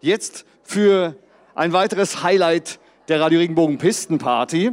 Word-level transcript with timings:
Jetzt 0.00 0.44
für 0.62 1.16
ein 1.56 1.72
weiteres 1.72 2.22
Highlight 2.22 2.78
der 3.08 3.20
Radio 3.20 3.40
Regenbogen 3.40 3.78
Pistenparty. 3.78 4.70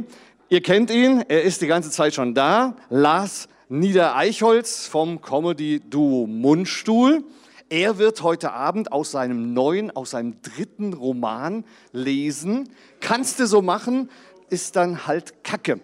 Ihr 0.48 0.62
kennt 0.62 0.88
ihn, 0.88 1.24
er 1.26 1.42
ist 1.42 1.62
die 1.62 1.66
ganze 1.66 1.90
Zeit 1.90 2.14
schon 2.14 2.32
da. 2.32 2.76
Lars 2.90 3.48
Nieder-Eichholz 3.68 4.86
vom 4.86 5.20
Comedy-Duo 5.20 6.28
Mundstuhl. 6.28 7.24
Er 7.68 7.98
wird 7.98 8.22
heute 8.22 8.52
Abend 8.52 8.92
aus 8.92 9.10
seinem 9.10 9.52
neuen, 9.52 9.90
aus 9.90 10.10
seinem 10.10 10.40
dritten 10.42 10.92
Roman 10.92 11.64
lesen. 11.90 12.68
Kannst 13.00 13.40
du 13.40 13.48
so 13.48 13.62
machen, 13.62 14.08
ist 14.48 14.76
dann 14.76 15.08
halt 15.08 15.42
Kacke. 15.42 15.80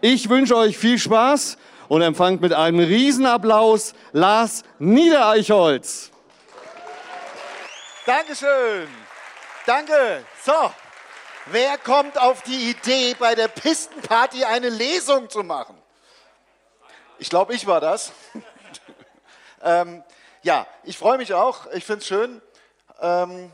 Ich 0.00 0.30
wünsche 0.30 0.56
euch 0.56 0.78
viel 0.78 0.98
Spaß 0.98 1.58
und 1.88 2.00
empfangt 2.00 2.40
mit 2.40 2.54
einem 2.54 2.78
Riesenapplaus 2.78 3.92
Lars 4.12 4.62
Niedereichholz. 4.78 6.12
Dankeschön. 8.06 8.88
Danke. 9.66 10.24
So, 10.44 10.72
wer 11.46 11.76
kommt 11.76 12.16
auf 12.20 12.40
die 12.42 12.70
Idee, 12.70 13.16
bei 13.18 13.34
der 13.34 13.48
Pistenparty 13.48 14.44
eine 14.44 14.68
Lesung 14.68 15.28
zu 15.28 15.42
machen? 15.42 15.76
Ich 17.18 17.28
glaube, 17.30 17.52
ich 17.52 17.66
war 17.66 17.80
das. 17.80 18.12
ähm, 19.64 20.04
ja, 20.44 20.68
ich 20.84 20.96
freue 20.96 21.18
mich 21.18 21.34
auch. 21.34 21.66
Ich 21.72 21.84
finde 21.84 22.02
es 22.02 22.06
schön. 22.06 22.40
Ähm, 23.00 23.50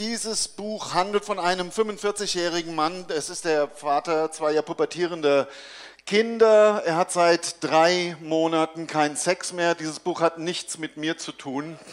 dieses 0.00 0.48
Buch 0.48 0.92
handelt 0.92 1.24
von 1.24 1.38
einem 1.38 1.68
45-jährigen 1.68 2.74
Mann. 2.74 3.06
Es 3.08 3.30
ist 3.30 3.44
der 3.44 3.68
Vater 3.68 4.32
zweier 4.32 4.62
pubertierender 4.62 5.46
Kinder. 6.06 6.82
Er 6.84 6.96
hat 6.96 7.12
seit 7.12 7.62
drei 7.62 8.16
Monaten 8.20 8.88
keinen 8.88 9.14
Sex 9.14 9.52
mehr. 9.52 9.76
Dieses 9.76 10.00
Buch 10.00 10.20
hat 10.20 10.38
nichts 10.38 10.76
mit 10.76 10.96
mir 10.96 11.18
zu 11.18 11.30
tun. 11.30 11.78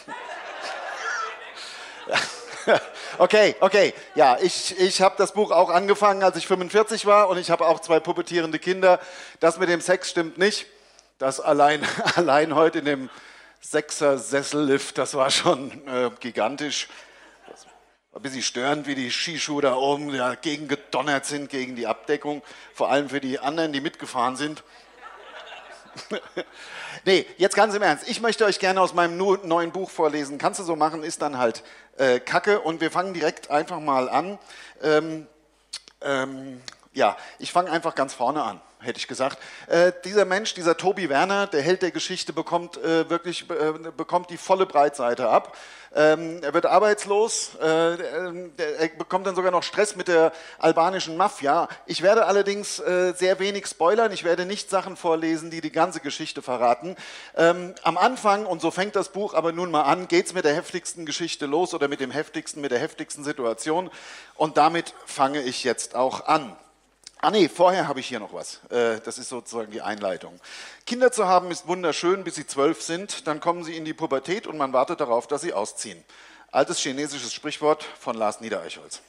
Okay, 3.18 3.54
okay. 3.60 3.92
Ja, 4.14 4.38
ich, 4.40 4.78
ich 4.78 5.02
habe 5.02 5.16
das 5.18 5.32
Buch 5.32 5.50
auch 5.50 5.68
angefangen, 5.68 6.22
als 6.22 6.36
ich 6.36 6.46
45 6.46 7.06
war 7.06 7.28
und 7.28 7.38
ich 7.38 7.50
habe 7.50 7.66
auch 7.66 7.80
zwei 7.80 8.00
pubertierende 8.00 8.58
Kinder. 8.58 9.00
Das 9.40 9.58
mit 9.58 9.68
dem 9.68 9.80
Sex 9.80 10.10
stimmt 10.10 10.38
nicht. 10.38 10.66
Das 11.18 11.40
allein, 11.40 11.86
allein 12.16 12.54
heute 12.54 12.78
in 12.78 12.84
dem 12.84 13.10
Sechser 13.60 14.18
Sessellift, 14.18 14.98
das 14.98 15.14
war 15.14 15.30
schon 15.30 15.86
äh, 15.86 16.10
gigantisch. 16.20 16.88
War 18.10 18.20
ein 18.20 18.22
bisschen 18.22 18.42
störend, 18.42 18.86
wie 18.86 18.94
die 18.94 19.10
Skischuhe 19.10 19.62
da 19.62 19.74
oben 19.74 20.16
dagegen 20.16 20.68
gedonnert 20.68 21.26
sind, 21.26 21.48
gegen 21.48 21.76
die 21.76 21.86
Abdeckung. 21.86 22.42
Vor 22.74 22.90
allem 22.90 23.08
für 23.08 23.20
die 23.20 23.38
anderen, 23.38 23.72
die 23.72 23.80
mitgefahren 23.80 24.36
sind. 24.36 24.64
nee, 27.04 27.26
jetzt 27.36 27.56
ganz 27.56 27.74
im 27.74 27.82
Ernst. 27.82 28.08
Ich 28.08 28.20
möchte 28.20 28.44
euch 28.44 28.58
gerne 28.58 28.80
aus 28.80 28.94
meinem 28.94 29.16
neuen 29.16 29.72
Buch 29.72 29.90
vorlesen. 29.90 30.38
Kannst 30.38 30.60
du 30.60 30.64
so 30.64 30.76
machen, 30.76 31.02
ist 31.02 31.22
dann 31.22 31.38
halt 31.38 31.62
äh, 31.96 32.20
Kacke. 32.20 32.60
Und 32.60 32.80
wir 32.80 32.90
fangen 32.90 33.14
direkt 33.14 33.50
einfach 33.50 33.80
mal 33.80 34.08
an. 34.08 34.38
Ähm, 34.82 35.26
ähm, 36.00 36.60
ja, 36.92 37.16
ich 37.38 37.52
fange 37.52 37.70
einfach 37.70 37.94
ganz 37.94 38.14
vorne 38.14 38.42
an 38.42 38.60
hätte 38.82 38.98
ich 38.98 39.08
gesagt. 39.08 39.38
Äh, 39.68 39.92
dieser 40.04 40.24
Mensch, 40.24 40.54
dieser 40.54 40.76
Tobi 40.76 41.08
Werner, 41.08 41.46
der 41.46 41.62
Held 41.62 41.82
der 41.82 41.90
Geschichte, 41.90 42.32
bekommt 42.32 42.76
äh, 42.78 43.08
wirklich 43.08 43.48
äh, 43.50 43.72
bekommt 43.96 44.30
die 44.30 44.36
volle 44.36 44.66
Breitseite 44.66 45.28
ab. 45.28 45.56
Ähm, 45.94 46.40
er 46.42 46.54
wird 46.54 46.64
arbeitslos, 46.64 47.54
äh, 47.60 47.66
er 47.66 48.88
bekommt 48.96 49.26
dann 49.26 49.34
sogar 49.34 49.50
noch 49.50 49.62
Stress 49.62 49.94
mit 49.94 50.08
der 50.08 50.32
albanischen 50.58 51.18
Mafia. 51.18 51.68
Ich 51.84 52.00
werde 52.00 52.24
allerdings 52.24 52.78
äh, 52.78 53.12
sehr 53.14 53.38
wenig 53.38 53.66
spoilern, 53.66 54.10
ich 54.10 54.24
werde 54.24 54.46
nicht 54.46 54.70
Sachen 54.70 54.96
vorlesen, 54.96 55.50
die 55.50 55.60
die 55.60 55.72
ganze 55.72 56.00
Geschichte 56.00 56.40
verraten. 56.40 56.96
Ähm, 57.36 57.74
am 57.82 57.98
Anfang, 57.98 58.46
und 58.46 58.62
so 58.62 58.70
fängt 58.70 58.96
das 58.96 59.10
Buch 59.10 59.34
aber 59.34 59.52
nun 59.52 59.70
mal 59.70 59.82
an, 59.82 60.08
geht 60.08 60.26
es 60.26 60.32
mit 60.32 60.46
der 60.46 60.54
heftigsten 60.54 61.04
Geschichte 61.04 61.44
los 61.44 61.74
oder 61.74 61.88
mit 61.88 62.00
dem 62.00 62.10
heftigsten, 62.10 62.62
mit 62.62 62.70
der 62.70 62.78
heftigsten 62.78 63.22
Situation. 63.22 63.90
Und 64.34 64.56
damit 64.56 64.94
fange 65.04 65.42
ich 65.42 65.62
jetzt 65.62 65.94
auch 65.94 66.26
an. 66.26 66.56
Ah 67.24 67.30
nee, 67.30 67.48
vorher 67.48 67.86
habe 67.86 68.00
ich 68.00 68.08
hier 68.08 68.18
noch 68.18 68.32
was. 68.32 68.60
Äh, 68.68 69.00
das 69.00 69.16
ist 69.16 69.28
sozusagen 69.28 69.70
die 69.70 69.80
Einleitung. 69.80 70.40
Kinder 70.86 71.12
zu 71.12 71.28
haben 71.28 71.52
ist 71.52 71.68
wunderschön, 71.68 72.24
bis 72.24 72.34
sie 72.34 72.48
zwölf 72.48 72.82
sind. 72.82 73.28
Dann 73.28 73.38
kommen 73.38 73.62
sie 73.62 73.76
in 73.76 73.84
die 73.84 73.94
Pubertät 73.94 74.48
und 74.48 74.58
man 74.58 74.72
wartet 74.72 75.00
darauf, 75.00 75.28
dass 75.28 75.42
sie 75.42 75.52
ausziehen. 75.52 76.02
Altes 76.50 76.80
chinesisches 76.80 77.32
Sprichwort 77.32 77.84
von 78.00 78.16
Lars 78.16 78.40
Niedereichholz. 78.40 79.02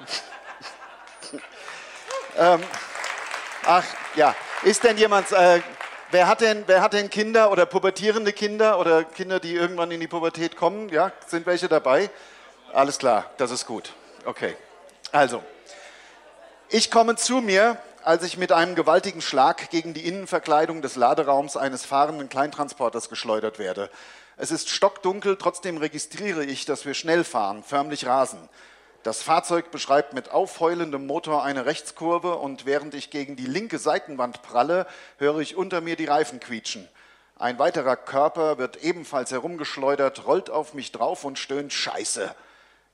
ähm, 2.38 2.60
ach 3.66 3.84
ja, 4.16 4.34
ist 4.64 4.82
denn 4.82 4.98
jemand, 4.98 5.30
äh, 5.30 5.62
wer, 6.10 6.26
hat 6.26 6.40
denn, 6.40 6.64
wer 6.66 6.82
hat 6.82 6.92
denn 6.92 7.08
Kinder 7.08 7.52
oder 7.52 7.66
pubertierende 7.66 8.32
Kinder 8.32 8.80
oder 8.80 9.04
Kinder, 9.04 9.38
die 9.38 9.54
irgendwann 9.54 9.92
in 9.92 10.00
die 10.00 10.08
Pubertät 10.08 10.56
kommen? 10.56 10.88
Ja, 10.88 11.12
sind 11.28 11.46
welche 11.46 11.68
dabei? 11.68 12.10
Alles 12.72 12.98
klar, 12.98 13.30
das 13.36 13.52
ist 13.52 13.64
gut. 13.64 13.92
Okay, 14.24 14.56
also. 15.12 15.40
Ich 16.74 16.90
komme 16.90 17.16
zu 17.16 17.42
mir, 17.42 17.76
als 18.02 18.24
ich 18.24 18.38
mit 18.38 18.50
einem 18.50 18.74
gewaltigen 18.74 19.20
Schlag 19.20 19.68
gegen 19.68 19.92
die 19.92 20.06
Innenverkleidung 20.06 20.80
des 20.80 20.96
Laderaums 20.96 21.58
eines 21.58 21.84
fahrenden 21.84 22.30
Kleintransporters 22.30 23.10
geschleudert 23.10 23.58
werde. 23.58 23.90
Es 24.38 24.50
ist 24.50 24.70
stockdunkel, 24.70 25.36
trotzdem 25.36 25.76
registriere 25.76 26.46
ich, 26.46 26.64
dass 26.64 26.86
wir 26.86 26.94
schnell 26.94 27.24
fahren, 27.24 27.62
förmlich 27.62 28.06
rasen. 28.06 28.48
Das 29.02 29.22
Fahrzeug 29.22 29.70
beschreibt 29.70 30.14
mit 30.14 30.30
aufheulendem 30.30 31.06
Motor 31.06 31.44
eine 31.44 31.66
Rechtskurve 31.66 32.36
und 32.36 32.64
während 32.64 32.94
ich 32.94 33.10
gegen 33.10 33.36
die 33.36 33.44
linke 33.44 33.78
Seitenwand 33.78 34.40
pralle, 34.40 34.86
höre 35.18 35.40
ich 35.40 35.56
unter 35.56 35.82
mir 35.82 35.96
die 35.96 36.06
Reifen 36.06 36.40
quietschen. 36.40 36.88
Ein 37.38 37.58
weiterer 37.58 37.96
Körper 37.96 38.56
wird 38.56 38.82
ebenfalls 38.82 39.30
herumgeschleudert, 39.30 40.26
rollt 40.26 40.48
auf 40.48 40.72
mich 40.72 40.90
drauf 40.90 41.24
und 41.24 41.38
stöhnt 41.38 41.74
Scheiße. 41.74 42.34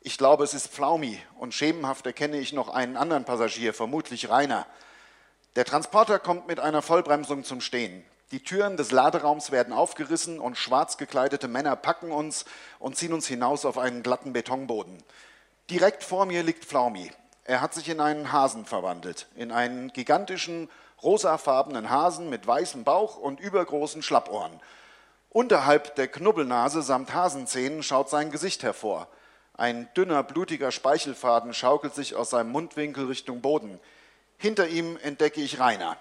Ich 0.00 0.16
glaube, 0.16 0.44
es 0.44 0.54
ist 0.54 0.68
Pflaumi 0.68 1.20
und 1.38 1.54
schemenhaft 1.54 2.06
erkenne 2.06 2.38
ich 2.38 2.52
noch 2.52 2.68
einen 2.68 2.96
anderen 2.96 3.24
Passagier, 3.24 3.74
vermutlich 3.74 4.28
Rainer. 4.28 4.66
Der 5.56 5.64
Transporter 5.64 6.20
kommt 6.20 6.46
mit 6.46 6.60
einer 6.60 6.82
Vollbremsung 6.82 7.42
zum 7.42 7.60
Stehen. 7.60 8.04
Die 8.30 8.44
Türen 8.44 8.76
des 8.76 8.92
Laderaums 8.92 9.50
werden 9.50 9.72
aufgerissen 9.72 10.38
und 10.38 10.56
schwarz 10.56 10.98
gekleidete 10.98 11.48
Männer 11.48 11.74
packen 11.74 12.12
uns 12.12 12.44
und 12.78 12.96
ziehen 12.96 13.12
uns 13.12 13.26
hinaus 13.26 13.64
auf 13.64 13.76
einen 13.76 14.02
glatten 14.02 14.32
Betonboden. 14.32 15.02
Direkt 15.70 16.04
vor 16.04 16.26
mir 16.26 16.42
liegt 16.42 16.64
Pflaumi. 16.64 17.10
Er 17.44 17.60
hat 17.60 17.74
sich 17.74 17.88
in 17.88 18.00
einen 18.00 18.30
Hasen 18.30 18.66
verwandelt, 18.66 19.26
in 19.34 19.50
einen 19.50 19.92
gigantischen, 19.92 20.68
rosafarbenen 21.02 21.90
Hasen 21.90 22.28
mit 22.28 22.46
weißem 22.46 22.84
Bauch 22.84 23.16
und 23.16 23.40
übergroßen 23.40 24.02
Schlappohren. 24.02 24.60
Unterhalb 25.30 25.96
der 25.96 26.08
Knubbelnase 26.08 26.82
samt 26.82 27.14
Hasenzähnen 27.14 27.82
schaut 27.82 28.10
sein 28.10 28.30
Gesicht 28.30 28.62
hervor. 28.62 29.08
Ein 29.58 29.88
dünner, 29.94 30.22
blutiger 30.22 30.70
Speichelfaden 30.70 31.52
schaukelt 31.52 31.92
sich 31.92 32.14
aus 32.14 32.30
seinem 32.30 32.52
Mundwinkel 32.52 33.06
Richtung 33.06 33.40
Boden. 33.40 33.80
Hinter 34.36 34.68
ihm 34.68 34.96
entdecke 35.02 35.40
ich 35.40 35.58
Rainer. 35.58 35.96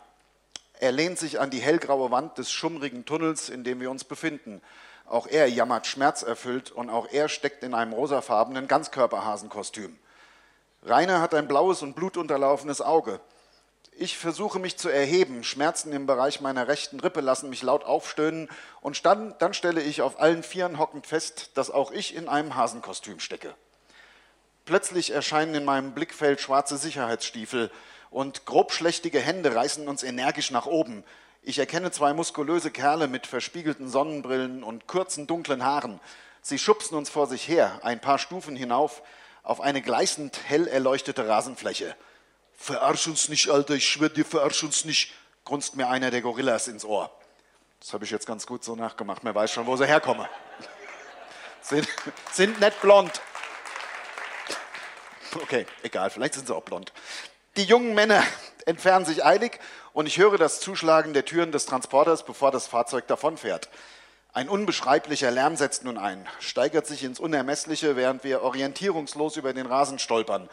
Er 0.79 0.91
lehnt 0.91 1.17
sich 1.17 1.39
an 1.39 1.49
die 1.49 1.57
hellgraue 1.57 2.11
Wand 2.11 2.37
des 2.37 2.51
schummrigen 2.51 3.05
Tunnels, 3.05 3.49
in 3.49 3.63
dem 3.63 3.79
wir 3.79 3.89
uns 3.89 4.03
befinden. 4.03 4.61
Auch 5.07 5.25
er 5.25 5.49
jammert 5.49 5.87
schmerzerfüllt 5.87 6.69
und 6.71 6.91
auch 6.91 7.07
er 7.11 7.29
steckt 7.29 7.63
in 7.63 7.73
einem 7.73 7.93
rosafarbenen 7.93 8.67
Ganzkörperhasenkostüm. 8.67 9.97
Rainer 10.83 11.19
hat 11.19 11.33
ein 11.33 11.47
blaues 11.47 11.81
und 11.81 11.95
blutunterlaufenes 11.95 12.81
Auge. 12.81 13.19
Ich 13.99 14.15
versuche 14.15 14.59
mich 14.59 14.77
zu 14.77 14.89
erheben. 14.89 15.43
Schmerzen 15.43 15.91
im 15.91 16.05
Bereich 16.05 16.39
meiner 16.39 16.67
rechten 16.67 16.99
Rippe 16.99 17.19
lassen 17.19 17.49
mich 17.49 17.63
laut 17.63 17.83
aufstöhnen. 17.83 18.47
Und 18.79 19.03
dann, 19.07 19.33
dann 19.39 19.55
stelle 19.55 19.81
ich 19.81 20.03
auf 20.03 20.19
allen 20.19 20.43
Vieren 20.43 20.77
hockend 20.77 21.07
fest, 21.07 21.49
dass 21.55 21.71
auch 21.71 21.89
ich 21.89 22.15
in 22.15 22.29
einem 22.29 22.55
Hasenkostüm 22.55 23.19
stecke. 23.19 23.55
Plötzlich 24.65 25.09
erscheinen 25.09 25.55
in 25.55 25.65
meinem 25.65 25.93
Blickfeld 25.93 26.39
schwarze 26.39 26.77
Sicherheitsstiefel 26.77 27.71
und 28.11 28.45
grobschlächtige 28.45 29.19
Hände 29.19 29.55
reißen 29.55 29.87
uns 29.87 30.03
energisch 30.03 30.51
nach 30.51 30.67
oben. 30.67 31.03
Ich 31.41 31.57
erkenne 31.57 31.89
zwei 31.89 32.13
muskulöse 32.13 32.69
Kerle 32.69 33.07
mit 33.07 33.25
verspiegelten 33.25 33.89
Sonnenbrillen 33.89 34.63
und 34.63 34.85
kurzen 34.85 35.25
dunklen 35.25 35.65
Haaren. 35.65 35.99
Sie 36.43 36.59
schubsen 36.59 36.95
uns 36.95 37.09
vor 37.09 37.25
sich 37.25 37.47
her, 37.47 37.79
ein 37.81 37.99
paar 37.99 38.19
Stufen 38.19 38.55
hinauf, 38.55 39.01
auf 39.41 39.59
eine 39.59 39.81
gleißend 39.81 40.39
hell 40.45 40.67
erleuchtete 40.67 41.27
Rasenfläche. 41.27 41.95
Verarsch 42.57 43.07
uns 43.07 43.29
nicht, 43.29 43.49
Alter, 43.49 43.75
ich 43.75 43.87
schwöre 43.87 44.09
dir, 44.09 44.25
verarsch 44.25 44.63
uns 44.63 44.83
nicht, 44.83 45.13
grunzt 45.45 45.75
mir 45.75 45.87
einer 45.87 46.11
der 46.11 46.21
Gorillas 46.21 46.67
ins 46.67 46.83
Ohr. 46.83 47.11
Das 47.79 47.93
habe 47.93 48.03
ich 48.03 48.11
jetzt 48.11 48.25
ganz 48.25 48.47
gut 48.47 48.63
so 48.63 48.75
nachgemacht, 48.75 49.23
man 49.23 49.35
weiß 49.35 49.51
schon, 49.51 49.67
wo 49.67 49.77
sie 49.77 49.85
herkommen. 49.85 50.27
sind, 51.61 51.87
sind 52.33 52.59
nicht 52.59 52.81
blond. 52.81 53.21
Okay, 55.35 55.67
egal, 55.83 56.09
vielleicht 56.09 56.33
sind 56.33 56.47
sie 56.47 56.55
auch 56.55 56.63
blond. 56.63 56.91
Die 57.57 57.63
jungen 57.63 57.93
Männer 57.93 58.23
entfernen 58.65 59.05
sich 59.05 59.23
eilig 59.23 59.59
und 59.93 60.07
ich 60.07 60.17
höre 60.17 60.37
das 60.37 60.59
Zuschlagen 60.59 61.13
der 61.13 61.25
Türen 61.25 61.51
des 61.51 61.67
Transporters, 61.67 62.25
bevor 62.25 62.51
das 62.51 62.65
Fahrzeug 62.65 63.07
davonfährt. 63.07 63.69
Ein 64.33 64.49
unbeschreiblicher 64.49 65.31
Lärm 65.31 65.55
setzt 65.55 65.83
nun 65.83 65.97
ein, 65.97 66.27
steigert 66.39 66.85
sich 66.85 67.03
ins 67.03 67.19
Unermessliche, 67.19 67.95
während 67.95 68.23
wir 68.23 68.41
orientierungslos 68.41 69.37
über 69.37 69.53
den 69.53 69.65
Rasen 69.65 69.99
stolpern. 69.99 70.49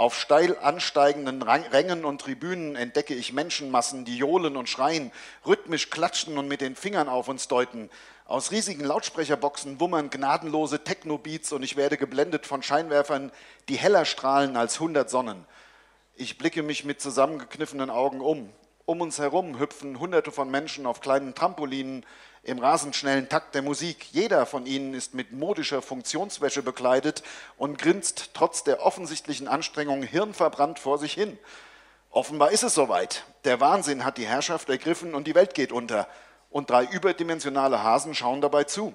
Auf 0.00 0.18
steil 0.18 0.56
ansteigenden 0.56 1.42
Rängen 1.42 2.06
und 2.06 2.22
Tribünen 2.22 2.74
entdecke 2.74 3.12
ich 3.12 3.34
Menschenmassen, 3.34 4.06
die 4.06 4.16
johlen 4.16 4.56
und 4.56 4.66
schreien, 4.66 5.12
rhythmisch 5.44 5.90
klatschen 5.90 6.38
und 6.38 6.48
mit 6.48 6.62
den 6.62 6.74
Fingern 6.74 7.10
auf 7.10 7.28
uns 7.28 7.48
deuten. 7.48 7.90
Aus 8.24 8.50
riesigen 8.50 8.82
Lautsprecherboxen 8.82 9.78
wummern 9.78 10.08
gnadenlose 10.08 10.84
Techno-Beats 10.84 11.52
und 11.52 11.62
ich 11.62 11.76
werde 11.76 11.98
geblendet 11.98 12.46
von 12.46 12.62
Scheinwerfern, 12.62 13.30
die 13.68 13.76
heller 13.76 14.06
strahlen 14.06 14.56
als 14.56 14.80
hundert 14.80 15.10
Sonnen. 15.10 15.44
Ich 16.14 16.38
blicke 16.38 16.62
mich 16.62 16.86
mit 16.86 17.02
zusammengekniffenen 17.02 17.90
Augen 17.90 18.22
um. 18.22 18.48
Um 18.86 19.02
uns 19.02 19.18
herum 19.18 19.58
hüpfen 19.58 20.00
Hunderte 20.00 20.32
von 20.32 20.50
Menschen 20.50 20.86
auf 20.86 21.02
kleinen 21.02 21.34
Trampolinen 21.34 22.06
im 22.42 22.58
rasend 22.58 22.96
schnellen 22.96 23.28
Takt 23.28 23.54
der 23.54 23.62
Musik. 23.62 24.06
Jeder 24.12 24.46
von 24.46 24.66
ihnen 24.66 24.94
ist 24.94 25.14
mit 25.14 25.32
modischer 25.32 25.82
Funktionswäsche 25.82 26.62
bekleidet 26.62 27.22
und 27.56 27.78
grinst 27.78 28.30
trotz 28.34 28.64
der 28.64 28.84
offensichtlichen 28.84 29.48
Anstrengung 29.48 30.02
hirnverbrannt 30.02 30.78
vor 30.78 30.98
sich 30.98 31.12
hin. 31.12 31.38
Offenbar 32.10 32.50
ist 32.50 32.62
es 32.62 32.74
soweit. 32.74 33.24
Der 33.44 33.60
Wahnsinn 33.60 34.04
hat 34.04 34.18
die 34.18 34.26
Herrschaft 34.26 34.68
ergriffen 34.68 35.14
und 35.14 35.26
die 35.26 35.34
Welt 35.34 35.54
geht 35.54 35.70
unter 35.70 36.08
und 36.50 36.70
drei 36.70 36.84
überdimensionale 36.84 37.82
Hasen 37.82 38.14
schauen 38.14 38.40
dabei 38.40 38.64
zu. 38.64 38.92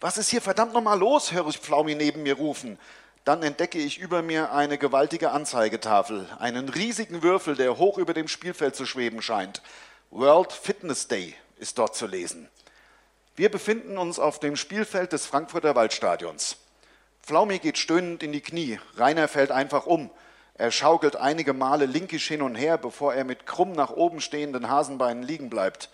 Was 0.00 0.18
ist 0.18 0.28
hier 0.28 0.42
verdammt 0.42 0.72
nochmal 0.72 0.98
los, 0.98 1.32
höre 1.32 1.48
ich 1.48 1.58
Flaumi 1.58 1.94
neben 1.94 2.24
mir 2.24 2.36
rufen. 2.36 2.78
Dann 3.24 3.42
entdecke 3.42 3.78
ich 3.78 3.98
über 3.98 4.22
mir 4.22 4.52
eine 4.52 4.76
gewaltige 4.76 5.30
Anzeigetafel, 5.30 6.28
einen 6.40 6.68
riesigen 6.68 7.22
Würfel, 7.22 7.54
der 7.54 7.78
hoch 7.78 7.96
über 7.96 8.12
dem 8.12 8.28
Spielfeld 8.28 8.76
zu 8.76 8.84
schweben 8.84 9.22
scheint. 9.22 9.62
World 10.10 10.52
Fitness 10.52 11.08
Day 11.08 11.34
ist 11.64 11.78
dort 11.78 11.96
zu 11.96 12.06
lesen. 12.06 12.46
Wir 13.36 13.50
befinden 13.50 13.96
uns 13.96 14.18
auf 14.18 14.38
dem 14.38 14.54
Spielfeld 14.54 15.12
des 15.12 15.24
Frankfurter 15.24 15.74
Waldstadions. 15.74 16.58
Flaumi 17.22 17.58
geht 17.58 17.78
stöhnend 17.78 18.22
in 18.22 18.32
die 18.32 18.42
Knie, 18.42 18.78
Rainer 18.98 19.28
fällt 19.28 19.50
einfach 19.50 19.86
um. 19.86 20.10
Er 20.56 20.70
schaukelt 20.70 21.16
einige 21.16 21.54
Male 21.54 21.86
linkisch 21.86 22.28
hin 22.28 22.42
und 22.42 22.54
her, 22.54 22.76
bevor 22.76 23.14
er 23.14 23.24
mit 23.24 23.46
krumm 23.46 23.72
nach 23.72 23.88
oben 23.90 24.20
stehenden 24.20 24.68
Hasenbeinen 24.68 25.22
liegen 25.22 25.48
bleibt. 25.48 25.88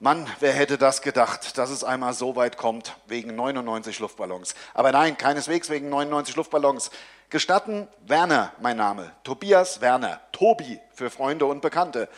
Mann, 0.00 0.26
wer 0.40 0.54
hätte 0.54 0.78
das 0.78 1.02
gedacht, 1.02 1.58
dass 1.58 1.68
es 1.68 1.84
einmal 1.84 2.14
so 2.14 2.34
weit 2.34 2.56
kommt 2.56 2.96
wegen 3.08 3.36
99 3.36 3.98
Luftballons. 3.98 4.54
Aber 4.72 4.90
nein, 4.90 5.18
keineswegs 5.18 5.68
wegen 5.68 5.90
99 5.90 6.34
Luftballons. 6.34 6.90
Gestatten, 7.28 7.88
Werner, 8.06 8.52
mein 8.62 8.78
Name. 8.78 9.12
Tobias 9.22 9.82
Werner. 9.82 10.22
Tobi 10.32 10.80
für 10.94 11.10
Freunde 11.10 11.44
und 11.44 11.60
Bekannte. 11.60 12.08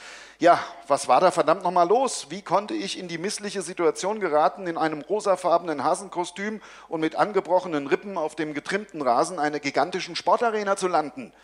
Ja, 0.40 0.58
was 0.88 1.06
war 1.06 1.20
da 1.20 1.30
verdammt 1.30 1.64
nochmal 1.64 1.86
los? 1.86 2.28
Wie 2.30 2.40
konnte 2.40 2.72
ich 2.72 2.98
in 2.98 3.08
die 3.08 3.18
missliche 3.18 3.60
Situation 3.60 4.20
geraten, 4.20 4.66
in 4.66 4.78
einem 4.78 5.02
rosafarbenen 5.02 5.84
Hasenkostüm 5.84 6.62
und 6.88 7.00
mit 7.00 7.14
angebrochenen 7.14 7.86
Rippen 7.86 8.16
auf 8.16 8.36
dem 8.36 8.54
getrimmten 8.54 9.02
Rasen 9.02 9.38
einer 9.38 9.60
gigantischen 9.60 10.16
Sportarena 10.16 10.76
zu 10.76 10.88
landen? 10.88 11.34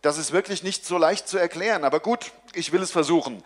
Das 0.00 0.16
ist 0.16 0.30
wirklich 0.30 0.62
nicht 0.62 0.86
so 0.86 0.96
leicht 0.96 1.26
zu 1.26 1.38
erklären, 1.38 1.82
aber 1.82 1.98
gut, 1.98 2.30
ich 2.54 2.70
will 2.70 2.80
es 2.82 2.92
versuchen. 2.92 3.42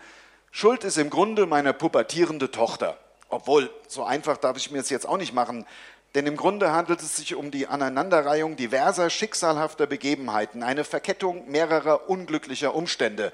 Schuld 0.51 0.83
ist 0.83 0.99
im 0.99 1.09
Grunde 1.09 1.47
meine 1.47 1.73
pubertierende 1.73 2.51
Tochter. 2.51 2.95
Obwohl, 3.29 3.71
so 3.87 4.03
einfach 4.03 4.37
darf 4.37 4.55
ich 4.55 4.69
mir 4.69 4.81
es 4.81 4.91
jetzt 4.91 5.07
auch 5.07 5.17
nicht 5.17 5.33
machen, 5.33 5.65
denn 6.13 6.27
im 6.27 6.37
Grunde 6.37 6.71
handelt 6.71 7.01
es 7.01 7.15
sich 7.15 7.33
um 7.33 7.49
die 7.49 7.65
Aneinanderreihung 7.65 8.55
diverser 8.55 9.09
schicksalhafter 9.09 9.87
Begebenheiten, 9.87 10.61
eine 10.61 10.83
Verkettung 10.83 11.49
mehrerer 11.49 12.07
unglücklicher 12.07 12.75
Umstände. 12.75 13.33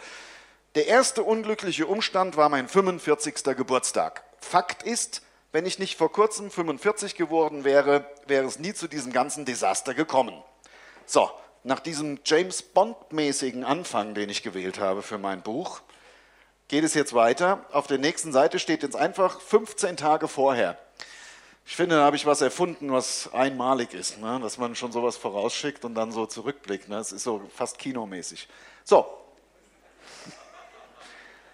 Der 0.75 0.87
erste 0.87 1.23
unglückliche 1.23 1.85
Umstand 1.85 2.37
war 2.37 2.47
mein 2.47 2.69
45. 2.69 3.43
Geburtstag. 3.57 4.23
Fakt 4.39 4.83
ist, 4.83 5.21
wenn 5.51 5.65
ich 5.65 5.79
nicht 5.79 5.97
vor 5.97 6.13
kurzem 6.13 6.49
45 6.49 7.15
geworden 7.15 7.65
wäre, 7.65 8.05
wäre 8.25 8.45
es 8.45 8.57
nie 8.57 8.73
zu 8.73 8.87
diesem 8.87 9.11
ganzen 9.11 9.43
Desaster 9.43 9.93
gekommen. 9.93 10.41
So, 11.05 11.29
nach 11.65 11.81
diesem 11.81 12.21
James 12.23 12.61
Bond-mäßigen 12.61 13.65
Anfang, 13.65 14.13
den 14.13 14.29
ich 14.29 14.43
gewählt 14.43 14.79
habe 14.79 15.01
für 15.01 15.17
mein 15.17 15.41
Buch, 15.41 15.81
geht 16.69 16.85
es 16.85 16.93
jetzt 16.93 17.13
weiter. 17.13 17.65
Auf 17.73 17.87
der 17.87 17.97
nächsten 17.97 18.31
Seite 18.31 18.57
steht 18.57 18.81
jetzt 18.81 18.95
einfach 18.95 19.41
15 19.41 19.97
Tage 19.97 20.29
vorher. 20.29 20.77
Ich 21.65 21.75
finde, 21.75 21.97
da 21.97 22.05
habe 22.05 22.15
ich 22.15 22.25
was 22.25 22.39
erfunden, 22.39 22.93
was 22.93 23.33
einmalig 23.33 23.93
ist, 23.93 24.19
ne? 24.19 24.39
dass 24.41 24.57
man 24.57 24.75
schon 24.75 24.93
sowas 24.93 25.17
vorausschickt 25.17 25.83
und 25.83 25.95
dann 25.95 26.13
so 26.13 26.27
zurückblickt. 26.27 26.87
Ne? 26.87 26.95
Das 26.95 27.11
ist 27.11 27.23
so 27.23 27.41
fast 27.53 27.77
kinomäßig. 27.77 28.47
So. 28.85 29.20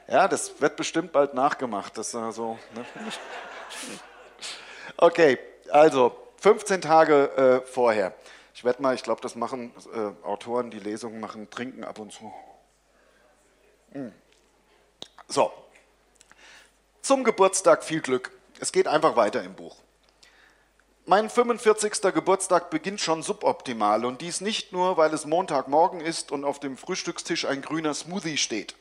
Ja, 0.07 0.27
das 0.27 0.62
wird 0.62 0.77
bestimmt 0.77 1.12
bald 1.12 1.33
nachgemacht. 1.33 1.98
Das 1.98 2.12
so, 2.12 2.57
ne? 2.74 2.86
Okay, 5.00 5.38
also 5.69 6.18
15 6.38 6.81
Tage 6.81 7.62
äh, 7.63 7.68
vorher. 7.68 8.13
Ich 8.56 8.63
werde 8.63 8.81
mal, 8.81 8.95
ich 8.95 9.04
glaube, 9.04 9.21
das 9.21 9.36
machen 9.36 9.71
äh, 9.94 10.25
Autoren, 10.25 10.71
die 10.71 10.80
Lesungen 10.80 11.19
machen, 11.19 11.50
trinken 11.51 11.83
ab 11.83 12.00
und 12.00 12.12
zu. 12.12 12.33
Mm. 13.94 14.07
So, 15.27 15.51
zum 17.01 17.24
Geburtstag 17.24 17.83
viel 17.83 18.01
Glück. 18.01 18.31
Es 18.60 18.71
geht 18.71 18.88
einfach 18.88 19.15
weiter 19.15 19.44
im 19.44 19.53
Buch. 19.53 19.77
Mein 21.06 21.30
45. 21.30 22.01
Geburtstag 22.13 22.69
beginnt 22.69 23.00
schon 23.00 23.21
suboptimal 23.21 24.03
und 24.03 24.21
dies 24.21 24.42
nicht 24.42 24.74
nur, 24.74 24.98
weil 24.98 25.13
es 25.13 25.25
Montagmorgen 25.25 26.01
ist 26.01 26.31
und 26.31 26.44
auf 26.44 26.60
dem 26.60 26.75
Frühstückstisch 26.75 27.45
ein 27.45 27.62
grüner 27.62 27.94
Smoothie 27.94 28.38
steht. 28.38 28.75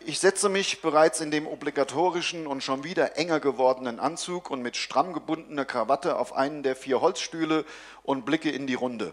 Ich 0.00 0.20
setze 0.20 0.48
mich 0.48 0.80
bereits 0.80 1.20
in 1.20 1.30
dem 1.30 1.46
obligatorischen 1.46 2.46
und 2.46 2.62
schon 2.62 2.84
wieder 2.84 3.18
enger 3.18 3.40
gewordenen 3.40 4.00
Anzug 4.00 4.50
und 4.50 4.62
mit 4.62 4.76
stramm 4.76 5.12
gebundener 5.12 5.64
Krawatte 5.64 6.18
auf 6.18 6.34
einen 6.34 6.62
der 6.62 6.76
vier 6.76 7.00
Holzstühle 7.00 7.64
und 8.04 8.24
blicke 8.24 8.50
in 8.50 8.66
die 8.66 8.74
Runde. 8.74 9.12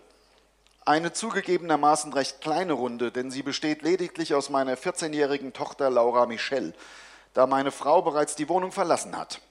Eine 0.85 1.11
zugegebenermaßen 1.11 2.13
recht 2.13 2.41
kleine 2.41 2.73
Runde, 2.73 3.11
denn 3.11 3.31
sie 3.31 3.41
besteht 3.41 3.81
lediglich 3.81 4.35
aus 4.35 4.49
meiner 4.49 4.77
14-jährigen 4.77 5.51
Tochter 5.51 5.89
Laura 5.89 6.27
Michelle, 6.27 6.73
da 7.33 7.47
meine 7.47 7.71
Frau 7.71 8.01
bereits 8.03 8.35
die 8.35 8.47
Wohnung 8.47 8.71
verlassen 8.71 9.17
hat. 9.17 9.41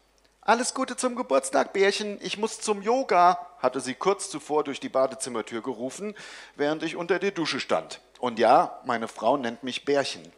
Alles 0.41 0.75
Gute 0.75 0.97
zum 0.97 1.17
Geburtstag, 1.17 1.73
Bärchen. 1.73 2.19
Ich 2.21 2.39
muss 2.39 2.61
zum 2.61 2.83
Yoga, 2.83 3.39
hatte 3.59 3.81
sie 3.81 3.95
kurz 3.95 4.31
zuvor 4.31 4.63
durch 4.63 4.79
die 4.79 4.89
Badezimmertür 4.89 5.63
gerufen, 5.63 6.15
während 6.55 6.83
ich 6.83 6.97
unter 6.97 7.19
der 7.19 7.33
Dusche 7.33 7.61
stand. 7.61 8.01
Und 8.21 8.39
ja, 8.39 8.79
meine 8.85 9.09
Frau 9.09 9.37
nennt 9.37 9.65
mich 9.65 9.85
Bärchen. 9.85 10.33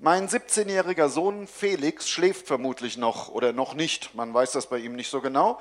Mein 0.00 0.28
17-jähriger 0.28 1.08
Sohn 1.08 1.46
Felix 1.46 2.08
schläft 2.08 2.48
vermutlich 2.48 2.96
noch 2.96 3.28
oder 3.28 3.52
noch 3.52 3.74
nicht, 3.74 4.12
man 4.16 4.34
weiß 4.34 4.50
das 4.50 4.66
bei 4.66 4.78
ihm 4.78 4.96
nicht 4.96 5.08
so 5.08 5.20
genau, 5.20 5.60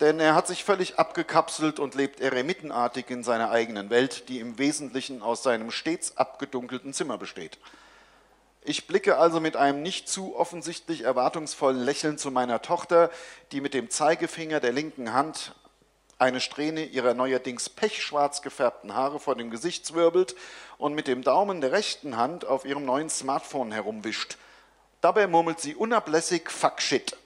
denn 0.00 0.18
er 0.18 0.34
hat 0.34 0.46
sich 0.46 0.64
völlig 0.64 0.98
abgekapselt 0.98 1.78
und 1.78 1.94
lebt 1.94 2.20
eremitenartig 2.20 3.10
in 3.10 3.22
seiner 3.22 3.50
eigenen 3.50 3.90
Welt, 3.90 4.30
die 4.30 4.40
im 4.40 4.56
Wesentlichen 4.56 5.20
aus 5.20 5.42
seinem 5.42 5.70
stets 5.70 6.16
abgedunkelten 6.16 6.94
Zimmer 6.94 7.18
besteht. 7.18 7.58
Ich 8.62 8.86
blicke 8.86 9.18
also 9.18 9.40
mit 9.40 9.56
einem 9.56 9.82
nicht 9.82 10.08
zu 10.08 10.34
offensichtlich 10.36 11.02
erwartungsvollen 11.02 11.80
Lächeln 11.80 12.16
zu 12.16 12.30
meiner 12.30 12.62
Tochter, 12.62 13.10
die 13.52 13.60
mit 13.60 13.74
dem 13.74 13.90
Zeigefinger 13.90 14.58
der 14.58 14.72
linken 14.72 15.12
Hand 15.12 15.54
eine 16.18 16.40
Strähne 16.40 16.84
ihrer 16.84 17.14
neuerdings 17.14 17.68
pechschwarz 17.68 18.42
gefärbten 18.42 18.94
Haare 18.94 19.20
vor 19.20 19.36
dem 19.36 19.50
Gesicht 19.50 19.86
zwirbelt 19.86 20.34
und 20.78 20.94
mit 20.94 21.08
dem 21.08 21.22
Daumen 21.22 21.60
der 21.60 21.72
rechten 21.72 22.16
Hand 22.16 22.44
auf 22.46 22.64
ihrem 22.64 22.84
neuen 22.84 23.10
Smartphone 23.10 23.72
herumwischt. 23.72 24.38
Dabei 25.00 25.26
murmelt 25.26 25.60
sie 25.60 25.74
unablässig 25.74 26.50
Fuck 26.50 26.80
shit. 26.80 27.16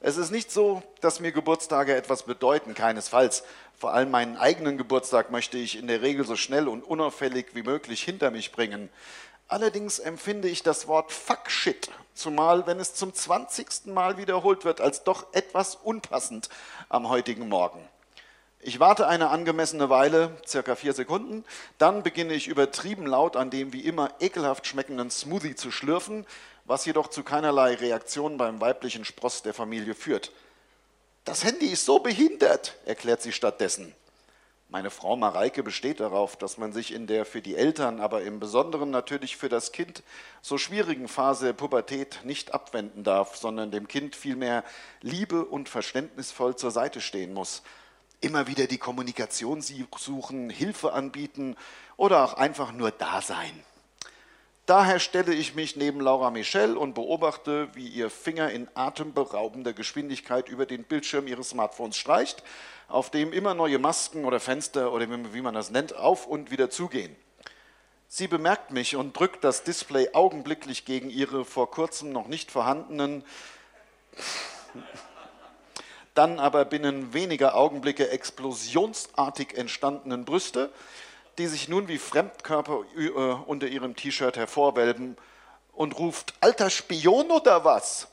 Es 0.00 0.16
ist 0.16 0.30
nicht 0.30 0.52
so, 0.52 0.82
dass 1.00 1.18
mir 1.18 1.32
Geburtstage 1.32 1.96
etwas 1.96 2.22
bedeuten, 2.22 2.74
keinesfalls. 2.74 3.42
Vor 3.76 3.92
allem 3.92 4.12
meinen 4.12 4.36
eigenen 4.36 4.78
Geburtstag 4.78 5.32
möchte 5.32 5.58
ich 5.58 5.76
in 5.76 5.88
der 5.88 6.02
Regel 6.02 6.24
so 6.24 6.36
schnell 6.36 6.68
und 6.68 6.84
unauffällig 6.84 7.46
wie 7.54 7.64
möglich 7.64 8.02
hinter 8.02 8.30
mich 8.30 8.52
bringen. 8.52 8.90
Allerdings 9.48 9.98
empfinde 9.98 10.48
ich 10.48 10.62
das 10.62 10.86
Wort 10.86 11.10
Fuck 11.10 11.50
Shit, 11.50 11.90
zumal 12.18 12.66
wenn 12.66 12.80
es 12.80 12.94
zum 12.94 13.14
20. 13.14 13.86
Mal 13.86 14.18
wiederholt 14.18 14.64
wird, 14.64 14.80
als 14.80 15.04
doch 15.04 15.26
etwas 15.32 15.74
unpassend 15.76 16.48
am 16.88 17.08
heutigen 17.08 17.48
Morgen. 17.48 17.86
Ich 18.60 18.80
warte 18.80 19.06
eine 19.06 19.30
angemessene 19.30 19.88
Weile, 19.88 20.36
circa 20.46 20.74
vier 20.74 20.92
Sekunden, 20.92 21.44
dann 21.78 22.02
beginne 22.02 22.34
ich 22.34 22.48
übertrieben 22.48 23.06
laut 23.06 23.36
an 23.36 23.50
dem 23.50 23.72
wie 23.72 23.82
immer 23.82 24.10
ekelhaft 24.18 24.66
schmeckenden 24.66 25.10
Smoothie 25.10 25.54
zu 25.54 25.70
schlürfen, 25.70 26.26
was 26.64 26.84
jedoch 26.84 27.08
zu 27.08 27.22
keinerlei 27.22 27.74
Reaktion 27.74 28.36
beim 28.36 28.60
weiblichen 28.60 29.04
Spross 29.04 29.42
der 29.42 29.54
Familie 29.54 29.94
führt. 29.94 30.32
Das 31.24 31.44
Handy 31.44 31.66
ist 31.66 31.84
so 31.84 32.00
behindert, 32.00 32.74
erklärt 32.84 33.22
sie 33.22 33.32
stattdessen. 33.32 33.94
Meine 34.70 34.90
Frau 34.90 35.16
Mareike 35.16 35.62
besteht 35.62 35.98
darauf, 35.98 36.36
dass 36.36 36.58
man 36.58 36.74
sich 36.74 36.92
in 36.92 37.06
der 37.06 37.24
für 37.24 37.40
die 37.40 37.56
Eltern, 37.56 38.00
aber 38.00 38.20
im 38.22 38.38
Besonderen 38.38 38.90
natürlich 38.90 39.38
für 39.38 39.48
das 39.48 39.72
Kind 39.72 40.02
so 40.42 40.58
schwierigen 40.58 41.08
Phase 41.08 41.46
der 41.46 41.52
Pubertät 41.54 42.20
nicht 42.24 42.52
abwenden 42.52 43.02
darf, 43.02 43.36
sondern 43.36 43.70
dem 43.70 43.88
Kind 43.88 44.14
vielmehr 44.14 44.64
liebe 45.00 45.46
und 45.46 45.70
verständnisvoll 45.70 46.54
zur 46.54 46.70
Seite 46.70 47.00
stehen 47.00 47.32
muss. 47.32 47.62
Immer 48.20 48.46
wieder 48.46 48.66
die 48.66 48.76
Kommunikation 48.76 49.62
suchen, 49.62 50.50
Hilfe 50.50 50.92
anbieten 50.92 51.56
oder 51.96 52.22
auch 52.22 52.34
einfach 52.34 52.70
nur 52.72 52.90
da 52.90 53.22
sein. 53.22 53.64
Daher 54.68 54.98
stelle 54.98 55.32
ich 55.32 55.54
mich 55.54 55.76
neben 55.76 55.98
Laura 55.98 56.30
Michel 56.30 56.76
und 56.76 56.92
beobachte, 56.92 57.70
wie 57.72 57.88
ihr 57.88 58.10
Finger 58.10 58.50
in 58.50 58.68
atemberaubender 58.74 59.72
Geschwindigkeit 59.72 60.50
über 60.50 60.66
den 60.66 60.84
Bildschirm 60.84 61.26
ihres 61.26 61.48
Smartphones 61.48 61.96
streicht, 61.96 62.42
auf 62.86 63.10
dem 63.10 63.32
immer 63.32 63.54
neue 63.54 63.78
Masken 63.78 64.26
oder 64.26 64.40
Fenster 64.40 64.92
oder 64.92 65.08
wie 65.32 65.40
man 65.40 65.54
das 65.54 65.70
nennt, 65.70 65.96
auf 65.96 66.26
und 66.26 66.50
wieder 66.50 66.68
zugehen. 66.68 67.16
Sie 68.08 68.28
bemerkt 68.28 68.70
mich 68.70 68.94
und 68.94 69.18
drückt 69.18 69.42
das 69.42 69.64
Display 69.64 70.10
augenblicklich 70.12 70.84
gegen 70.84 71.08
ihre 71.08 71.46
vor 71.46 71.70
kurzem 71.70 72.12
noch 72.12 72.28
nicht 72.28 72.50
vorhandenen, 72.50 73.24
dann 76.12 76.38
aber 76.38 76.66
binnen 76.66 77.14
weniger 77.14 77.54
Augenblicke 77.54 78.10
explosionsartig 78.10 79.56
entstandenen 79.56 80.26
Brüste 80.26 80.70
die 81.38 81.46
sich 81.46 81.68
nun 81.68 81.88
wie 81.88 81.98
Fremdkörper 81.98 82.82
äh, 82.96 83.08
unter 83.08 83.66
ihrem 83.66 83.94
T-Shirt 83.94 84.36
hervorwelben 84.36 85.16
und 85.72 85.98
ruft, 85.98 86.34
alter 86.40 86.68
Spion 86.68 87.30
oder 87.30 87.64
was? 87.64 88.08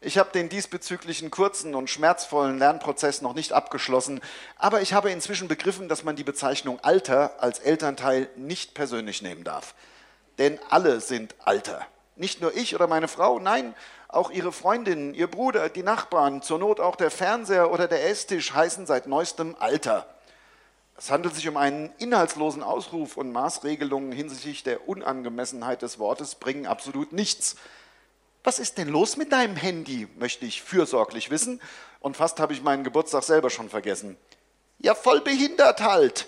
Ich 0.00 0.18
habe 0.18 0.32
den 0.32 0.48
diesbezüglichen 0.48 1.30
kurzen 1.30 1.76
und 1.76 1.88
schmerzvollen 1.88 2.58
Lernprozess 2.58 3.22
noch 3.22 3.34
nicht 3.34 3.52
abgeschlossen, 3.52 4.20
aber 4.56 4.80
ich 4.80 4.94
habe 4.94 5.12
inzwischen 5.12 5.46
begriffen, 5.46 5.88
dass 5.88 6.02
man 6.02 6.16
die 6.16 6.24
Bezeichnung 6.24 6.80
Alter 6.80 7.40
als 7.40 7.60
Elternteil 7.60 8.28
nicht 8.34 8.74
persönlich 8.74 9.22
nehmen 9.22 9.44
darf. 9.44 9.74
Denn 10.38 10.58
alle 10.70 11.00
sind 11.00 11.36
Alter. 11.44 11.86
Nicht 12.16 12.40
nur 12.40 12.52
ich 12.56 12.74
oder 12.74 12.88
meine 12.88 13.06
Frau, 13.06 13.38
nein, 13.38 13.76
auch 14.08 14.30
ihre 14.30 14.50
Freundinnen, 14.50 15.14
ihr 15.14 15.28
Bruder, 15.28 15.68
die 15.68 15.84
Nachbarn, 15.84 16.42
zur 16.42 16.58
Not 16.58 16.80
auch 16.80 16.96
der 16.96 17.10
Fernseher 17.10 17.70
oder 17.70 17.86
der 17.86 18.08
Esstisch 18.08 18.52
heißen 18.52 18.86
seit 18.86 19.06
neuestem 19.06 19.54
Alter. 19.60 20.06
Es 20.96 21.10
handelt 21.10 21.34
sich 21.34 21.48
um 21.48 21.56
einen 21.56 21.90
inhaltslosen 21.98 22.62
Ausruf 22.62 23.16
und 23.16 23.32
Maßregelungen 23.32 24.12
hinsichtlich 24.12 24.62
der 24.62 24.88
Unangemessenheit 24.88 25.82
des 25.82 25.98
Wortes 25.98 26.34
bringen 26.34 26.66
absolut 26.66 27.12
nichts. 27.12 27.56
Was 28.44 28.58
ist 28.58 28.78
denn 28.78 28.88
los 28.88 29.16
mit 29.16 29.32
deinem 29.32 29.56
Handy, 29.56 30.08
möchte 30.16 30.44
ich 30.46 30.62
fürsorglich 30.62 31.30
wissen. 31.30 31.60
Und 32.00 32.16
fast 32.16 32.40
habe 32.40 32.52
ich 32.52 32.62
meinen 32.62 32.84
Geburtstag 32.84 33.22
selber 33.22 33.50
schon 33.50 33.70
vergessen. 33.70 34.16
Ja, 34.78 34.94
voll 34.94 35.20
behindert 35.20 35.80
halt. 35.80 36.26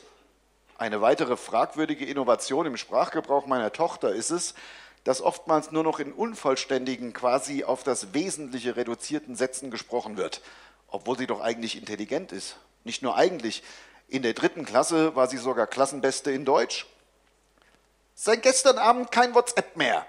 Eine 0.79 1.01
weitere 1.01 1.37
fragwürdige 1.37 2.05
Innovation 2.05 2.67
im 2.67 2.77
Sprachgebrauch 2.77 3.47
meiner 3.47 3.73
Tochter 3.73 4.15
ist 4.15 4.31
es, 4.31 4.55
dass 5.03 5.21
oftmals 5.21 5.71
nur 5.71 5.83
noch 5.83 5.99
in 5.99 6.13
unvollständigen, 6.13 7.13
quasi 7.13 7.65
auf 7.65 7.83
das 7.83 8.15
Wesentliche 8.15 8.77
reduzierten 8.77 9.37
Sätzen 9.37 9.71
gesprochen 9.71 10.17
wird, 10.17 10.41
obwohl 10.89 11.19
sie 11.19 11.27
doch 11.27 11.41
eigentlich 11.41 11.77
intelligent 11.77 12.33
ist. 12.33 12.57
Nicht 12.85 13.03
nur 13.03 13.17
eigentlich, 13.17 13.63
in 14.09 14.23
der 14.23 14.35
dritten 14.35 14.65
Klasse 14.65 15.17
war 15.17 15.29
sie 15.29 15.39
sogar 15.39 15.67
Klassenbeste 15.67 16.31
in 16.31 16.45
Deutsch. 16.45 16.87
Seit 18.15 18.43
gestern 18.43 18.79
Abend 18.79 19.11
kein 19.11 19.35
WhatsApp 19.35 19.77
mehr. 19.77 20.07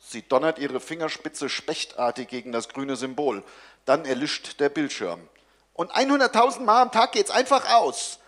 Sie 0.00 0.22
donnert 0.26 0.58
ihre 0.58 0.80
Fingerspitze 0.80 1.48
spechtartig 1.48 2.28
gegen 2.28 2.50
das 2.50 2.68
grüne 2.68 2.96
Symbol. 2.96 3.44
Dann 3.84 4.04
erlischt 4.04 4.58
der 4.60 4.70
Bildschirm. 4.70 5.28
Und 5.74 5.92
100.000 5.92 6.60
Mal 6.60 6.82
am 6.82 6.92
Tag 6.92 7.12
geht's 7.12 7.30
einfach 7.30 7.72
aus. 7.74 8.18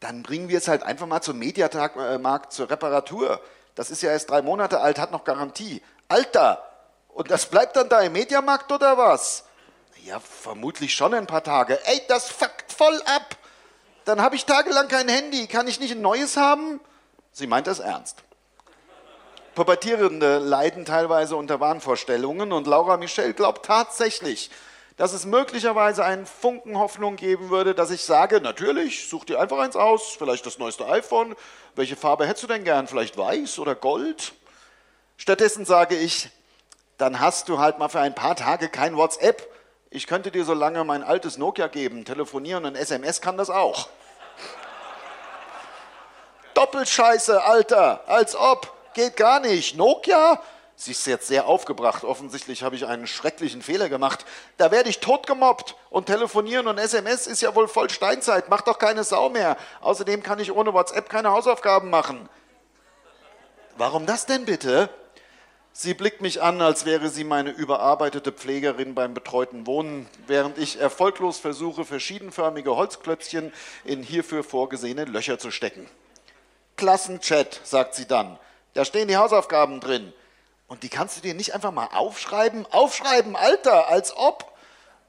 Dann 0.00 0.22
bringen 0.22 0.48
wir 0.48 0.58
es 0.58 0.68
halt 0.68 0.82
einfach 0.82 1.06
mal 1.06 1.22
zum 1.22 1.38
Mediamarkt 1.38 2.52
zur 2.52 2.68
Reparatur. 2.68 3.40
Das 3.74 3.90
ist 3.90 4.02
ja 4.02 4.10
erst 4.10 4.28
drei 4.28 4.42
Monate 4.42 4.80
alt, 4.80 4.98
hat 4.98 5.10
noch 5.10 5.24
Garantie. 5.24 5.82
Alter! 6.08 6.62
Und 7.08 7.30
das 7.30 7.46
bleibt 7.46 7.76
dann 7.76 7.88
da 7.88 8.00
im 8.00 8.12
Mediamarkt 8.12 8.70
oder 8.72 8.98
was? 8.98 9.44
Ja, 10.02 10.20
vermutlich 10.20 10.92
schon 10.94 11.14
ein 11.14 11.26
paar 11.26 11.44
Tage. 11.44 11.78
Ey, 11.86 12.02
das 12.08 12.28
fuckt 12.28 12.72
voll 12.72 13.00
ab! 13.06 13.36
Dann 14.04 14.20
habe 14.20 14.36
ich 14.36 14.44
tagelang 14.44 14.88
kein 14.88 15.08
Handy. 15.08 15.46
Kann 15.46 15.66
ich 15.66 15.80
nicht 15.80 15.92
ein 15.92 16.00
neues 16.00 16.36
haben? 16.36 16.80
Sie 17.32 17.46
meint 17.46 17.66
das 17.66 17.78
ernst. 17.78 18.22
Pubertierende 19.54 20.38
leiden 20.38 20.84
teilweise 20.84 21.36
unter 21.36 21.60
Wahnvorstellungen 21.60 22.52
und 22.52 22.66
Laura 22.66 22.96
Michel 22.96 23.34
glaubt 23.34 23.64
tatsächlich, 23.64 24.50
dass 24.96 25.12
es 25.12 25.26
möglicherweise 25.26 26.04
einen 26.04 26.26
Funken 26.26 26.78
Hoffnung 26.78 27.16
geben 27.16 27.50
würde, 27.50 27.74
dass 27.74 27.90
ich 27.90 28.04
sage, 28.04 28.40
natürlich, 28.40 29.08
such 29.08 29.24
dir 29.24 29.40
einfach 29.40 29.58
eins 29.58 29.76
aus, 29.76 30.16
vielleicht 30.18 30.44
das 30.46 30.58
neueste 30.58 30.86
iPhone. 30.86 31.34
Welche 31.76 31.96
Farbe 31.96 32.26
hättest 32.26 32.44
du 32.44 32.48
denn 32.48 32.64
gern? 32.64 32.88
Vielleicht 32.88 33.16
weiß 33.16 33.58
oder 33.60 33.74
Gold? 33.74 34.32
Stattdessen 35.16 35.64
sage 35.64 35.96
ich, 35.96 36.30
dann 36.98 37.20
hast 37.20 37.48
du 37.48 37.58
halt 37.58 37.78
mal 37.78 37.88
für 37.88 38.00
ein 38.00 38.14
paar 38.14 38.36
Tage 38.36 38.68
kein 38.68 38.96
WhatsApp 38.96 39.53
ich 39.94 40.08
könnte 40.08 40.32
dir 40.32 40.44
so 40.44 40.54
lange 40.54 40.82
mein 40.82 41.04
altes 41.04 41.38
Nokia 41.38 41.68
geben, 41.68 42.04
telefonieren 42.04 42.64
und 42.64 42.74
SMS 42.74 43.20
kann 43.20 43.36
das 43.36 43.48
auch. 43.48 43.88
Doppelscheiße, 46.54 47.42
Alter, 47.44 48.02
als 48.08 48.34
ob, 48.34 48.72
geht 48.94 49.16
gar 49.16 49.38
nicht. 49.38 49.76
Nokia? 49.76 50.40
Sie 50.74 50.90
ist 50.90 51.06
jetzt 51.06 51.28
sehr 51.28 51.46
aufgebracht. 51.46 52.02
Offensichtlich 52.02 52.64
habe 52.64 52.74
ich 52.74 52.86
einen 52.86 53.06
schrecklichen 53.06 53.62
Fehler 53.62 53.88
gemacht. 53.88 54.24
Da 54.56 54.72
werde 54.72 54.88
ich 54.88 54.98
totgemobbt. 54.98 55.76
Und 55.90 56.06
telefonieren 56.06 56.66
und 56.66 56.78
SMS 56.78 57.28
ist 57.28 57.42
ja 57.42 57.54
wohl 57.54 57.68
voll 57.68 57.88
Steinzeit. 57.88 58.48
Macht 58.48 58.66
doch 58.66 58.80
keine 58.80 59.04
Sau 59.04 59.28
mehr. 59.28 59.56
Außerdem 59.80 60.24
kann 60.24 60.40
ich 60.40 60.50
ohne 60.50 60.74
WhatsApp 60.74 61.08
keine 61.08 61.30
Hausaufgaben 61.30 61.90
machen. 61.90 62.28
Warum 63.76 64.06
das 64.06 64.26
denn 64.26 64.44
bitte? 64.44 64.88
Sie 65.76 65.92
blickt 65.92 66.20
mich 66.20 66.40
an, 66.40 66.62
als 66.62 66.84
wäre 66.84 67.08
sie 67.08 67.24
meine 67.24 67.50
überarbeitete 67.50 68.30
Pflegerin 68.30 68.94
beim 68.94 69.12
betreuten 69.12 69.66
Wohnen, 69.66 70.08
während 70.28 70.56
ich 70.56 70.78
erfolglos 70.78 71.40
versuche, 71.40 71.84
verschiedenförmige 71.84 72.76
Holzklötzchen 72.76 73.52
in 73.84 74.04
hierfür 74.04 74.44
vorgesehene 74.44 75.04
Löcher 75.04 75.40
zu 75.40 75.50
stecken. 75.50 75.90
Klassenchat, 76.76 77.60
sagt 77.64 77.96
sie 77.96 78.06
dann. 78.06 78.38
Da 78.74 78.84
stehen 78.84 79.08
die 79.08 79.16
Hausaufgaben 79.16 79.80
drin. 79.80 80.12
Und 80.68 80.84
die 80.84 80.88
kannst 80.88 81.16
du 81.16 81.22
dir 81.22 81.34
nicht 81.34 81.54
einfach 81.54 81.72
mal 81.72 81.88
aufschreiben? 81.92 82.66
Aufschreiben, 82.70 83.34
Alter, 83.34 83.88
als 83.88 84.16
ob. 84.16 84.56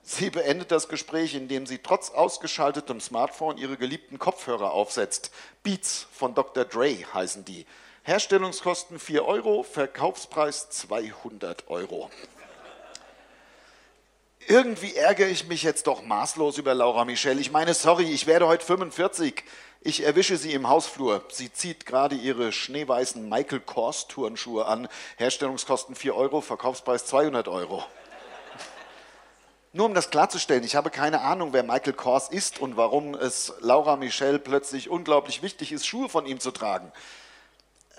Sie 0.01 0.31
beendet 0.31 0.72
das 0.72 0.89
Gespräch, 0.89 1.36
indem 1.36 1.67
sie 1.67 1.77
trotz 1.77 2.10
ausgeschaltetem 2.10 3.01
Smartphone 3.01 3.60
ihre 3.60 3.77
geliebten 3.77 4.17
Kopfhörer 4.17 4.72
aufsetzt. 4.72 5.29
Beats 5.62 6.07
von 6.12 6.34
Dr. 6.34 6.65
Dre 6.65 6.98
heißen 7.13 7.45
die. 7.45 7.67
Herstellungskosten 8.07 9.00
4 9.00 9.25
Euro, 9.25 9.63
Verkaufspreis 9.63 10.69
200 10.69 11.67
Euro. 11.69 12.12
Irgendwie 14.45 14.95
ärgere 14.95 15.27
ich 15.27 15.47
mich 15.47 15.63
jetzt 15.63 15.88
doch 15.88 16.03
maßlos 16.03 16.59
über 16.59 16.75
Laura 16.75 17.03
Michel. 17.03 17.39
Ich 17.39 17.51
meine, 17.51 17.74
sorry, 17.74 18.03
ich 18.03 18.27
werde 18.27 18.45
heute 18.45 18.63
45. 18.63 19.43
Ich 19.81 20.03
erwische 20.03 20.38
sie 20.38 20.53
im 20.53 20.69
Hausflur. 20.69 21.25
Sie 21.31 21.51
zieht 21.51 21.88
gerade 21.88 22.13
ihre 22.13 22.51
schneeweißen 22.51 23.27
Michael 23.27 23.62
Kors 23.62 24.07
Turnschuhe 24.07 24.67
an. 24.67 24.88
Herstellungskosten 25.17 25.95
4 25.95 26.15
Euro, 26.15 26.41
Verkaufspreis 26.41 27.07
200 27.07 27.47
Euro. 27.47 27.83
Nur 29.74 29.88
um 29.88 29.95
das 29.95 30.12
klarzustellen, 30.12 30.63
ich 30.63 30.75
habe 30.75 30.91
keine 30.91 31.21
Ahnung, 31.21 31.53
wer 31.53 31.63
Michael 31.63 31.93
Kors 31.93 32.29
ist 32.29 32.59
und 32.59 32.77
warum 32.77 33.15
es 33.15 33.51
Laura 33.62 33.95
Michel 33.95 34.38
plötzlich 34.38 34.91
unglaublich 34.91 35.41
wichtig 35.41 35.71
ist, 35.71 35.88
Schuhe 35.88 36.07
von 36.07 36.27
ihm 36.27 36.39
zu 36.39 36.51
tragen 36.51 36.91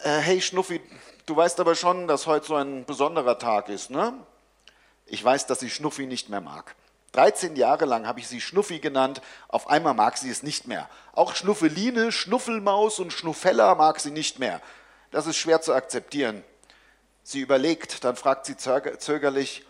hey 0.03 0.41
Schnuffi, 0.41 0.81
du 1.27 1.37
weißt 1.37 1.61
aber 1.61 1.75
schon, 1.75 2.09
dass 2.09 2.27
heute 2.27 2.47
so 2.47 2.55
ein 2.57 2.85
besonderer 2.85 3.39
Tag 3.39 3.69
ist, 3.69 3.91
ne? 3.91 4.15
Ich 5.07 5.23
weiß, 5.25 5.47
dass 5.47 5.61
sie 5.61 5.71
Schnuffi 5.71 6.07
nicht 6.07 6.29
mehr 6.29 6.41
mag. 6.41 6.75
13 7.13 7.57
Jahre 7.57 7.87
lang 7.87 8.07
habe 8.07 8.21
ich 8.21 8.29
sie 8.29 8.41
Schnuffi 8.41 8.79
genannt, 8.79 9.23
auf 9.49 9.69
einmal 9.69 9.95
mag 9.95 10.19
sie 10.19 10.31
es 10.31 10.43
nicht 10.43 10.67
mehr. 10.67 10.89
Auch 11.13 11.35
Schnuffeline, 11.35 12.13
Schnuffelmaus 12.13 12.99
und 12.99 13.13
Schnuffella 13.13 13.75
mag 13.75 14.01
sie 14.01 14.11
nicht 14.11 14.39
mehr. 14.39 14.61
Das 15.11 15.27
ist 15.27 15.37
schwer 15.37 15.63
zu 15.63 15.73
akzeptieren. 15.73 16.45
Sie 17.23 17.41
überlegt, 17.41 18.05
dann 18.05 18.17
fragt 18.17 18.47
sie 18.47 18.57
zögerlich, 18.57 19.65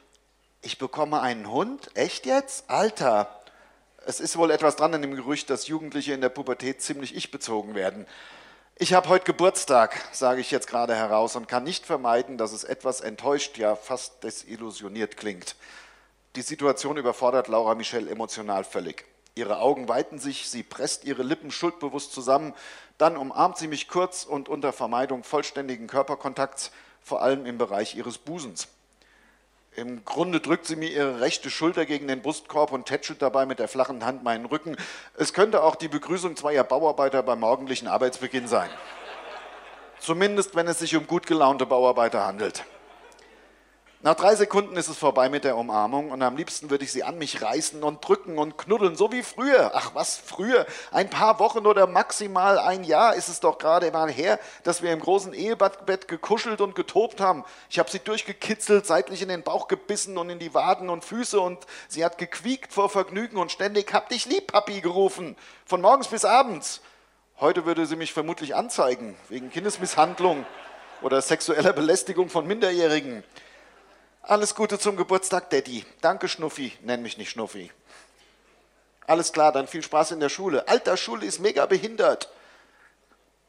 ich 0.62 0.78
bekomme 0.78 1.21
einen 1.21 1.50
Hund? 1.50 1.88
Echt 1.95 2.26
jetzt? 2.26 2.68
Alter! 2.68 3.42
Es 4.04 4.21
ist 4.21 4.37
wohl 4.37 4.50
etwas 4.50 4.76
dran 4.76 4.95
an 4.95 5.02
dem 5.02 5.14
Gerücht, 5.14 5.50
dass 5.50 5.68
Jugendliche 5.68 6.12
in 6.12 6.21
der 6.21 6.28
Pubertät 6.28 6.83
ziemlich 6.83 7.14
ich-bezogen 7.14 7.75
werden. 7.75 8.06
Ich 8.78 8.92
habe 8.92 9.09
heute 9.09 9.25
Geburtstag, 9.25 9.99
sage 10.12 10.42
ich 10.42 10.50
jetzt 10.50 10.66
gerade 10.66 10.95
heraus, 10.95 11.35
und 11.35 11.49
kann 11.49 11.64
nicht 11.64 11.87
vermeiden, 11.87 12.37
dass 12.37 12.52
es 12.52 12.62
etwas 12.62 13.00
enttäuscht, 13.00 13.56
ja 13.56 13.75
fast 13.75 14.23
desillusioniert 14.23 15.16
klingt. 15.16 15.56
Die 16.37 16.42
Situation 16.42 16.99
überfordert 16.99 17.49
Laura 17.49 17.75
Michel 17.75 18.06
emotional 18.06 18.64
völlig. 18.64 19.06
Ihre 19.35 19.61
Augen 19.61 19.88
weiten 19.88 20.18
sich, 20.18 20.50
sie 20.50 20.62
presst 20.62 21.06
ihre 21.06 21.23
Lippen 21.23 21.50
schuldbewusst 21.50 22.12
zusammen, 22.12 22.52
dann 22.99 23.16
umarmt 23.16 23.56
sie 23.56 23.66
mich 23.66 23.88
kurz 23.88 24.25
und 24.25 24.47
unter 24.50 24.75
Vermeidung 24.75 25.25
vollständigen 25.25 25.87
Körperkontakts, 25.87 26.71
vor 27.00 27.23
allem 27.23 27.47
im 27.47 27.56
Bereich 27.56 27.95
ihres 27.95 28.18
Busens. 28.18 28.68
Im 29.76 30.06
Grunde 30.06 30.40
drückt 30.40 30.66
sie 30.66 30.75
mir 30.75 30.88
ihre 30.88 31.21
rechte 31.21 31.50
Schulter 31.50 31.85
gegen 31.85 32.09
den 32.09 32.23
Brustkorb 32.23 32.73
und 32.73 32.87
tätschelt 32.87 33.21
dabei 33.21 33.45
mit 33.45 33.59
der 33.59 33.68
flachen 33.68 34.06
Hand 34.06 34.25
meinen 34.25 34.47
Rücken. 34.47 34.75
Es 35.18 35.35
könnte 35.35 35.62
auch 35.62 35.76
die 35.76 35.88
Begrüßung 35.88 36.35
zweier 36.35 36.64
Bauarbeiter 36.64 37.23
beim 37.23 37.40
morgendlichen 37.40 37.87
Arbeitsbeginn 37.87 38.49
sein. 38.49 38.71
Zumindest, 39.99 40.56
wenn 40.56 40.66
es 40.66 40.78
sich 40.78 40.97
um 40.97 41.06
gut 41.06 41.26
gelaunte 41.26 41.66
Bauarbeiter 41.66 42.26
handelt. 42.26 42.64
Nach 44.02 44.14
drei 44.14 44.36
Sekunden 44.36 44.76
ist 44.76 44.88
es 44.88 44.98
vorbei 44.98 45.30
mit 45.30 45.44
der 45.44 45.56
Umarmung 45.56 46.10
und 46.10 46.20
am 46.22 46.36
liebsten 46.36 46.68
würde 46.68 46.84
ich 46.84 46.92
sie 46.92 47.02
an 47.02 47.16
mich 47.16 47.40
reißen 47.40 47.82
und 47.82 48.06
drücken 48.06 48.38
und 48.38 48.58
knuddeln, 48.58 48.94
so 48.94 49.10
wie 49.10 49.22
früher. 49.22 49.70
Ach 49.74 49.94
was, 49.94 50.18
früher? 50.18 50.66
Ein 50.92 51.08
paar 51.08 51.38
Wochen 51.38 51.66
oder 51.66 51.86
maximal 51.86 52.58
ein 52.58 52.84
Jahr 52.84 53.14
ist 53.14 53.28
es 53.28 53.40
doch 53.40 53.56
gerade 53.56 53.90
mal 53.90 54.10
her, 54.10 54.38
dass 54.64 54.82
wir 54.82 54.92
im 54.92 55.00
großen 55.00 55.32
Ehebett 55.32 56.08
gekuschelt 56.08 56.60
und 56.60 56.74
getobt 56.74 57.22
haben. 57.22 57.42
Ich 57.70 57.78
habe 57.78 57.90
sie 57.90 57.98
durchgekitzelt, 57.98 58.84
seitlich 58.84 59.22
in 59.22 59.30
den 59.30 59.42
Bauch 59.42 59.66
gebissen 59.66 60.18
und 60.18 60.28
in 60.28 60.38
die 60.38 60.52
Waden 60.52 60.90
und 60.90 61.02
Füße 61.02 61.40
und 61.40 61.58
sie 61.88 62.04
hat 62.04 62.18
gequiekt 62.18 62.74
vor 62.74 62.90
Vergnügen 62.90 63.38
und 63.38 63.50
ständig 63.50 63.94
hab 63.94 64.10
dich 64.10 64.26
lieb, 64.26 64.52
Papi, 64.52 64.82
gerufen. 64.82 65.36
Von 65.64 65.80
morgens 65.80 66.08
bis 66.08 66.26
abends. 66.26 66.82
Heute 67.40 67.64
würde 67.64 67.86
sie 67.86 67.96
mich 67.96 68.12
vermutlich 68.12 68.54
anzeigen, 68.54 69.16
wegen 69.30 69.50
Kindesmisshandlung 69.50 70.44
oder 71.00 71.22
sexueller 71.22 71.72
Belästigung 71.72 72.28
von 72.28 72.46
Minderjährigen. 72.46 73.24
Alles 74.28 74.56
Gute 74.56 74.76
zum 74.76 74.97
Geburtstag, 74.97 75.50
Daddy. 75.50 75.85
Danke, 76.00 76.26
Schnuffi. 76.26 76.73
Nenn 76.83 77.00
mich 77.00 77.16
nicht 77.16 77.30
Schnuffi. 77.30 77.71
Alles 79.06 79.33
klar, 79.33 79.52
dann 79.52 79.68
viel 79.68 79.85
Spaß 79.85 80.11
in 80.11 80.18
der 80.18 80.30
Schule. 80.30 80.66
Alter, 80.66 80.97
Schule 80.97 81.25
ist 81.25 81.38
mega 81.38 81.64
behindert. 81.66 82.28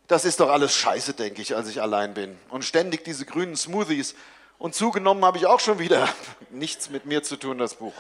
Das 0.08 0.24
ist 0.24 0.40
doch 0.40 0.50
alles 0.52 0.76
scheiße, 0.76 1.16
denke 1.16 1.42
ich, 1.42 1.56
als 1.56 1.68
ich 1.68 1.82
allein 1.82 2.14
bin. 2.14 2.38
Und 2.50 2.64
ständig 2.64 3.04
diese 3.04 3.26
grünen 3.26 3.56
Smoothies. 3.56 4.14
Und 4.60 4.76
zugenommen 4.76 5.26
habe 5.26 5.40
ich 5.40 5.48
auch 5.48 5.60
schon 5.60 5.80
wieder. 5.80 6.08
Nichts 6.52 6.92
mit 6.92 7.08
mir 7.08 7.24
zu 7.24 7.38
tun, 7.38 7.58
das 7.58 7.74
Buch. 7.74 7.96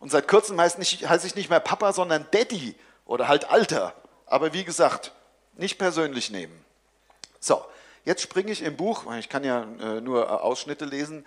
Und 0.00 0.10
seit 0.10 0.26
kurzem 0.26 0.58
heißt, 0.58 0.78
nicht, 0.78 1.06
heißt 1.06 1.26
ich 1.26 1.34
nicht 1.34 1.50
mehr 1.50 1.60
Papa, 1.60 1.92
sondern 1.92 2.26
Daddy 2.30 2.76
oder 3.04 3.28
halt 3.28 3.50
Alter. 3.50 3.94
Aber 4.24 4.54
wie 4.54 4.64
gesagt, 4.64 5.12
nicht 5.54 5.76
persönlich 5.76 6.30
nehmen. 6.30 6.64
So, 7.40 7.62
Jetzt 8.08 8.22
springe 8.22 8.50
ich 8.50 8.62
im 8.62 8.74
Buch, 8.74 9.04
ich 9.18 9.28
kann 9.28 9.44
ja 9.44 9.64
äh, 9.82 10.00
nur 10.00 10.22
äh, 10.22 10.28
Ausschnitte 10.28 10.86
lesen, 10.86 11.26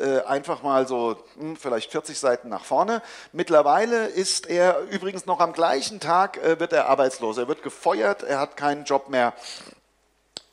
äh, 0.00 0.20
einfach 0.20 0.62
mal 0.62 0.88
so 0.88 1.22
hm, 1.36 1.58
vielleicht 1.58 1.92
40 1.92 2.18
Seiten 2.18 2.48
nach 2.48 2.64
vorne. 2.64 3.02
Mittlerweile 3.32 4.06
ist 4.06 4.46
er 4.46 4.80
übrigens 4.88 5.26
noch 5.26 5.40
am 5.40 5.52
gleichen 5.52 6.00
Tag 6.00 6.40
wird 6.42 6.72
er 6.72 6.88
arbeitslos. 6.88 7.36
Er 7.36 7.48
wird 7.48 7.62
gefeuert, 7.62 8.22
er 8.22 8.40
hat 8.40 8.56
keinen 8.56 8.84
Job 8.84 9.10
mehr. 9.10 9.34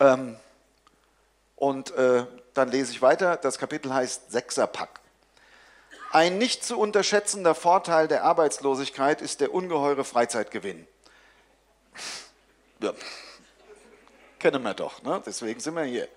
Ähm, 0.01 0.35
und 1.55 1.93
dann 1.95 2.69
lese 2.69 2.91
ich 2.91 3.01
weiter. 3.01 3.37
Das 3.37 3.57
Kapitel 3.57 3.93
heißt 3.93 4.31
Sechserpack. 4.33 4.99
Ein 6.11 6.37
nicht 6.37 6.65
zu 6.65 6.77
unterschätzender 6.77 7.55
Vorteil 7.55 8.09
der 8.09 8.25
Arbeitslosigkeit 8.25 9.21
ist 9.21 9.39
der 9.39 9.53
ungeheure 9.53 10.03
Freizeitgewinn. 10.03 10.85
Ja 12.81 12.93
kennen 14.39 14.63
wir 14.63 14.73
doch, 14.73 15.01
ne? 15.03 15.21
deswegen 15.25 15.59
sind 15.59 15.75
wir 15.75 15.83
hier. 15.83 16.07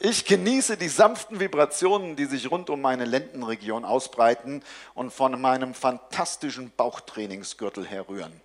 Ich 0.00 0.24
genieße 0.24 0.76
die 0.76 0.88
sanften 0.88 1.40
Vibrationen, 1.40 2.14
die 2.14 2.26
sich 2.26 2.50
rund 2.52 2.70
um 2.70 2.80
meine 2.80 3.04
Lendenregion 3.04 3.84
ausbreiten 3.84 4.62
und 4.94 5.12
von 5.12 5.40
meinem 5.40 5.74
fantastischen 5.74 6.70
Bauchtrainingsgürtel 6.76 7.84
herrühren. 7.84 8.40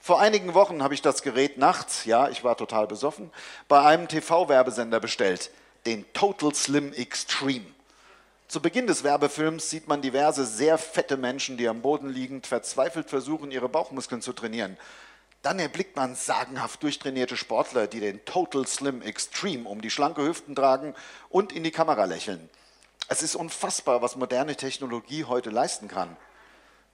Vor 0.00 0.20
einigen 0.20 0.52
Wochen 0.52 0.82
habe 0.82 0.92
ich 0.92 1.00
das 1.00 1.22
Gerät 1.22 1.58
nachts, 1.58 2.04
ja, 2.06 2.28
ich 2.28 2.42
war 2.42 2.56
total 2.56 2.88
besoffen, 2.88 3.30
bei 3.68 3.80
einem 3.82 4.08
TV-Werbesender 4.08 4.98
bestellt, 4.98 5.50
den 5.86 6.04
Total 6.12 6.52
Slim 6.54 6.92
Extreme. 6.92 7.66
Zu 8.48 8.60
Beginn 8.60 8.86
des 8.86 9.04
Werbefilms 9.04 9.70
sieht 9.70 9.88
man 9.88 10.02
diverse 10.02 10.44
sehr 10.44 10.76
fette 10.76 11.16
Menschen, 11.16 11.56
die 11.56 11.68
am 11.68 11.82
Boden 11.82 12.08
liegend 12.08 12.46
verzweifelt 12.46 13.08
versuchen, 13.08 13.50
ihre 13.50 13.68
Bauchmuskeln 13.68 14.22
zu 14.22 14.32
trainieren. 14.32 14.76
Dann 15.44 15.58
erblickt 15.58 15.94
man 15.94 16.14
sagenhaft 16.14 16.82
durchtrainierte 16.82 17.36
Sportler, 17.36 17.86
die 17.86 18.00
den 18.00 18.24
Total 18.24 18.66
Slim 18.66 19.02
Extreme 19.02 19.68
um 19.68 19.82
die 19.82 19.90
schlanke 19.90 20.22
Hüften 20.22 20.56
tragen 20.56 20.94
und 21.28 21.52
in 21.52 21.62
die 21.62 21.70
Kamera 21.70 22.06
lächeln. 22.06 22.48
Es 23.08 23.22
ist 23.22 23.34
unfassbar, 23.34 24.00
was 24.00 24.16
moderne 24.16 24.56
Technologie 24.56 25.24
heute 25.24 25.50
leisten 25.50 25.86
kann. 25.86 26.16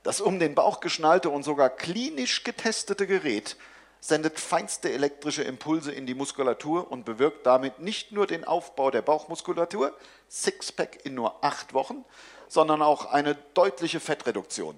Das 0.03 0.21
um 0.21 0.41
den 0.41 0.57
Bauch 0.57 0.81
geschnallte 0.81 1.31
und 1.31 1.45
sogar 1.45 1.71
klinisch 1.71 2.43
getestete 2.43 3.07
Gerät 3.07 3.57
sendet 4.01 4.41
feinste 4.41 4.91
elektrische 4.93 5.45
Impulse 5.45 5.93
in 5.93 6.07
die 6.07 6.15
Muskulatur 6.15 6.91
und 6.91 7.05
bewirkt 7.05 7.47
damit 7.47 7.79
nicht 7.79 8.11
nur 8.11 8.27
den 8.27 8.45
Aufbau 8.45 8.91
der 8.91 9.03
Bauchmuskulatur, 9.03 9.97
Sixpack 10.29 11.07
in 11.07 11.15
nur 11.15 11.45
acht 11.45 11.73
Wochen, 11.73 12.05
sondern 12.49 12.83
auch 12.83 13.13
eine 13.13 13.37
deutliche 13.55 14.01
Fettreduktion. 14.01 14.75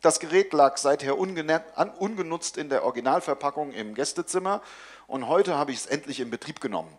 Das 0.00 0.18
Gerät 0.18 0.54
lag 0.54 0.78
seither 0.78 1.18
ungenutzt 1.18 2.56
in 2.56 2.70
der 2.70 2.84
Originalverpackung 2.84 3.72
im 3.72 3.94
Gästezimmer 3.94 4.62
und 5.06 5.28
heute 5.28 5.56
habe 5.56 5.72
ich 5.72 5.78
es 5.78 5.86
endlich 5.86 6.20
in 6.20 6.30
Betrieb 6.30 6.60
genommen. 6.62 6.96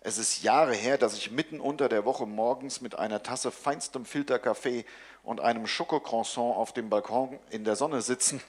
Es 0.00 0.18
ist 0.18 0.42
Jahre 0.42 0.74
her, 0.74 0.98
dass 0.98 1.16
ich 1.16 1.30
mitten 1.30 1.60
unter 1.60 1.88
der 1.88 2.04
Woche 2.04 2.26
morgens 2.26 2.82
mit 2.82 2.98
einer 2.98 3.22
Tasse 3.22 3.50
feinstem 3.50 4.04
Filterkaffee 4.04 4.84
und 5.22 5.40
einem 5.40 5.66
Schokocroissant 5.66 6.54
auf 6.54 6.74
dem 6.74 6.90
Balkon 6.90 7.38
in 7.48 7.64
der 7.64 7.74
Sonne 7.74 8.02
sitzen 8.02 8.42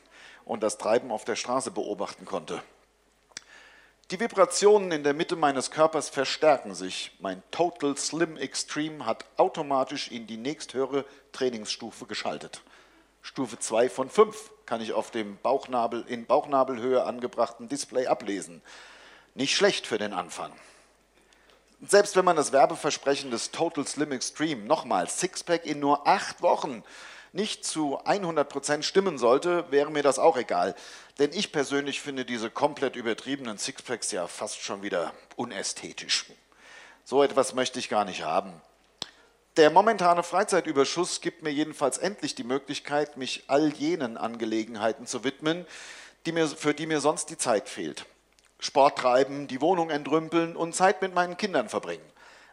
und 0.44 0.64
das 0.64 0.78
Treiben 0.78 1.10
auf 1.10 1.24
der 1.24 1.38
Straße 1.38 1.72
beobachten 1.72 2.26
konnte. 2.26 2.62
Die 4.12 4.20
Vibrationen 4.20 4.92
in 4.92 5.04
der 5.04 5.14
Mitte 5.14 5.38
meines 5.38 5.72
Körpers 5.72 6.10
verstärken 6.10 6.76
sich. 6.76 7.16
Mein 7.20 7.42
Total 7.52 7.96
Slim 7.96 8.36
Extreme 8.36 9.06
hat 9.06 9.26
automatisch 9.38 10.12
in 10.12 10.28
die 10.28 10.38
nächsthöhere 10.38 11.06
Trainingsstufe 11.32 12.06
geschaltet. 12.06 12.62
Stufe 13.28 13.60
2 13.60 13.90
von 13.90 14.10
5 14.10 14.52
kann 14.66 14.80
ich 14.80 14.94
auf 14.94 15.12
dem 15.12 15.38
Bauchnabel, 15.40 16.06
in 16.08 16.26
Bauchnabelhöhe 16.26 17.04
angebrachten 17.04 17.68
Display 17.68 18.08
ablesen. 18.08 18.62
Nicht 19.36 19.54
schlecht 19.54 19.86
für 19.86 19.98
den 19.98 20.14
Anfang. 20.14 20.50
Selbst 21.86 22.16
wenn 22.16 22.24
man 22.24 22.38
das 22.38 22.54
Werbeversprechen 22.54 23.30
des 23.30 23.52
Total 23.52 23.86
Slim 23.86 24.14
Extreme, 24.14 24.64
nochmal 24.64 25.10
Sixpack 25.10 25.66
in 25.66 25.82
nur 25.82 26.08
acht 26.08 26.42
Wochen, 26.42 26.86
nicht 27.34 27.66
zu 27.66 28.00
100% 28.00 28.84
stimmen 28.84 29.18
sollte, 29.18 29.70
wäre 29.72 29.92
mir 29.92 30.04
das 30.04 30.20
auch 30.20 30.38
egal. 30.38 30.74
Denn 31.20 31.34
ich 31.34 31.52
persönlich 31.52 32.00
finde 32.00 32.24
diese 32.24 32.50
komplett 32.50 32.96
übertriebenen 32.96 33.58
Sixpacks 33.58 34.10
ja 34.12 34.28
fast 34.28 34.62
schon 34.62 34.84
wieder 34.84 35.14
unästhetisch. 35.36 36.28
So 37.04 37.22
etwas 37.22 37.54
möchte 37.54 37.78
ich 37.78 37.90
gar 37.90 38.06
nicht 38.06 38.24
haben. 38.24 38.54
Der 39.58 39.72
momentane 39.72 40.22
Freizeitüberschuss 40.22 41.20
gibt 41.20 41.42
mir 41.42 41.50
jedenfalls 41.50 41.98
endlich 41.98 42.36
die 42.36 42.44
Möglichkeit, 42.44 43.18
mich 43.18 43.44
all 43.48 43.74
jenen 43.74 44.16
Angelegenheiten 44.16 45.08
zu 45.08 45.24
widmen, 45.24 45.66
die 46.28 46.32
mir, 46.32 46.48
für 46.48 46.76
die 46.76 46.86
mir 46.86 47.02
sonst 47.02 47.32
die 47.32 47.40
Zeit 47.40 47.68
fehlt. 47.68 48.06
Sport 48.60 49.00
treiben, 49.00 49.48
die 49.48 49.60
Wohnung 49.60 49.90
entrümpeln 49.90 50.56
und 50.56 50.76
Zeit 50.76 51.02
mit 51.02 51.16
meinen 51.16 51.38
Kindern 51.38 51.70
verbringen. 51.70 52.06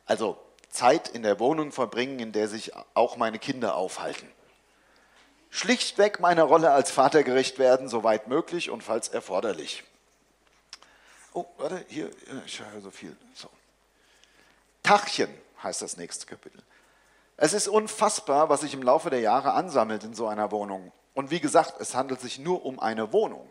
Also 0.07 0.38
Zeit 0.71 1.09
in 1.09 1.23
der 1.23 1.38
Wohnung 1.40 1.73
verbringen, 1.73 2.21
in 2.21 2.33
der 2.33 2.49
sich 2.49 2.73
auch 2.95 3.19
meine 3.19 3.38
Kinder 3.38 3.77
aufhalten. 3.77 4.31
Schlichtweg 5.51 6.21
meiner 6.21 6.45
Rolle 6.45 6.71
als 6.71 6.90
Vater 6.90 7.23
gerecht 7.23 7.59
werden, 7.59 7.88
soweit 7.88 8.29
möglich 8.29 8.71
und 8.71 8.83
falls 8.83 9.09
erforderlich. 9.09 9.85
Oh, 11.35 11.45
warte, 11.59 11.85
hier, 11.88 12.09
ich 12.47 12.61
höre 12.61 12.81
so 12.81 12.90
viel. 12.90 13.14
So. 13.35 13.51
Tachchen 14.83 15.29
heißt 15.62 15.83
das 15.83 15.99
nächste 15.99 16.25
Kapitel. 16.25 16.62
Es 17.37 17.53
ist 17.53 17.68
unfassbar, 17.68 18.49
was 18.49 18.61
sich 18.61 18.75
im 18.75 18.83
Laufe 18.83 19.11
der 19.11 19.20
Jahre 19.20 19.55
ansammelt 19.55 20.05
in 20.05 20.14
so 20.14 20.29
einer 20.29 20.53
Wohnung. 20.53 20.92
Und 21.14 21.31
wie 21.31 21.40
gesagt, 21.40 21.81
es 21.81 21.94
handelt 21.94 22.20
sich 22.20 22.38
nur 22.38 22.64
um 22.64 22.79
eine 22.79 23.12
Wohnung. 23.12 23.49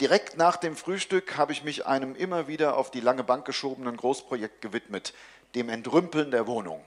Direkt 0.00 0.36
nach 0.36 0.56
dem 0.56 0.76
Frühstück 0.76 1.36
habe 1.36 1.52
ich 1.52 1.64
mich 1.64 1.86
einem 1.86 2.14
immer 2.14 2.46
wieder 2.46 2.76
auf 2.76 2.90
die 2.90 3.00
lange 3.00 3.24
Bank 3.24 3.44
geschobenen 3.44 3.96
Großprojekt 3.96 4.62
gewidmet, 4.62 5.12
dem 5.54 5.68
Entrümpeln 5.68 6.30
der 6.30 6.46
Wohnung. 6.46 6.82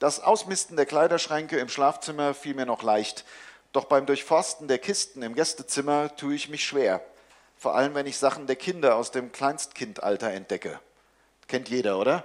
Das 0.00 0.20
Ausmisten 0.20 0.76
der 0.76 0.86
Kleiderschränke 0.86 1.58
im 1.58 1.68
Schlafzimmer 1.68 2.34
fiel 2.34 2.54
mir 2.54 2.66
noch 2.66 2.82
leicht, 2.82 3.24
doch 3.72 3.84
beim 3.84 4.06
Durchforsten 4.06 4.68
der 4.68 4.78
Kisten 4.78 5.22
im 5.22 5.34
Gästezimmer 5.34 6.14
tue 6.16 6.34
ich 6.34 6.48
mich 6.48 6.64
schwer, 6.64 7.00
vor 7.56 7.74
allem 7.76 7.94
wenn 7.94 8.06
ich 8.06 8.18
Sachen 8.18 8.46
der 8.46 8.56
Kinder 8.56 8.96
aus 8.96 9.10
dem 9.12 9.32
Kleinstkindalter 9.32 10.30
entdecke. 10.32 10.80
Kennt 11.46 11.68
jeder, 11.68 11.98
oder? 11.98 12.24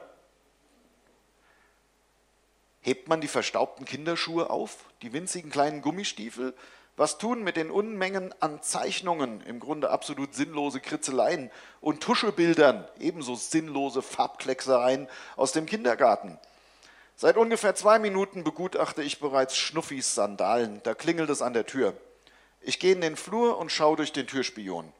Hebt 2.81 3.09
man 3.09 3.19
die 3.19 3.27
verstaubten 3.27 3.85
Kinderschuhe 3.85 4.49
auf, 4.49 4.77
die 5.01 5.11
winzigen 5.11 5.51
kleinen 5.51 5.81
Gummistiefel? 5.81 6.53
Was 6.95 7.17
tun 7.17 7.43
mit 7.43 7.57
den 7.57 7.71
Unmengen 7.71 8.33
an 8.41 8.61
Zeichnungen, 8.61 9.41
im 9.41 9.59
Grunde 9.59 9.89
absolut 9.89 10.33
sinnlose 10.33 10.79
Kritzeleien 10.79 11.51
und 11.81 12.01
Tuschebildern, 12.01 12.87
ebenso 12.99 13.35
sinnlose 13.35 14.01
Farbklecksereien 14.01 15.07
aus 15.35 15.51
dem 15.51 15.65
Kindergarten? 15.65 16.37
Seit 17.15 17.35
ungefähr 17.35 17.75
zwei 17.75 17.99
Minuten 17.99 18.45
begutachte 18.45 19.03
ich 19.03 19.19
bereits 19.19 19.57
Schnuffis 19.57 20.15
Sandalen. 20.15 20.81
Da 20.83 20.93
klingelt 20.93 21.29
es 21.29 21.41
an 21.41 21.53
der 21.53 21.65
Tür. 21.65 21.93
Ich 22.61 22.79
gehe 22.79 22.93
in 22.93 23.01
den 23.01 23.17
Flur 23.17 23.57
und 23.57 23.73
schaue 23.73 23.97
durch 23.97 24.13
den 24.13 24.27
Türspion. 24.27 24.91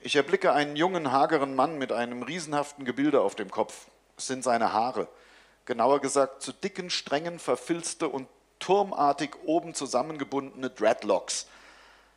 Ich 0.00 0.16
erblicke 0.16 0.52
einen 0.52 0.76
jungen, 0.76 1.12
hageren 1.12 1.54
Mann 1.54 1.76
mit 1.76 1.92
einem 1.92 2.22
riesenhaften 2.22 2.86
Gebilde 2.86 3.20
auf 3.20 3.34
dem 3.34 3.50
Kopf. 3.50 3.86
Es 4.16 4.26
sind 4.26 4.44
seine 4.44 4.72
Haare 4.72 5.08
genauer 5.66 6.00
gesagt 6.00 6.42
zu 6.42 6.52
dicken, 6.52 6.88
strengen, 6.90 7.38
verfilzte 7.38 8.08
und 8.08 8.28
turmartig 8.58 9.36
oben 9.44 9.74
zusammengebundene 9.74 10.70
Dreadlocks. 10.70 11.46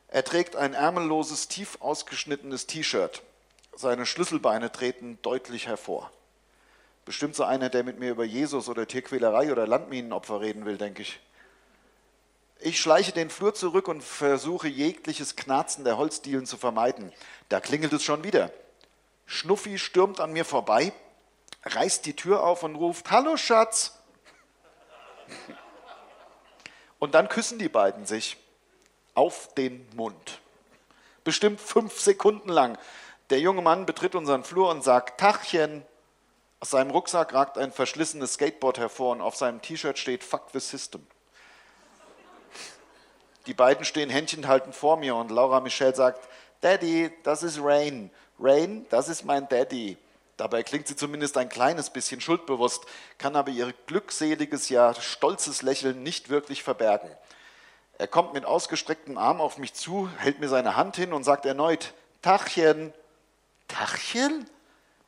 Er 0.08 0.24
trägt 0.24 0.56
ein 0.56 0.74
ärmelloses, 0.74 1.48
tief 1.48 1.78
ausgeschnittenes 1.82 2.68
T-Shirt. 2.68 3.22
seine 3.76 4.06
Schlüsselbeine 4.06 4.72
treten 4.72 5.18
deutlich 5.22 5.68
hervor. 5.68 6.12
Bestimmt 7.06 7.36
so 7.36 7.44
einer, 7.44 7.70
der 7.70 7.84
mit 7.84 7.98
mir 7.98 8.12
über 8.12 8.26
Jesus 8.26 8.68
oder 8.68 8.86
Tierquälerei 8.86 9.52
oder 9.52 9.66
Landminenopfer 9.66 10.42
reden 10.42 10.66
will, 10.66 10.78
denke 10.78 11.02
ich. 11.02 11.20
Ich 12.60 12.80
schleiche 12.80 13.14
den 13.14 13.30
Flur 13.30 13.54
zurück 13.54 13.88
und 13.88 14.04
versuche 14.04 14.68
jegliches 14.68 15.38
Knarzen 15.38 15.86
der 15.86 15.98
Holzdielen 15.98 16.46
zu 16.46 16.58
vermeiden. 16.58 17.14
Da 17.48 17.62
klingelt 17.62 17.94
es 17.94 18.04
schon 18.04 18.26
wieder. 18.26 18.52
Schnuffi 19.26 19.80
stürmt 19.80 20.20
an 20.20 20.34
mir 20.34 20.44
vorbei, 20.44 20.92
reißt 21.63 22.06
die 22.06 22.15
Tür 22.15 22.43
auf 22.43 22.63
und 22.63 22.76
ruft, 22.76 23.12
Hallo 23.12 23.38
Schatz. 23.38 23.98
Und 27.00 27.15
dann 27.15 27.30
küssen 27.30 27.60
die 27.60 27.69
beiden 27.69 28.06
sich 28.06 28.38
auf 29.13 29.54
den 29.56 29.88
Mund. 29.95 30.39
Bestimmt 31.24 31.62
fünf 31.62 32.00
Sekunden 32.00 32.50
lang. 32.50 32.78
Der 33.30 33.39
junge 33.39 33.62
Mann 33.62 33.86
betritt 33.86 34.15
unseren 34.15 34.43
Flur 34.43 34.69
und 34.69 34.84
sagt, 34.84 35.19
Tachchen. 35.19 35.86
Aus 36.62 36.72
seinem 36.72 36.91
Rucksack 36.91 37.34
ragt 37.34 37.58
ein 37.58 37.72
verschlissenes 37.72 38.34
Skateboard 38.34 38.80
hervor 38.80 39.12
und 39.12 39.22
auf 39.22 39.36
seinem 39.36 39.62
T-Shirt 39.62 39.98
steht 39.98 40.24
Fuck 40.24 40.48
the 40.52 40.60
System. 40.60 41.06
Die 43.45 43.54
beiden 43.54 43.86
stehen 43.86 44.10
Händchen 44.10 44.48
halten 44.48 44.74
vor 44.74 44.98
mir 44.98 45.15
und 45.15 45.32
Laura 45.32 45.62
Michelle 45.62 45.95
sagt, 45.95 46.28
Daddy, 46.62 47.12
das 47.24 47.43
ist 47.43 47.60
Rain. 47.62 48.12
Rain, 48.39 48.86
das 48.89 49.08
ist 49.08 49.24
mein 49.24 49.48
Daddy. 49.48 49.98
Dabei 50.39 50.63
klingt 50.63 50.88
sie 50.88 50.95
zumindest 50.95 51.36
ein 51.36 51.49
kleines 51.49 51.89
bisschen 51.89 52.21
schuldbewusst, 52.21 52.86
kann 53.17 53.36
aber 53.36 53.52
ihr 53.52 53.73
glückseliges, 53.88 54.69
ja 54.69 54.93
stolzes 54.93 55.63
Lächeln 55.63 56.02
nicht 56.02 56.30
wirklich 56.30 56.63
verbergen. 56.63 57.10
Er 57.97 58.08
kommt 58.08 58.34
mit 58.34 58.45
ausgestrecktem 58.45 59.17
Arm 59.17 59.41
auf 59.41 59.58
mich 59.58 59.73
zu, 59.73 60.10
hält 60.17 60.39
mir 60.39 60.47
seine 60.47 60.78
Hand 60.78 60.95
hin 60.95 61.12
und 61.12 61.25
sagt 61.25 61.45
erneut, 61.45 61.93
Tachchen. 62.21 62.93
Tachchen? 63.67 64.49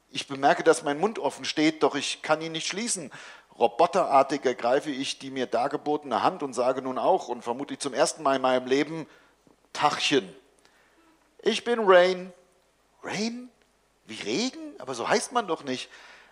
Ich 0.09 0.27
bemerke, 0.27 0.63
dass 0.63 0.83
mein 0.83 0.99
Mund 0.99 1.17
offen 1.17 1.45
steht, 1.45 1.81
doch 1.83 1.95
ich 1.95 2.21
kann 2.21 2.41
ihn 2.41 2.51
nicht 2.51 2.67
schließen. 2.67 3.09
Roboterartig 3.57 4.43
ergreife 4.43 4.91
ich 4.91 5.17
die 5.17 5.31
mir 5.31 5.45
dargebotene 5.45 6.23
Hand 6.23 6.43
und 6.43 6.51
sage 6.51 6.81
nun 6.81 6.97
auch 6.97 7.29
und 7.29 7.41
vermutlich 7.41 7.79
zum 7.79 7.93
ersten 7.93 8.21
Mal 8.21 8.35
in 8.35 8.41
meinem 8.41 8.67
Leben, 8.67 9.07
Tachchen. 9.71 10.27
Ich 11.41 11.63
bin 11.63 11.79
Rain. 11.79 12.33
Rain? 13.01 13.50
Wie 14.11 14.23
Regen? 14.23 14.75
Aber 14.77 14.93
so 14.93 15.07
heißt 15.07 15.31
man 15.31 15.47
doch 15.47 15.63
nicht. 15.63 15.89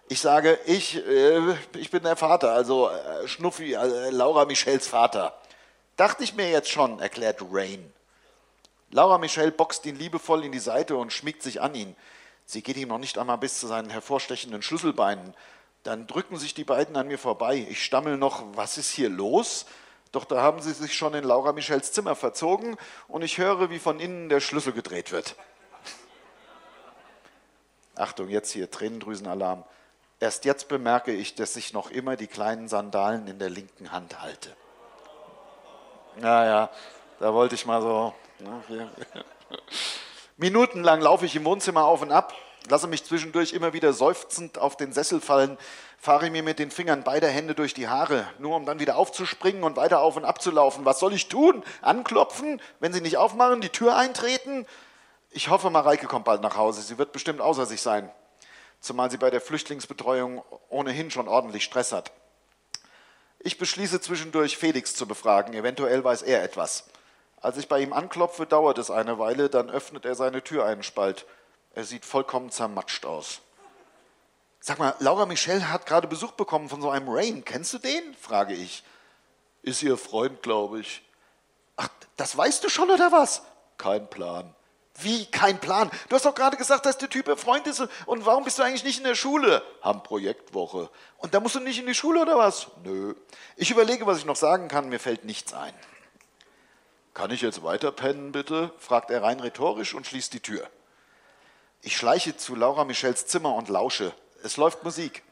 Ich 0.09 0.19
sage, 0.19 0.59
ich, 0.65 0.97
äh, 0.97 1.55
ich 1.77 1.91
bin 1.91 2.03
der 2.03 2.17
Vater, 2.17 2.51
also 2.51 2.89
äh, 2.89 3.25
Schnuffi, 3.27 3.73
äh, 3.73 4.09
Laura 4.09 4.43
Michels 4.43 4.87
Vater. 4.87 5.39
Dachte 5.95 6.25
ich 6.25 6.35
mir 6.35 6.49
jetzt 6.49 6.69
schon, 6.69 6.99
erklärt 6.99 7.41
Rain. 7.51 7.93
Laura 8.91 9.17
Michelle 9.17 9.51
boxt 9.51 9.85
ihn 9.85 9.95
liebevoll 9.95 10.43
in 10.43 10.51
die 10.51 10.59
Seite 10.59 10.97
und 10.97 11.13
schmiegt 11.13 11.41
sich 11.41 11.61
an 11.61 11.73
ihn. 11.73 11.95
Sie 12.45 12.63
geht 12.63 12.75
ihm 12.75 12.89
noch 12.89 12.97
nicht 12.97 13.17
einmal 13.17 13.37
bis 13.37 13.59
zu 13.59 13.67
seinen 13.67 13.89
hervorstechenden 13.89 14.61
Schlüsselbeinen. 14.61 15.33
Dann 15.83 16.05
drücken 16.05 16.37
sich 16.37 16.53
die 16.53 16.65
beiden 16.65 16.97
an 16.97 17.07
mir 17.07 17.19
vorbei. 17.19 17.65
Ich 17.69 17.85
stammel 17.85 18.17
noch, 18.17 18.43
was 18.55 18.77
ist 18.77 18.89
hier 18.89 19.09
los? 19.09 19.67
Doch 20.11 20.25
da 20.25 20.41
haben 20.41 20.61
sie 20.61 20.73
sich 20.73 20.95
schon 20.95 21.13
in 21.13 21.23
Laura 21.23 21.53
Michels 21.53 21.93
Zimmer 21.93 22.15
verzogen 22.15 22.75
und 23.07 23.21
ich 23.21 23.37
höre, 23.37 23.69
wie 23.69 23.79
von 23.79 24.01
innen 24.01 24.27
der 24.27 24.41
Schlüssel 24.41 24.73
gedreht 24.73 25.13
wird. 25.13 25.35
Achtung, 27.99 28.29
jetzt 28.29 28.51
hier 28.51 28.71
Tränendrüsenalarm. 28.71 29.63
Erst 30.19 30.45
jetzt 30.45 30.67
bemerke 30.67 31.11
ich, 31.11 31.35
dass 31.35 31.55
ich 31.55 31.73
noch 31.73 31.91
immer 31.91 32.15
die 32.15 32.27
kleinen 32.27 32.67
Sandalen 32.67 33.27
in 33.27 33.39
der 33.39 33.49
linken 33.49 33.91
Hand 33.91 34.21
halte. 34.21 34.55
Naja, 36.17 36.69
da 37.19 37.33
wollte 37.33 37.55
ich 37.55 37.65
mal 37.65 37.81
so. 37.81 38.13
Ne, 38.39 38.89
Minutenlang 40.37 41.01
laufe 41.01 41.25
ich 41.25 41.35
im 41.35 41.43
Wohnzimmer 41.43 41.83
auf 41.83 42.01
und 42.01 42.11
ab, 42.11 42.33
lasse 42.69 42.87
mich 42.87 43.03
zwischendurch 43.03 43.51
immer 43.51 43.73
wieder 43.73 43.91
seufzend 43.91 44.57
auf 44.57 44.77
den 44.77 44.93
Sessel 44.93 45.19
fallen, 45.19 45.57
fahre 45.97 46.29
mir 46.29 46.43
mit 46.43 46.59
den 46.59 46.71
Fingern 46.71 47.03
beider 47.03 47.27
Hände 47.27 47.55
durch 47.55 47.73
die 47.73 47.89
Haare, 47.89 48.25
nur 48.39 48.55
um 48.55 48.65
dann 48.65 48.79
wieder 48.79 48.95
aufzuspringen 48.95 49.63
und 49.63 49.75
weiter 49.75 49.99
auf 49.99 50.15
und 50.15 50.23
ab 50.23 50.41
zu 50.41 50.51
laufen. 50.51 50.85
Was 50.85 50.99
soll 50.99 51.13
ich 51.13 51.27
tun? 51.27 51.63
Anklopfen? 51.81 52.61
Wenn 52.79 52.93
sie 52.93 53.01
nicht 53.01 53.17
aufmachen, 53.17 53.59
die 53.59 53.69
Tür 53.69 53.97
eintreten? 53.97 54.65
Ich 55.31 55.49
hoffe, 55.49 55.69
Mareike 55.69 56.07
kommt 56.07 56.25
bald 56.25 56.41
nach 56.41 56.57
Hause. 56.57 56.81
Sie 56.81 56.97
wird 56.97 57.11
bestimmt 57.11 57.41
außer 57.41 57.65
sich 57.65 57.81
sein. 57.81 58.11
Zumal 58.81 59.11
sie 59.11 59.17
bei 59.17 59.29
der 59.29 59.41
Flüchtlingsbetreuung 59.41 60.43
ohnehin 60.69 61.11
schon 61.11 61.27
ordentlich 61.27 61.63
Stress 61.63 61.91
hat. 61.91 62.11
Ich 63.39 63.57
beschließe 63.57 64.01
zwischendurch, 64.01 64.57
Felix 64.57 64.95
zu 64.95 65.07
befragen. 65.07 65.53
Eventuell 65.53 66.03
weiß 66.03 66.23
er 66.23 66.43
etwas. 66.43 66.85
Als 67.41 67.57
ich 67.57 67.67
bei 67.67 67.79
ihm 67.79 67.93
anklopfe, 67.93 68.45
dauert 68.45 68.77
es 68.77 68.91
eine 68.91 69.17
Weile, 69.17 69.49
dann 69.49 69.69
öffnet 69.69 70.05
er 70.05 70.15
seine 70.15 70.43
Tür 70.43 70.65
einen 70.65 70.83
Spalt. 70.83 71.25
Er 71.73 71.85
sieht 71.85 72.05
vollkommen 72.05 72.51
zermatscht 72.51 73.05
aus. 73.05 73.41
Sag 74.59 74.77
mal, 74.77 74.93
Laura 74.99 75.25
Michelle 75.25 75.71
hat 75.71 75.85
gerade 75.85 76.07
Besuch 76.07 76.33
bekommen 76.33 76.67
von 76.67 76.81
so 76.81 76.89
einem 76.89 77.07
Rain. 77.07 77.45
Kennst 77.45 77.73
du 77.73 77.77
den? 77.77 78.13
frage 78.15 78.53
ich. 78.53 78.83
Ist 79.61 79.83
ihr 79.83 79.97
Freund, 79.97 80.41
glaube 80.43 80.81
ich. 80.81 81.01
Ach, 81.77 81.89
das 82.17 82.35
weißt 82.35 82.63
du 82.63 82.69
schon 82.69 82.89
oder 82.89 83.11
was? 83.13 83.43
Kein 83.77 84.09
Plan. 84.09 84.53
Wie 85.01 85.25
kein 85.25 85.59
Plan? 85.59 85.89
Du 86.07 86.15
hast 86.15 86.25
doch 86.25 86.35
gerade 86.35 86.57
gesagt, 86.57 86.85
dass 86.85 86.97
der 86.97 87.09
Typ 87.09 87.27
ihr 87.27 87.37
Freund 87.37 87.67
ist. 87.67 87.87
Und 88.05 88.25
warum 88.25 88.43
bist 88.43 88.59
du 88.59 88.63
eigentlich 88.63 88.83
nicht 88.83 88.97
in 88.97 89.03
der 89.03 89.15
Schule? 89.15 89.61
Haben 89.81 90.03
Projektwoche. 90.03 90.89
Und 91.17 91.33
da 91.33 91.39
musst 91.39 91.55
du 91.55 91.59
nicht 91.59 91.79
in 91.79 91.85
die 91.85 91.95
Schule 91.95 92.21
oder 92.21 92.37
was? 92.37 92.67
Nö. 92.83 93.15
Ich 93.55 93.71
überlege, 93.71 94.05
was 94.05 94.17
ich 94.17 94.25
noch 94.25 94.35
sagen 94.35 94.67
kann. 94.67 94.89
Mir 94.89 94.99
fällt 94.99 95.25
nichts 95.25 95.53
ein. 95.53 95.73
Kann 97.13 97.31
ich 97.31 97.41
jetzt 97.41 97.63
weiter 97.63 97.91
pennen, 97.91 98.31
bitte? 98.31 98.71
fragt 98.77 99.11
er 99.11 99.23
rein 99.23 99.39
rhetorisch 99.39 99.93
und 99.93 100.07
schließt 100.07 100.33
die 100.33 100.39
Tür. 100.39 100.67
Ich 101.81 101.95
schleiche 101.95 102.35
zu 102.35 102.55
Laura 102.55 102.83
Michels 102.83 103.25
Zimmer 103.25 103.55
und 103.55 103.69
lausche. 103.69 104.13
Es 104.43 104.57
läuft 104.57 104.83
Musik. 104.83 105.23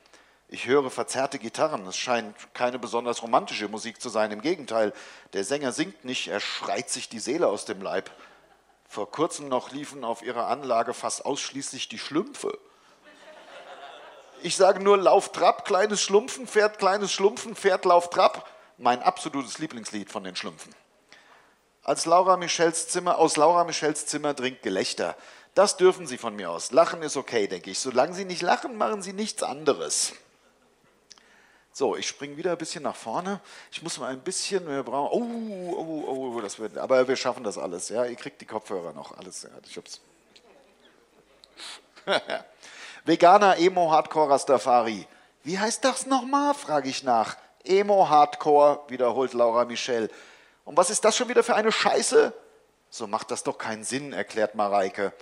Ich 0.50 0.66
höre 0.66 0.90
verzerrte 0.90 1.40
Gitarren. 1.40 1.86
Es 1.88 1.98
scheint 1.98 2.36
keine 2.54 2.80
besonders 2.80 3.22
romantische 3.22 3.68
Musik 3.68 4.02
zu 4.02 4.08
sein. 4.08 4.32
Im 4.32 4.42
Gegenteil, 4.42 4.94
der 5.34 5.44
Sänger 5.44 5.74
singt 5.74 6.06
nicht, 6.06 6.30
er 6.30 6.40
schreit 6.40 6.90
sich 6.90 7.10
die 7.10 7.20
Seele 7.20 7.48
aus 7.48 7.66
dem 7.66 7.82
Leib. 7.82 8.10
Vor 8.88 9.12
kurzem 9.12 9.50
noch 9.50 9.72
liefen 9.72 10.04
auf 10.04 10.22
ihrer 10.22 10.48
Anlage 10.48 10.94
fast 10.94 11.26
ausschließlich 11.26 11.90
die 11.90 12.00
Schlümpfe. 12.00 12.58
Ich 14.44 14.56
sage 14.56 14.82
nur 14.82 14.98
Lauf 14.98 15.32
Trab, 15.32 15.66
kleines 15.66 16.02
Schlumpfen, 16.02 16.48
Pferd, 16.48 16.80
kleines 16.80 17.12
Schlumpfen, 17.12 17.56
Pferd, 17.56 17.86
Lauf 17.86 18.10
Trab. 18.10 18.50
Mein 18.78 19.02
absolutes 19.02 19.58
Lieblingslied 19.58 20.12
von 20.12 20.24
den 20.24 20.36
Schlümpfen. 20.36 20.74
Als 21.84 22.06
Laura 22.06 22.38
Michels 22.38 22.90
Zimmer, 22.90 23.18
aus 23.18 23.38
Laura 23.38 23.64
Michels 23.64 24.06
Zimmer 24.06 24.34
dringt 24.34 24.62
Gelächter. 24.62 25.16
Das 25.56 25.78
dürfen 25.78 26.06
Sie 26.06 26.18
von 26.18 26.36
mir 26.36 26.52
aus. 26.52 26.72
Lachen 26.72 27.02
ist 27.02 27.18
okay, 27.18 27.48
denke 27.48 27.72
ich. 27.72 27.80
Solange 27.80 28.14
Sie 28.14 28.26
nicht 28.26 28.42
lachen, 28.42 28.78
machen 28.78 29.02
Sie 29.02 29.14
nichts 29.14 29.42
anderes. 29.42 30.14
So, 31.78 31.96
ich 31.96 32.08
springe 32.08 32.36
wieder 32.38 32.54
ein 32.54 32.58
bisschen 32.58 32.82
nach 32.82 32.96
vorne. 32.96 33.40
Ich 33.72 33.84
muss 33.84 34.00
mal 34.00 34.12
ein 34.12 34.22
bisschen, 34.22 34.68
wir 34.68 34.82
brauchen, 34.82 35.22
oh, 35.22 35.76
oh, 35.78 36.34
oh, 36.36 36.42
das 36.42 36.58
wird, 36.58 36.76
aber 36.76 37.08
wir 37.08 37.16
schaffen 37.16 37.44
das 37.44 37.60
alles. 37.60 37.90
Ja, 37.90 38.04
ihr 38.04 38.16
kriegt 38.16 38.42
die 38.42 38.48
Kopfhörer 38.48 38.94
noch, 38.94 39.16
alles. 39.16 39.44
Ja, 39.44 39.50
ich 39.64 39.78
hab's. 39.78 40.02
Veganer 43.06 43.60
Emo 43.60 43.92
Hardcore 43.92 44.32
Rastafari. 44.32 45.06
Wie 45.44 45.60
heißt 45.60 45.86
das 45.86 46.08
nochmal? 46.08 46.56
frage 46.56 46.90
ich 46.90 47.04
nach. 47.04 47.38
Emo 47.64 48.10
Hardcore, 48.10 48.80
wiederholt 48.88 49.34
Laura 49.34 49.64
Michel. 49.66 50.10
Und 50.66 50.78
was 50.78 50.90
ist 50.90 51.06
das 51.06 51.16
schon 51.16 51.30
wieder 51.30 51.44
für 51.44 51.54
eine 51.54 51.72
Scheiße? 51.72 52.34
So 52.90 53.06
macht 53.06 53.30
das 53.30 53.44
doch 53.44 53.60
keinen 53.60 53.84
Sinn, 53.84 54.14
erklärt 54.14 54.56
Mareike 54.56 55.14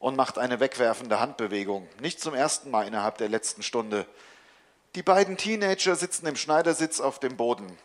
und 0.00 0.16
macht 0.16 0.36
eine 0.36 0.58
wegwerfende 0.58 1.20
Handbewegung. 1.20 1.88
Nicht 2.00 2.20
zum 2.20 2.34
ersten 2.34 2.72
Mal 2.72 2.88
innerhalb 2.88 3.18
der 3.18 3.28
letzten 3.28 3.62
Stunde. 3.62 4.04
Die 4.94 5.02
beiden 5.02 5.38
Teenager 5.38 5.96
sitzen 5.96 6.26
im 6.26 6.36
Schneidersitz 6.36 7.00
auf 7.00 7.18
dem 7.18 7.38
Boden. 7.38 7.78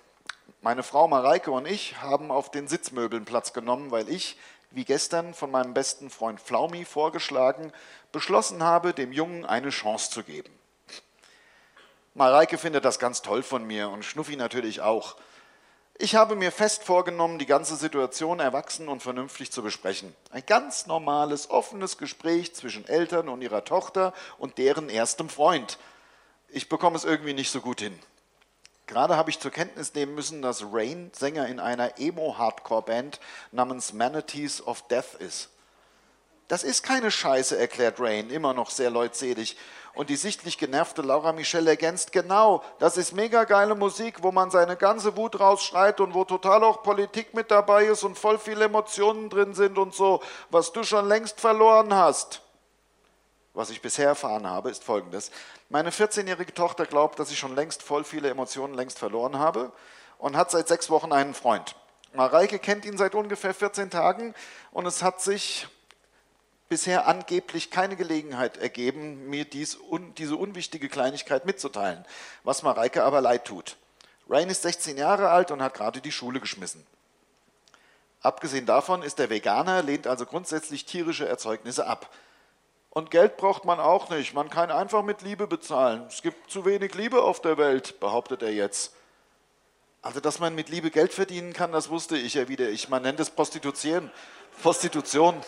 Meine 0.60 0.84
Frau 0.84 1.08
Mareike 1.08 1.52
und 1.52 1.66
ich 1.66 2.02
haben 2.02 2.32
auf 2.32 2.52
den 2.52 2.68
Sitzmöbeln 2.68 3.24
Platz 3.24 3.54
genommen, 3.54 3.92
weil 3.92 4.10
ich, 4.10 4.38
wie 4.72 4.84
gestern 4.84 5.34
von 5.34 5.50
meinem 5.50 5.74
besten 5.74 6.10
Freund 6.10 6.42
Flaumi 6.42 6.84
vorgeschlagen, 6.84 7.72
beschlossen 8.12 8.62
habe, 8.62 8.94
dem 8.94 9.14
Jungen 9.14 9.46
eine 9.46 9.70
Chance 9.70 10.12
zu 10.12 10.24
geben. 10.24 10.52
Mareike 12.14 12.58
findet 12.58 12.84
das 12.84 13.00
ganz 13.00 13.22
toll 13.22 13.42
von 13.42 13.64
mir 13.64 13.88
und 13.88 14.04
Schnuffi 14.04 14.36
natürlich 14.36 14.82
auch. 14.82 15.16
Ich 15.98 16.16
habe 16.16 16.36
mir 16.36 16.52
fest 16.52 16.84
vorgenommen, 16.84 17.40
die 17.40 17.46
ganze 17.46 17.78
Situation 17.78 18.42
erwachsen 18.42 18.90
und 18.90 19.02
vernünftig 19.02 19.54
zu 19.54 19.64
besprechen. 19.64 20.14
Ein 20.30 20.44
ganz 20.46 20.88
normales, 20.88 21.50
offenes 21.50 21.98
Gespräch 21.98 22.54
zwischen 22.54 22.86
Eltern 22.86 23.30
und 23.30 23.42
ihrer 23.42 23.64
Tochter 23.64 24.14
und 24.38 24.58
deren 24.58 24.90
erstem 24.90 25.30
Freund 25.30 25.78
ich 26.50 26.70
bekomme 26.70 26.96
es 26.96 27.06
irgendwie 27.06 27.34
nicht 27.34 27.52
so 27.52 27.62
gut 27.62 27.82
hin. 27.82 27.98
Gerade 28.88 29.18
habe 29.18 29.30
ich 29.30 29.40
zur 29.40 29.52
Kenntnis 29.52 29.94
nehmen 29.94 30.16
müssen, 30.16 30.42
dass 30.42 30.64
Rain 30.72 31.12
Sänger 31.14 31.48
in 31.48 31.60
einer 31.60 32.00
Emo-Hardcore-Band 32.00 33.20
namens 33.52 33.92
Manatees 33.92 34.66
of 34.66 34.88
Death 34.88 35.16
ist. 35.20 35.50
Das 36.48 36.64
ist 36.64 36.84
keine 36.84 37.12
Scheiße, 37.12 37.58
erklärt 37.58 38.00
Rain, 38.00 38.30
immer 38.30 38.54
noch 38.54 38.70
sehr 38.70 38.90
leutselig. 38.90 39.58
Und 39.94 40.10
die 40.10 40.16
sichtlich 40.16 40.58
genervte 40.58 41.02
Laura 41.02 41.34
Michelle 41.34 41.72
ergänzt, 41.72 42.14
genau, 42.14 42.64
das 42.80 42.96
ist 42.96 43.12
mega 43.12 43.44
geile 43.44 43.76
Musik, 43.76 44.24
wo 44.24 44.32
man 44.32 44.52
seine 44.52 44.78
ganze 44.78 45.18
Wut 45.18 45.40
rausschreit 45.40 46.00
und 46.00 46.14
wo 46.14 46.24
total 46.24 46.64
auch 46.64 46.84
Politik 46.84 47.34
mit 47.34 47.52
dabei 47.52 47.86
ist 47.86 48.04
und 48.04 48.18
voll 48.18 48.40
viele 48.40 48.66
Emotionen 48.66 49.30
drin 49.30 49.54
sind 49.54 49.78
und 49.78 49.94
so, 49.94 50.22
was 50.50 50.72
du 50.72 50.84
schon 50.84 51.10
längst 51.10 51.42
verloren 51.42 51.94
hast. 51.94 52.42
Was 53.58 53.72
ich 53.72 53.82
bisher 53.82 54.08
erfahren 54.08 54.46
habe, 54.46 54.70
ist 54.70 54.84
folgendes. 54.84 55.32
Meine 55.70 55.90
14-jährige 55.90 56.54
Tochter 56.54 56.86
glaubt, 56.86 57.18
dass 57.18 57.32
ich 57.32 57.40
schon 57.40 57.56
längst 57.56 57.82
voll 57.82 58.04
viele 58.04 58.30
Emotionen 58.30 58.76
längst 58.76 59.00
verloren 59.00 59.40
habe 59.40 59.72
und 60.20 60.38
hat 60.38 60.52
seit 60.52 60.68
sechs 60.68 60.92
Wochen 60.92 61.12
einen 61.12 61.34
Freund. 61.34 61.76
Mareike 62.14 62.60
kennt 62.60 62.86
ihn 62.86 62.98
seit 62.98 63.16
ungefähr 63.16 63.56
14 63.56 63.90
Tagen 63.90 64.36
und 64.72 64.86
es 64.86 65.02
hat 65.02 65.22
sich 65.22 65.68
bisher 66.70 67.08
angeblich 67.08 67.72
keine 67.72 67.96
Gelegenheit 67.96 68.58
ergeben, 68.58 69.28
mir 69.28 69.44
dies, 69.44 69.76
un, 69.76 70.14
diese 70.16 70.36
unwichtige 70.36 70.88
Kleinigkeit 70.88 71.46
mitzuteilen, 71.46 72.06
was 72.44 72.62
Mareike 72.62 73.04
aber 73.04 73.22
leid 73.22 73.46
tut. 73.46 73.76
Rain 74.30 74.50
ist 74.50 74.62
16 74.62 74.98
Jahre 74.98 75.30
alt 75.30 75.50
und 75.50 75.64
hat 75.64 75.74
gerade 75.74 76.00
die 76.00 76.12
Schule 76.12 76.40
geschmissen. 76.40 76.86
Abgesehen 78.22 78.68
davon 78.68 79.02
ist 79.02 79.20
er 79.20 79.32
Veganer, 79.32 79.82
lehnt 79.82 80.06
also 80.06 80.28
grundsätzlich 80.28 80.86
tierische 80.86 81.28
Erzeugnisse 81.28 81.88
ab. 81.88 82.10
Und 82.98 83.12
Geld 83.12 83.38
braucht 83.38 83.64
man 83.64 83.80
auch 83.80 84.10
nicht. 84.10 84.34
Man 84.34 84.50
kann 84.50 84.72
einfach 84.72 85.04
mit 85.04 85.22
Liebe 85.22 85.46
bezahlen. 85.46 86.04
Es 86.08 86.24
gibt 86.24 86.50
zu 86.50 86.66
wenig 86.66 86.96
Liebe 86.96 87.22
auf 87.22 87.40
der 87.44 87.60
Welt, 87.60 88.00
behauptet 88.00 88.42
er 88.42 88.52
jetzt. 88.52 88.92
Also, 90.02 90.20
dass 90.20 90.40
man 90.40 90.56
mit 90.56 90.70
Liebe 90.70 90.90
Geld 90.90 91.14
verdienen 91.14 91.54
kann, 91.54 91.72
das 91.72 91.92
wusste 91.92 92.18
ich 92.18 92.34
ja 92.34 92.48
wieder. 92.48 92.70
Ich, 92.70 92.90
man 92.90 93.04
nennt 93.04 93.20
es 93.20 93.30
Prostitution. 93.30 94.10
Prostitution. 94.64 95.40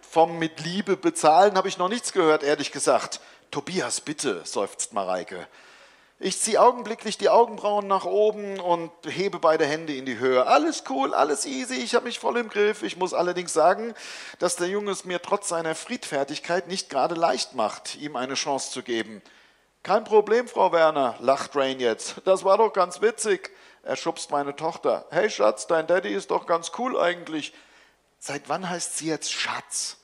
Vom 0.00 0.38
mit 0.38 0.60
Liebe 0.60 0.96
bezahlen 0.96 1.56
habe 1.58 1.68
ich 1.68 1.76
noch 1.76 1.90
nichts 1.90 2.14
gehört, 2.14 2.42
ehrlich 2.42 2.72
gesagt. 2.72 3.20
Tobias, 3.50 4.00
bitte, 4.00 4.40
seufzt 4.46 4.94
Mareike. 4.94 5.46
Ich 6.20 6.40
ziehe 6.40 6.60
augenblicklich 6.60 7.18
die 7.18 7.28
Augenbrauen 7.28 7.88
nach 7.88 8.04
oben 8.04 8.60
und 8.60 8.92
hebe 9.04 9.40
beide 9.40 9.66
Hände 9.66 9.96
in 9.96 10.06
die 10.06 10.18
Höhe. 10.18 10.46
Alles 10.46 10.84
cool, 10.88 11.12
alles 11.12 11.44
easy, 11.44 11.74
ich 11.74 11.96
habe 11.96 12.06
mich 12.06 12.20
voll 12.20 12.36
im 12.36 12.48
Griff. 12.48 12.84
Ich 12.84 12.96
muss 12.96 13.12
allerdings 13.12 13.52
sagen, 13.52 13.94
dass 14.38 14.54
der 14.54 14.68
Junge 14.68 14.92
es 14.92 15.04
mir 15.04 15.20
trotz 15.20 15.48
seiner 15.48 15.74
Friedfertigkeit 15.74 16.68
nicht 16.68 16.88
gerade 16.88 17.16
leicht 17.16 17.56
macht, 17.56 17.96
ihm 17.96 18.14
eine 18.14 18.34
Chance 18.34 18.70
zu 18.70 18.82
geben. 18.84 19.22
Kein 19.82 20.04
Problem, 20.04 20.46
Frau 20.46 20.70
Werner, 20.70 21.16
lacht 21.18 21.56
Rain 21.56 21.80
jetzt. 21.80 22.22
Das 22.24 22.44
war 22.44 22.58
doch 22.58 22.72
ganz 22.72 23.00
witzig. 23.00 23.50
Er 23.82 23.96
schubst 23.96 24.30
meine 24.30 24.54
Tochter. 24.54 25.06
Hey 25.10 25.28
Schatz, 25.28 25.66
dein 25.66 25.88
Daddy 25.88 26.14
ist 26.14 26.30
doch 26.30 26.46
ganz 26.46 26.70
cool 26.78 26.98
eigentlich. 26.98 27.52
Seit 28.20 28.48
wann 28.48 28.70
heißt 28.70 28.98
sie 28.98 29.08
jetzt 29.08 29.32
Schatz? 29.32 29.98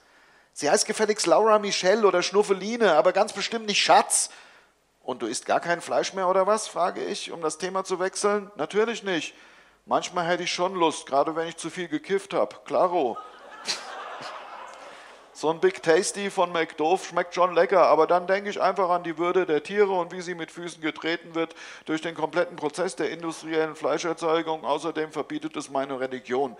Sie 0.53 0.69
heißt 0.69 0.87
gefälligst 0.87 1.27
Laura 1.27 1.61
Michelle 1.61 2.07
oder 2.07 2.23
Schnuffeline, 2.23 2.97
aber 2.97 3.13
ganz 3.13 3.33
bestimmt 3.33 3.67
nicht 3.67 3.81
Schatz. 3.81 4.31
Und 5.11 5.23
du 5.23 5.27
isst 5.27 5.45
gar 5.45 5.59
kein 5.59 5.81
Fleisch 5.81 6.15
mehr 6.15 6.29
oder 6.29 6.47
was? 6.47 6.69
frage 6.69 7.03
ich, 7.03 7.33
um 7.33 7.41
das 7.41 7.59
Thema 7.59 7.83
zu 7.83 7.99
wechseln. 7.99 8.49
Natürlich 8.55 9.03
nicht. 9.03 9.35
Manchmal 9.85 10.25
hätte 10.25 10.45
ich 10.45 10.53
schon 10.53 10.77
Lust, 10.77 11.07
gerade 11.07 11.35
wenn 11.35 11.49
ich 11.49 11.57
zu 11.57 11.69
viel 11.69 11.89
gekifft 11.89 12.33
habe. 12.33 12.55
Klaro. 12.65 13.19
So 15.33 15.51
ein 15.51 15.59
Big 15.59 15.83
Tasty 15.83 16.31
von 16.31 16.53
McDoof 16.53 17.09
schmeckt 17.09 17.35
schon 17.35 17.57
lecker, 17.57 17.89
aber 17.89 18.07
dann 18.07 18.29
denke 18.29 18.51
ich 18.51 18.63
einfach 18.63 18.89
an 18.89 19.03
die 19.03 19.19
Würde 19.19 19.47
der 19.47 19.65
Tiere 19.65 19.91
und 19.91 20.13
wie 20.13 20.21
sie 20.21 20.37
mit 20.37 20.53
Füßen 20.53 20.81
getreten 20.81 21.35
wird 21.35 21.57
durch 21.87 22.01
den 22.01 22.15
kompletten 22.15 22.55
Prozess 22.55 22.95
der 22.95 23.11
industriellen 23.11 23.75
Fleischerzeugung. 23.75 24.65
Außerdem 24.65 25.11
verbietet 25.11 25.57
es 25.57 25.71
meine 25.71 25.99
Religion. 25.99 26.57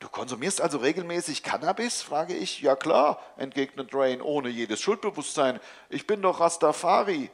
Du 0.00 0.08
konsumierst 0.08 0.60
also 0.60 0.78
regelmäßig 0.78 1.44
Cannabis? 1.44 2.02
frage 2.02 2.34
ich. 2.34 2.60
Ja 2.60 2.74
klar, 2.74 3.20
entgegnet 3.36 3.94
Rain 3.94 4.20
ohne 4.20 4.48
jedes 4.48 4.80
Schuldbewusstsein. 4.80 5.60
Ich 5.90 6.08
bin 6.08 6.22
doch 6.22 6.40
Rastafari. 6.40 7.30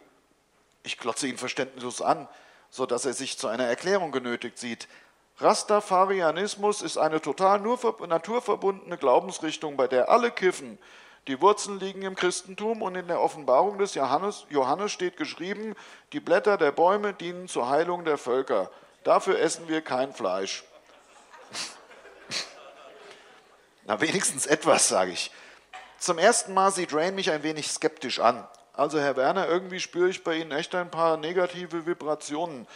Ich 0.83 0.99
glotze 0.99 1.27
ihn 1.27 1.39
verständnislos 1.39 2.03
an, 2.03 2.29
sodass 2.71 3.05
er 3.05 3.13
sich 3.13 3.39
zu 3.39 3.49
einer 3.49 3.67
Erklärung 3.67 4.13
genötigt 4.13 4.59
sieht. 4.59 4.89
Rastafarianismus 5.39 6.83
ist 6.83 6.99
eine 6.99 7.21
total 7.21 7.61
naturverbundene 7.61 8.99
Glaubensrichtung, 8.99 9.77
bei 9.77 9.89
der 9.89 10.11
alle 10.11 10.31
kiffen. 10.31 10.79
Die 11.29 11.41
Wurzeln 11.41 11.79
liegen 11.79 12.03
im 12.03 12.15
Christentum 12.15 12.83
und 12.83 12.95
in 12.95 13.07
der 13.07 13.21
Offenbarung 13.21 13.79
des 13.79 13.95
Johannes, 13.95 14.47
Johannes 14.49 14.93
steht 14.93 15.17
geschrieben, 15.17 15.75
die 16.13 16.21
Blätter 16.21 16.57
der 16.57 16.73
Bäume 16.73 17.15
dienen 17.15 17.49
zur 17.49 17.69
Heilung 17.69 18.05
der 18.05 18.19
Völker. 18.19 18.71
Dafür 19.05 19.39
essen 19.39 19.69
wir 19.69 19.83
kein 19.83 20.13
Fleisch. 20.13 20.65
Na, 23.85 24.01
wenigstens 24.01 24.47
etwas, 24.47 24.89
sage 24.89 25.13
ich. 25.13 25.31
Zum 25.99 26.19
ersten 26.19 26.55
Mal 26.55 26.71
sieht 26.71 26.95
Rain 26.95 27.15
mich 27.15 27.31
ein 27.31 27.43
wenig 27.43 27.71
skeptisch 27.71 28.21
an. 28.21 28.47
Also 28.81 28.99
Herr 28.99 29.15
Werner, 29.15 29.47
irgendwie 29.47 29.79
spüre 29.79 30.09
ich 30.09 30.25
bei 30.25 30.37
Ihnen 30.37 30.53
echt 30.53 30.75
ein 30.75 30.91
paar 30.91 31.19
negative 31.19 31.85
Vibrationen. 31.85 32.67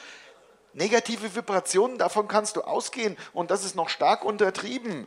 Negative 0.74 1.34
Vibrationen, 1.34 1.96
davon 1.96 2.28
kannst 2.28 2.56
du 2.56 2.60
ausgehen 2.60 3.16
und 3.32 3.50
das 3.50 3.64
ist 3.64 3.74
noch 3.74 3.88
stark 3.88 4.22
untertrieben. 4.22 5.06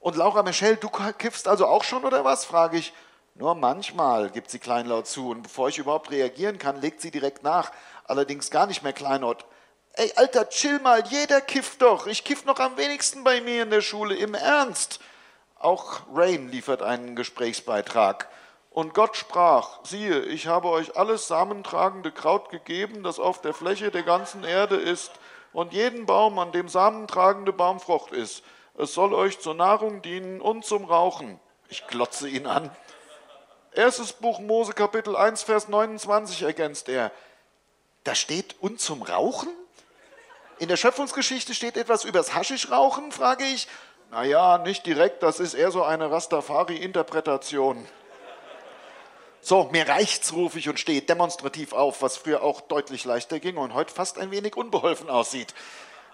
Und 0.00 0.16
Laura 0.16 0.42
Michelle, 0.42 0.76
du 0.76 0.90
kiffst 1.16 1.48
also 1.48 1.66
auch 1.66 1.82
schon 1.82 2.04
oder 2.04 2.26
was? 2.26 2.44
frage 2.44 2.76
ich. 2.76 2.92
Nur 3.36 3.54
manchmal, 3.54 4.28
gibt 4.28 4.50
sie 4.50 4.58
kleinlaut 4.58 5.06
zu 5.06 5.30
und 5.30 5.44
bevor 5.44 5.70
ich 5.70 5.78
überhaupt 5.78 6.10
reagieren 6.10 6.58
kann, 6.58 6.82
legt 6.82 7.00
sie 7.00 7.10
direkt 7.10 7.42
nach. 7.42 7.72
Allerdings 8.04 8.50
gar 8.50 8.66
nicht 8.66 8.82
mehr 8.82 8.92
kleinlaut. 8.92 9.46
Ey, 9.94 10.12
Alter, 10.16 10.50
chill 10.50 10.78
mal, 10.80 11.02
jeder 11.06 11.40
kifft 11.40 11.80
doch. 11.80 12.06
Ich 12.06 12.22
kiff 12.22 12.44
noch 12.44 12.60
am 12.60 12.76
wenigsten 12.76 13.24
bei 13.24 13.40
mir 13.40 13.62
in 13.62 13.70
der 13.70 13.80
Schule, 13.80 14.14
im 14.14 14.34
Ernst. 14.34 15.00
Auch 15.58 16.00
Rain 16.12 16.50
liefert 16.50 16.82
einen 16.82 17.16
Gesprächsbeitrag. 17.16 18.28
Und 18.72 18.94
Gott 18.94 19.16
sprach, 19.16 19.80
siehe, 19.84 20.20
ich 20.20 20.46
habe 20.46 20.68
euch 20.68 20.96
alles 20.96 21.28
samentragende 21.28 22.10
Kraut 22.10 22.48
gegeben, 22.48 23.02
das 23.02 23.18
auf 23.18 23.40
der 23.42 23.52
Fläche 23.52 23.90
der 23.90 24.02
ganzen 24.02 24.44
Erde 24.44 24.76
ist, 24.76 25.12
und 25.52 25.74
jeden 25.74 26.06
Baum, 26.06 26.38
an 26.38 26.52
dem 26.52 26.68
samentragende 26.68 27.52
Baumfrucht 27.52 28.12
ist. 28.12 28.42
Es 28.78 28.94
soll 28.94 29.12
euch 29.12 29.38
zur 29.38 29.52
Nahrung 29.54 30.00
dienen 30.00 30.40
und 30.40 30.64
zum 30.64 30.86
Rauchen. 30.86 31.38
Ich 31.68 31.86
glotze 31.86 32.26
ihn 32.26 32.46
an. 32.46 32.74
Erstes 33.72 34.14
Buch 34.14 34.40
Mose 34.40 34.72
Kapitel 34.72 35.14
1, 35.16 35.42
Vers 35.42 35.68
29 35.68 36.42
ergänzt 36.42 36.88
er. 36.88 37.10
Da 38.04 38.14
steht 38.14 38.56
und 38.60 38.80
zum 38.80 39.02
Rauchen? 39.02 39.50
In 40.58 40.68
der 40.68 40.76
Schöpfungsgeschichte 40.76 41.54
steht 41.54 41.76
etwas 41.76 42.04
übers 42.04 42.34
Haschischrauchen, 42.34 43.12
frage 43.12 43.44
ich. 43.44 43.68
Naja, 44.10 44.56
nicht 44.58 44.86
direkt, 44.86 45.22
das 45.22 45.40
ist 45.40 45.52
eher 45.52 45.70
so 45.70 45.82
eine 45.82 46.10
Rastafari-Interpretation. 46.10 47.86
So, 49.44 49.68
mir 49.72 49.88
reicht's, 49.88 50.32
rufe 50.34 50.60
ich 50.60 50.68
und 50.68 50.78
stehe 50.78 51.02
demonstrativ 51.02 51.72
auf, 51.72 52.00
was 52.00 52.16
früher 52.16 52.44
auch 52.44 52.60
deutlich 52.60 53.04
leichter 53.04 53.40
ging 53.40 53.56
und 53.56 53.74
heute 53.74 53.92
fast 53.92 54.16
ein 54.16 54.30
wenig 54.30 54.56
unbeholfen 54.56 55.10
aussieht. 55.10 55.52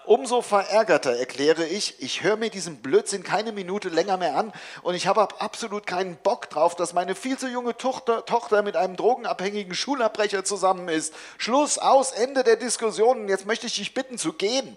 Umso 0.05 0.41
verärgerter 0.41 1.15
erkläre 1.15 1.67
ich, 1.67 2.01
ich 2.01 2.23
höre 2.23 2.37
mir 2.37 2.49
diesen 2.49 2.77
Blödsinn 2.77 3.21
keine 3.21 3.51
Minute 3.51 3.89
länger 3.89 4.17
mehr 4.17 4.35
an 4.35 4.51
und 4.81 4.95
ich 4.95 5.05
habe 5.05 5.27
absolut 5.39 5.85
keinen 5.85 6.15
Bock 6.15 6.49
drauf, 6.49 6.75
dass 6.75 6.93
meine 6.93 7.13
viel 7.13 7.37
zu 7.37 7.47
junge 7.47 7.77
Tochter, 7.77 8.25
Tochter 8.25 8.63
mit 8.63 8.75
einem 8.75 8.95
drogenabhängigen 8.95 9.75
Schulabbrecher 9.75 10.43
zusammen 10.43 10.89
ist. 10.89 11.13
Schluss, 11.37 11.77
aus, 11.77 12.11
Ende 12.11 12.43
der 12.43 12.55
Diskussion. 12.55 13.29
Jetzt 13.29 13.45
möchte 13.45 13.67
ich 13.67 13.75
dich 13.75 13.93
bitten 13.93 14.17
zu 14.17 14.33
gehen. 14.33 14.75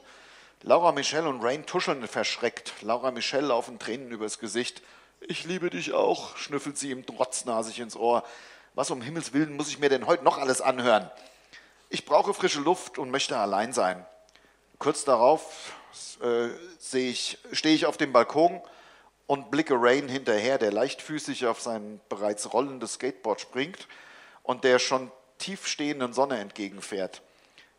Laura 0.61 0.93
Michelle 0.93 1.27
und 1.27 1.43
Rain 1.43 1.65
tuscheln 1.65 2.07
verschreckt. 2.07 2.75
Laura 2.83 3.13
Michelle 3.13 3.47
laufen 3.47 3.79
Tränen 3.79 4.11
übers 4.11 4.39
Gesicht. 4.39 4.83
Ich 5.29 5.45
liebe 5.45 5.71
dich 5.71 5.93
auch, 5.93 6.37
schnüffelt 6.37 6.77
sie 6.77 6.91
ihm 6.91 7.07
trotznasig 7.07 7.79
ins 7.81 7.97
Ohr. 7.97 8.25
Was 8.75 8.91
um 8.91 9.03
Himmels 9.03 9.33
Willen 9.33 9.57
muss 9.57 9.69
ich 9.69 9.79
mir 9.79 9.89
denn 9.89 10.07
heute 10.07 10.25
noch 10.25 10.39
alles 10.39 10.61
anhören? 10.61 11.11
Ich 11.91 12.05
brauche 12.05 12.35
frische 12.35 12.61
Luft 12.61 12.99
und 12.99 13.11
möchte 13.11 13.37
allein 13.37 13.73
sein. 13.73 14.05
Kurz 14.79 15.05
darauf 15.05 15.75
äh, 16.23 16.49
ich, 16.93 17.39
stehe 17.53 17.75
ich 17.75 17.87
auf 17.87 17.97
dem 17.97 18.13
Balkon 18.13 18.61
und 19.27 19.51
blicke 19.51 19.75
Rain 19.77 20.09
hinterher, 20.09 20.59
der 20.59 20.73
leichtfüßig 20.73 21.47
auf 21.47 21.61
sein 21.61 22.01
bereits 22.09 22.53
rollendes 22.53 22.95
Skateboard 22.95 23.41
springt 23.41 23.89
und 24.43 24.65
der 24.65 24.79
schon 24.79 25.11
tiefstehenden 25.39 26.13
Sonne 26.13 26.39
entgegenfährt. 26.39 27.23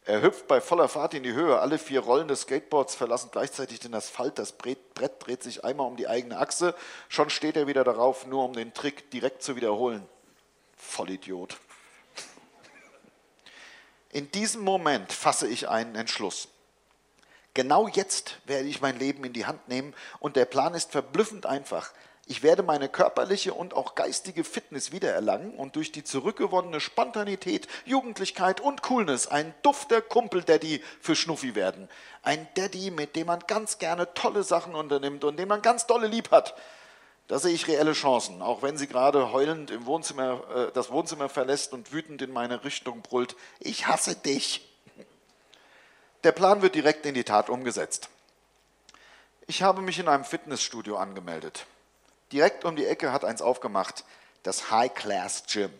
Er 0.05 0.21
hüpft 0.21 0.47
bei 0.47 0.59
voller 0.59 0.89
Fahrt 0.89 1.13
in 1.13 1.23
die 1.23 1.33
Höhe. 1.33 1.59
Alle 1.59 1.77
vier 1.77 2.01
Rollen 2.01 2.27
des 2.27 2.41
Skateboards 2.41 2.93
verlassen 2.93 3.29
gleichzeitig 3.31 3.79
den 3.79 3.95
Asphalt. 3.95 4.37
Das 4.37 4.51
Brett 4.51 4.79
dreht 5.19 5.43
sich 5.43 5.63
einmal 5.63 5.87
um 5.87 5.95
die 5.95 6.07
eigene 6.07 6.37
Achse. 6.37 6.75
Schon 7.07 7.29
steht 7.29 7.55
er 7.55 7.67
wieder 7.67 7.85
darauf, 7.85 8.25
nur 8.25 8.43
um 8.43 8.53
den 8.53 8.73
Trick 8.73 9.09
direkt 9.11 9.43
zu 9.43 9.55
wiederholen. 9.55 10.05
Vollidiot. 10.75 11.57
In 14.11 14.29
diesem 14.31 14.61
Moment 14.61 15.13
fasse 15.13 15.47
ich 15.47 15.69
einen 15.69 15.95
Entschluss. 15.95 16.49
Genau 17.53 17.87
jetzt 17.87 18.39
werde 18.45 18.67
ich 18.67 18.81
mein 18.81 18.99
Leben 18.99 19.23
in 19.23 19.33
die 19.33 19.45
Hand 19.45 19.69
nehmen 19.69 19.95
und 20.19 20.35
der 20.35 20.45
Plan 20.45 20.73
ist 20.73 20.91
verblüffend 20.91 21.45
einfach. 21.45 21.91
Ich 22.25 22.41
werde 22.41 22.63
meine 22.63 22.87
körperliche 22.87 23.53
und 23.53 23.73
auch 23.73 23.95
geistige 23.95 24.45
Fitness 24.45 24.93
wiedererlangen 24.93 25.55
und 25.55 25.75
durch 25.75 25.91
die 25.91 26.05
zurückgewonnene 26.05 26.79
Spontanität, 26.79 27.67
Jugendlichkeit 27.85 28.61
und 28.61 28.81
Coolness 28.81 29.27
ein 29.27 29.53
dufter 29.61 30.01
Kumpel-Daddy 30.01 30.81
für 31.01 31.17
Schnuffi 31.17 31.53
werden. 31.53 31.89
Ein 32.21 32.47
Daddy, 32.55 32.91
mit 32.91 33.17
dem 33.17 33.27
man 33.27 33.41
ganz 33.45 33.77
gerne 33.77 34.13
tolle 34.13 34.43
Sachen 34.43 34.73
unternimmt 34.73 35.25
und 35.25 35.37
den 35.37 35.49
man 35.49 35.61
ganz 35.61 35.85
dolle 35.85 36.07
lieb 36.07 36.31
hat. 36.31 36.55
Da 37.27 37.39
sehe 37.39 37.53
ich 37.53 37.67
reelle 37.67 37.93
Chancen, 37.93 38.41
auch 38.41 38.61
wenn 38.61 38.77
sie 38.77 38.87
gerade 38.87 39.33
heulend 39.33 39.69
im 39.71 39.85
Wohnzimmer, 39.85 40.43
äh, 40.55 40.71
das 40.73 40.91
Wohnzimmer 40.91 41.27
verlässt 41.27 41.73
und 41.73 41.91
wütend 41.91 42.21
in 42.21 42.31
meine 42.31 42.63
Richtung 42.63 43.01
brüllt. 43.01 43.35
Ich 43.59 43.87
hasse 43.87 44.15
dich. 44.15 44.69
Der 46.23 46.31
Plan 46.31 46.61
wird 46.61 46.75
direkt 46.75 47.05
in 47.05 47.15
die 47.15 47.23
Tat 47.25 47.49
umgesetzt. 47.49 48.09
Ich 49.47 49.61
habe 49.61 49.81
mich 49.81 49.99
in 49.99 50.07
einem 50.07 50.23
Fitnessstudio 50.23 50.95
angemeldet. 50.95 51.65
Direkt 52.33 52.65
um 52.65 52.75
die 52.75 52.87
Ecke 52.87 53.13
hat 53.13 53.23
eins 53.23 53.41
aufgemacht. 53.43 54.03
das 54.41 54.71
High 54.71 54.93
Class 54.93 55.43
Gym. 55.47 55.71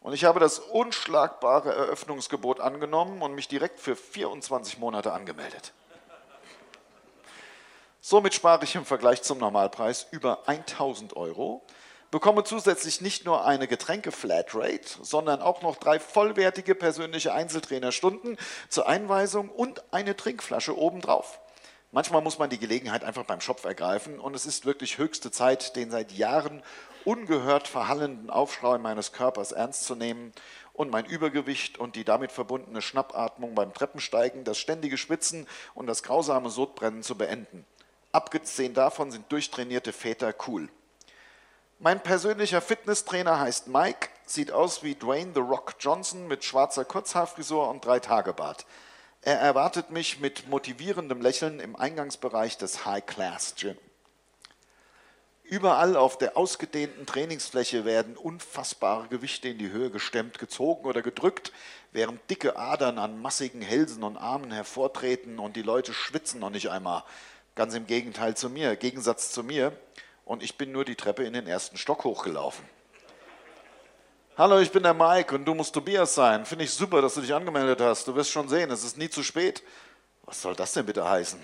Und 0.00 0.12
ich 0.12 0.24
habe 0.24 0.38
das 0.38 0.58
unschlagbare 0.58 1.74
Eröffnungsgebot 1.74 2.60
angenommen 2.60 3.22
und 3.22 3.34
mich 3.34 3.48
direkt 3.48 3.80
für 3.80 3.96
24 3.96 4.78
Monate 4.78 5.12
angemeldet. 5.12 5.72
Somit 8.02 8.34
spare 8.34 8.64
ich 8.64 8.74
im 8.74 8.84
Vergleich 8.84 9.22
zum 9.22 9.38
Normalpreis 9.38 10.06
über 10.10 10.46
1000 10.46 11.16
Euro, 11.16 11.64
bekomme 12.10 12.44
zusätzlich 12.44 13.00
nicht 13.00 13.24
nur 13.24 13.46
eine 13.46 13.66
Getränke-Flatrate, 13.66 14.98
sondern 15.00 15.40
auch 15.40 15.62
noch 15.62 15.76
drei 15.76 16.00
vollwertige 16.00 16.74
persönliche 16.74 17.32
Einzeltrainerstunden 17.32 18.36
zur 18.68 18.88
Einweisung 18.88 19.48
und 19.48 19.84
eine 19.92 20.16
Trinkflasche 20.16 20.76
obendrauf. 20.76 21.40
Manchmal 21.92 22.22
muss 22.22 22.38
man 22.38 22.50
die 22.50 22.58
Gelegenheit 22.58 23.02
einfach 23.02 23.24
beim 23.24 23.40
Schopf 23.40 23.64
ergreifen 23.64 24.20
und 24.20 24.36
es 24.36 24.46
ist 24.46 24.64
wirklich 24.64 24.98
höchste 24.98 25.32
Zeit, 25.32 25.74
den 25.74 25.90
seit 25.90 26.12
Jahren 26.12 26.62
ungehört 27.04 27.66
verhallenden 27.66 28.30
Aufschrei 28.30 28.78
meines 28.78 29.10
Körpers 29.12 29.50
ernst 29.50 29.84
zu 29.84 29.96
nehmen 29.96 30.32
und 30.72 30.90
mein 30.90 31.04
Übergewicht 31.04 31.78
und 31.78 31.96
die 31.96 32.04
damit 32.04 32.30
verbundene 32.30 32.80
Schnappatmung 32.80 33.56
beim 33.56 33.74
Treppensteigen, 33.74 34.44
das 34.44 34.58
ständige 34.58 34.98
Schwitzen 34.98 35.48
und 35.74 35.88
das 35.88 36.04
grausame 36.04 36.50
Sodbrennen 36.50 37.02
zu 37.02 37.18
beenden. 37.18 37.66
Abgesehen 38.12 38.74
davon 38.74 39.10
sind 39.10 39.30
durchtrainierte 39.32 39.92
Väter 39.92 40.32
cool. 40.46 40.68
Mein 41.80 42.00
persönlicher 42.00 42.60
Fitnesstrainer 42.60 43.40
heißt 43.40 43.66
Mike, 43.66 44.10
sieht 44.26 44.52
aus 44.52 44.84
wie 44.84 44.94
Dwayne 44.94 45.32
The 45.34 45.40
Rock 45.40 45.74
Johnson 45.80 46.28
mit 46.28 46.44
schwarzer 46.44 46.84
Kurzhaarfrisur 46.84 47.68
und 47.68 47.84
drei 47.84 47.98
Tagebart. 47.98 48.64
Er 49.22 49.38
erwartet 49.38 49.90
mich 49.90 50.18
mit 50.20 50.48
motivierendem 50.48 51.20
Lächeln 51.20 51.60
im 51.60 51.76
Eingangsbereich 51.76 52.56
des 52.56 52.86
High 52.86 53.04
Class 53.04 53.54
Gym. 53.54 53.76
Überall 55.42 55.96
auf 55.96 56.16
der 56.16 56.36
ausgedehnten 56.36 57.06
Trainingsfläche 57.06 57.84
werden 57.84 58.16
unfassbare 58.16 59.08
Gewichte 59.08 59.48
in 59.48 59.58
die 59.58 59.70
Höhe 59.70 59.90
gestemmt, 59.90 60.38
gezogen 60.38 60.86
oder 60.86 61.02
gedrückt, 61.02 61.52
während 61.92 62.30
dicke 62.30 62.56
Adern 62.56 62.98
an 62.98 63.20
massigen 63.20 63.60
Hälsen 63.60 64.04
und 64.04 64.16
Armen 64.16 64.52
hervortreten 64.52 65.38
und 65.38 65.56
die 65.56 65.62
Leute 65.62 65.92
schwitzen 65.92 66.40
noch 66.40 66.50
nicht 66.50 66.70
einmal. 66.70 67.02
Ganz 67.56 67.74
im 67.74 67.86
Gegenteil 67.86 68.36
zu 68.36 68.48
mir, 68.48 68.76
Gegensatz 68.76 69.32
zu 69.32 69.42
mir. 69.42 69.76
Und 70.24 70.42
ich 70.42 70.56
bin 70.56 70.70
nur 70.72 70.84
die 70.84 70.94
Treppe 70.94 71.24
in 71.24 71.32
den 71.32 71.48
ersten 71.48 71.76
Stock 71.76 72.04
hochgelaufen. 72.04 72.64
Hallo, 74.40 74.58
ich 74.58 74.72
bin 74.72 74.82
der 74.82 74.94
Mike 74.94 75.34
und 75.34 75.44
du 75.44 75.52
musst 75.52 75.74
Tobias 75.74 76.14
sein. 76.14 76.46
Finde 76.46 76.64
ich 76.64 76.72
super, 76.72 77.02
dass 77.02 77.12
du 77.12 77.20
dich 77.20 77.34
angemeldet 77.34 77.78
hast. 77.82 78.08
Du 78.08 78.14
wirst 78.14 78.30
schon 78.30 78.48
sehen, 78.48 78.70
es 78.70 78.84
ist 78.84 78.96
nie 78.96 79.10
zu 79.10 79.22
spät. 79.22 79.62
Was 80.24 80.40
soll 80.40 80.56
das 80.56 80.72
denn 80.72 80.86
bitte 80.86 81.06
heißen? 81.06 81.38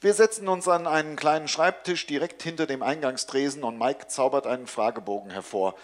Wir 0.00 0.12
setzen 0.12 0.48
uns 0.48 0.66
an 0.66 0.88
einen 0.88 1.14
kleinen 1.14 1.46
Schreibtisch 1.46 2.04
direkt 2.08 2.42
hinter 2.42 2.66
dem 2.66 2.82
Eingangstresen 2.82 3.62
und 3.62 3.78
Mike 3.78 4.08
zaubert 4.08 4.48
einen 4.48 4.66
Fragebogen 4.66 5.30
hervor. 5.30 5.76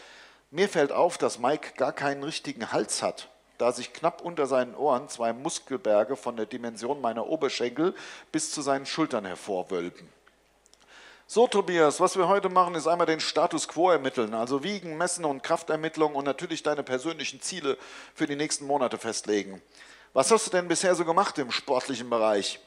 Mir 0.51 0.69
fällt 0.69 0.91
auf, 0.91 1.17
dass 1.17 1.39
Mike 1.39 1.75
gar 1.77 1.93
keinen 1.93 2.25
richtigen 2.25 2.73
Hals 2.73 3.01
hat 3.01 3.29
da 3.59 3.73
sich 3.73 3.93
knapp 3.93 4.21
unter 4.23 4.47
seinen 4.47 4.77
Ohren 4.77 5.09
zwei 5.09 5.33
Muskelberge 5.33 6.15
von 6.15 6.37
der 6.37 6.47
Dimension 6.47 7.01
meiner 7.01 7.27
Oberschenkel 7.27 7.93
bis 8.31 8.53
zu 8.53 8.63
seinen 8.63 8.87
Schultern 8.87 9.25
hervorwölben. 9.25 10.09
So, 11.31 11.47
Tobias, 11.47 12.01
was 12.01 12.17
wir 12.17 12.27
heute 12.27 12.49
machen, 12.49 12.75
ist 12.75 12.87
einmal 12.87 13.07
den 13.07 13.21
Status 13.21 13.69
quo 13.69 13.91
ermitteln, 13.91 14.33
also 14.33 14.65
Wiegen, 14.65 14.97
Messen 14.97 15.27
und 15.27 15.43
Kraftermittlung 15.43 16.15
und 16.15 16.25
natürlich 16.25 16.63
deine 16.63 16.83
persönlichen 16.83 17.43
Ziele 17.43 17.77
für 18.15 18.27
die 18.27 18.35
nächsten 18.35 18.65
Monate 18.65 18.97
festlegen. 18.97 19.61
Was 20.15 20.31
hast 20.31 20.47
du 20.47 20.51
denn 20.51 20.69
bisher 20.69 20.95
so 20.95 21.05
gemacht 21.05 21.37
im 21.37 21.51
sportlichen 21.51 22.09
Bereich? 22.09 22.61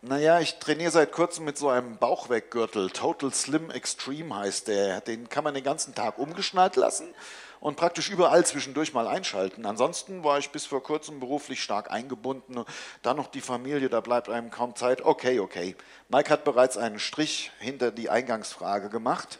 Naja, 0.00 0.40
ich 0.40 0.60
trainiere 0.60 0.92
seit 0.92 1.12
kurzem 1.12 1.44
mit 1.44 1.58
so 1.58 1.68
einem 1.68 1.98
Bauchweggürtel. 1.98 2.88
Total 2.88 3.34
Slim 3.34 3.70
Extreme 3.70 4.34
heißt 4.34 4.68
der. 4.68 5.02
Den 5.02 5.28
kann 5.28 5.44
man 5.44 5.52
den 5.52 5.62
ganzen 5.62 5.94
Tag 5.94 6.16
umgeschnallt 6.16 6.76
lassen 6.76 7.14
und 7.62 7.76
praktisch 7.76 8.10
überall 8.10 8.44
zwischendurch 8.44 8.92
mal 8.92 9.06
einschalten. 9.06 9.66
Ansonsten 9.66 10.24
war 10.24 10.36
ich 10.36 10.50
bis 10.50 10.66
vor 10.66 10.82
kurzem 10.82 11.20
beruflich 11.20 11.62
stark 11.62 11.92
eingebunden. 11.92 12.64
Dann 13.02 13.16
noch 13.16 13.28
die 13.28 13.40
Familie, 13.40 13.88
da 13.88 14.00
bleibt 14.00 14.28
einem 14.28 14.50
kaum 14.50 14.74
Zeit. 14.74 15.02
Okay, 15.02 15.38
okay. 15.38 15.76
Mike 16.08 16.28
hat 16.28 16.42
bereits 16.42 16.76
einen 16.76 16.98
Strich 16.98 17.52
hinter 17.60 17.92
die 17.92 18.10
Eingangsfrage 18.10 18.88
gemacht 18.88 19.38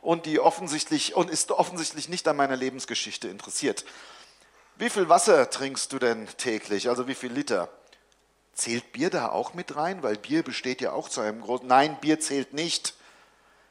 und, 0.00 0.24
die 0.24 0.40
offensichtlich, 0.40 1.14
und 1.14 1.28
ist 1.28 1.52
offensichtlich 1.52 2.08
nicht 2.08 2.26
an 2.26 2.36
meiner 2.36 2.56
Lebensgeschichte 2.56 3.28
interessiert. 3.28 3.84
Wie 4.76 4.88
viel 4.88 5.10
Wasser 5.10 5.50
trinkst 5.50 5.92
du 5.92 5.98
denn 5.98 6.26
täglich? 6.38 6.88
Also 6.88 7.06
wie 7.06 7.14
viel 7.14 7.32
Liter? 7.32 7.68
Zählt 8.54 8.92
Bier 8.92 9.10
da 9.10 9.28
auch 9.28 9.52
mit 9.52 9.76
rein? 9.76 10.02
Weil 10.02 10.16
Bier 10.16 10.42
besteht 10.42 10.80
ja 10.80 10.92
auch 10.92 11.10
zu 11.10 11.20
einem 11.20 11.42
großen. 11.42 11.66
Nein, 11.66 11.98
Bier 12.00 12.18
zählt 12.18 12.54
nicht. 12.54 12.94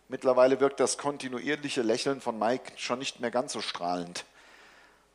Mittlerweile 0.10 0.60
wirkt 0.62 0.80
das 0.80 0.98
kontinuierliche 0.98 1.82
Lächeln 1.82 2.22
von 2.22 2.40
Mike 2.40 2.72
schon 2.78 3.00
nicht 3.00 3.20
mehr 3.20 3.32
ganz 3.32 3.54
so 3.54 3.62
strahlend. 3.62 4.26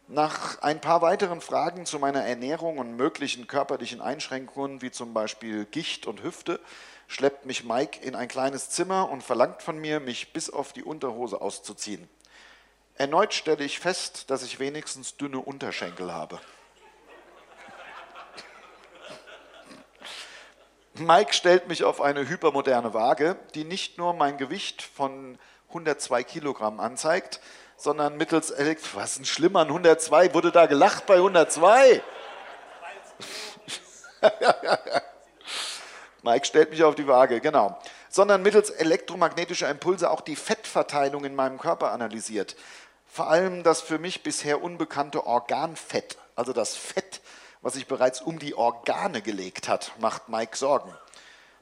Nach 0.09 0.61
ein 0.61 0.81
paar 0.81 1.01
weiteren 1.01 1.41
Fragen 1.41 1.87
zu 1.87 1.99
meiner 1.99 2.23
Ernährung 2.25 2.77
und 2.77 2.97
möglichen 2.97 3.47
körperlichen 3.47 4.03
Einschränkungen, 4.03 4.83
wie 4.83 4.91
zum 4.91 5.15
Beispiel 5.15 5.65
Gicht 5.65 6.07
und 6.07 6.23
Hüfte, 6.23 6.61
schleppt 7.07 7.47
mich 7.47 7.65
Mike 7.65 8.01
in 8.03 8.15
ein 8.15 8.29
kleines 8.29 8.69
Zimmer 8.69 9.09
und 9.09 9.23
verlangt 9.23 9.63
von 9.63 9.79
mir, 9.79 10.01
mich 10.01 10.35
bis 10.35 10.51
auf 10.51 10.75
die 10.75 10.83
Unterhose 10.83 11.41
auszuziehen. 11.41 12.09
Erneut 12.97 13.33
stelle 13.33 13.65
ich 13.65 13.79
fest, 13.79 14.29
dass 14.31 14.43
ich 14.43 14.59
wenigstens 14.59 15.17
dünne 15.17 15.39
Unterschenkel 15.39 16.13
habe. 16.13 16.39
Mike 20.95 21.33
stellt 21.33 21.69
mich 21.69 21.85
auf 21.85 22.03
eine 22.03 22.29
hypermoderne 22.29 22.93
Waage, 22.93 23.37
die 23.55 23.65
nicht 23.65 23.97
nur 23.97 24.13
mein 24.13 24.37
Gewicht 24.37 24.83
von 24.83 25.39
102 25.69 26.23
Kilogramm 26.23 26.81
anzeigt, 26.81 27.41
sondern 27.79 28.19
mittels 28.19 28.51
Elektro... 28.51 28.99
Was 28.99 29.13
ist 29.13 29.19
denn 29.19 29.25
schlimm 29.25 29.57
an 29.57 29.69
102? 29.69 30.35
Wurde 30.35 30.53
da 30.53 30.67
gelacht 30.67 31.07
bei 31.07 31.15
102? 31.15 32.03
Mike 36.23 36.47
stellt 36.47 36.71
mich 36.71 36.85
auf 36.85 36.95
die 36.95 37.09
Waage, 37.09 37.41
genau. 37.41 37.79
Sondern 38.11 38.43
mittels 38.43 38.69
elektromagnetischer 38.69 39.71
Impulse 39.71 40.11
auch 40.11 40.21
die 40.21 40.37
Fettverteilung 40.37 41.25
in 41.25 41.35
meinem 41.35 41.59
Körper 41.59 41.91
analysiert. 41.93 42.55
Vor 43.07 43.31
allem 43.31 43.63
das 43.63 43.81
für 43.81 43.99
mich 43.99 44.23
bisher 44.23 44.63
unbekannte 44.63 45.27
Organfett, 45.27 46.19
also 46.37 46.53
das 46.53 46.77
Fett, 46.77 47.22
was 47.63 47.75
sich 47.75 47.87
bereits 47.87 48.21
um 48.21 48.39
die 48.39 48.55
Organe 48.55 49.23
gelegt 49.23 49.69
hat, 49.69 49.93
macht 49.99 50.29
Mike 50.29 50.57
Sorgen. 50.57 50.93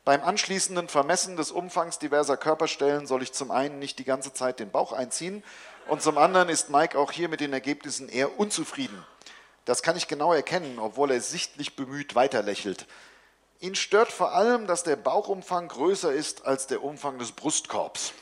Beim 0.05 0.23
anschließenden 0.23 0.89
Vermessen 0.89 1.37
des 1.37 1.53
Umfangs 1.53 1.99
diverser 1.99 2.37
Körperstellen 2.37 3.07
soll 3.07 3.23
ich 3.23 3.33
zum 3.33 3.51
einen 3.51 3.79
nicht 3.79 3.99
die 3.99 4.05
ganze 4.05 4.33
Zeit 4.33 4.59
den 4.59 4.71
Bauch 4.71 4.93
einziehen 4.93 5.45
und 5.89 6.03
zum 6.03 6.19
anderen 6.19 6.49
ist 6.49 6.71
Mike 6.71 6.99
auch 6.99 7.13
hier 7.13 7.29
mit 7.29 7.41
den 7.41 7.53
Ergebnissen 7.53 8.09
eher 8.09 8.39
unzufrieden. 8.39 9.05
Das 9.67 9.83
kann 9.83 9.97
ich 9.97 10.09
genau 10.09 10.33
erkennen, 10.33 10.79
obwohl 10.79 11.11
er 11.11 11.21
sichtlich 11.21 11.77
bemüht 11.77 12.15
weiterlächelt. 12.15 12.87
Ihn 13.61 13.75
stört 13.75 14.11
vor 14.11 14.33
allem, 14.33 14.67
dass 14.67 14.85
der 14.85 14.97
Bauchumfang 14.97 15.69
größer 15.69 16.13
ist 16.13 16.47
als 16.47 16.67
der 16.67 16.83
Umfang 16.83 17.19
des 17.19 17.33
Brustkorbs. 17.33 18.15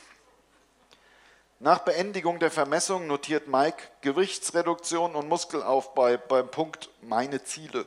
Nach 1.61 1.81
Beendigung 1.81 2.39
der 2.39 2.53
Vermessung 2.53 3.09
notiert 3.09 3.49
Mike 3.49 3.83
Gewichtsreduktion 4.03 5.17
und 5.17 5.29
Muskelaufbau 5.29 6.17
beim 6.29 6.49
Punkt 6.49 6.89
Meine 7.03 7.43
Ziele 7.43 7.85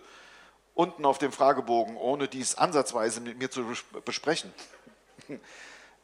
unten 0.73 1.05
auf 1.05 1.19
dem 1.19 1.31
Fragebogen, 1.31 1.95
ohne 1.95 2.27
dies 2.27 2.55
ansatzweise 2.55 3.21
mit 3.21 3.37
mir 3.37 3.49
zu 3.49 3.65
besprechen. 4.05 4.53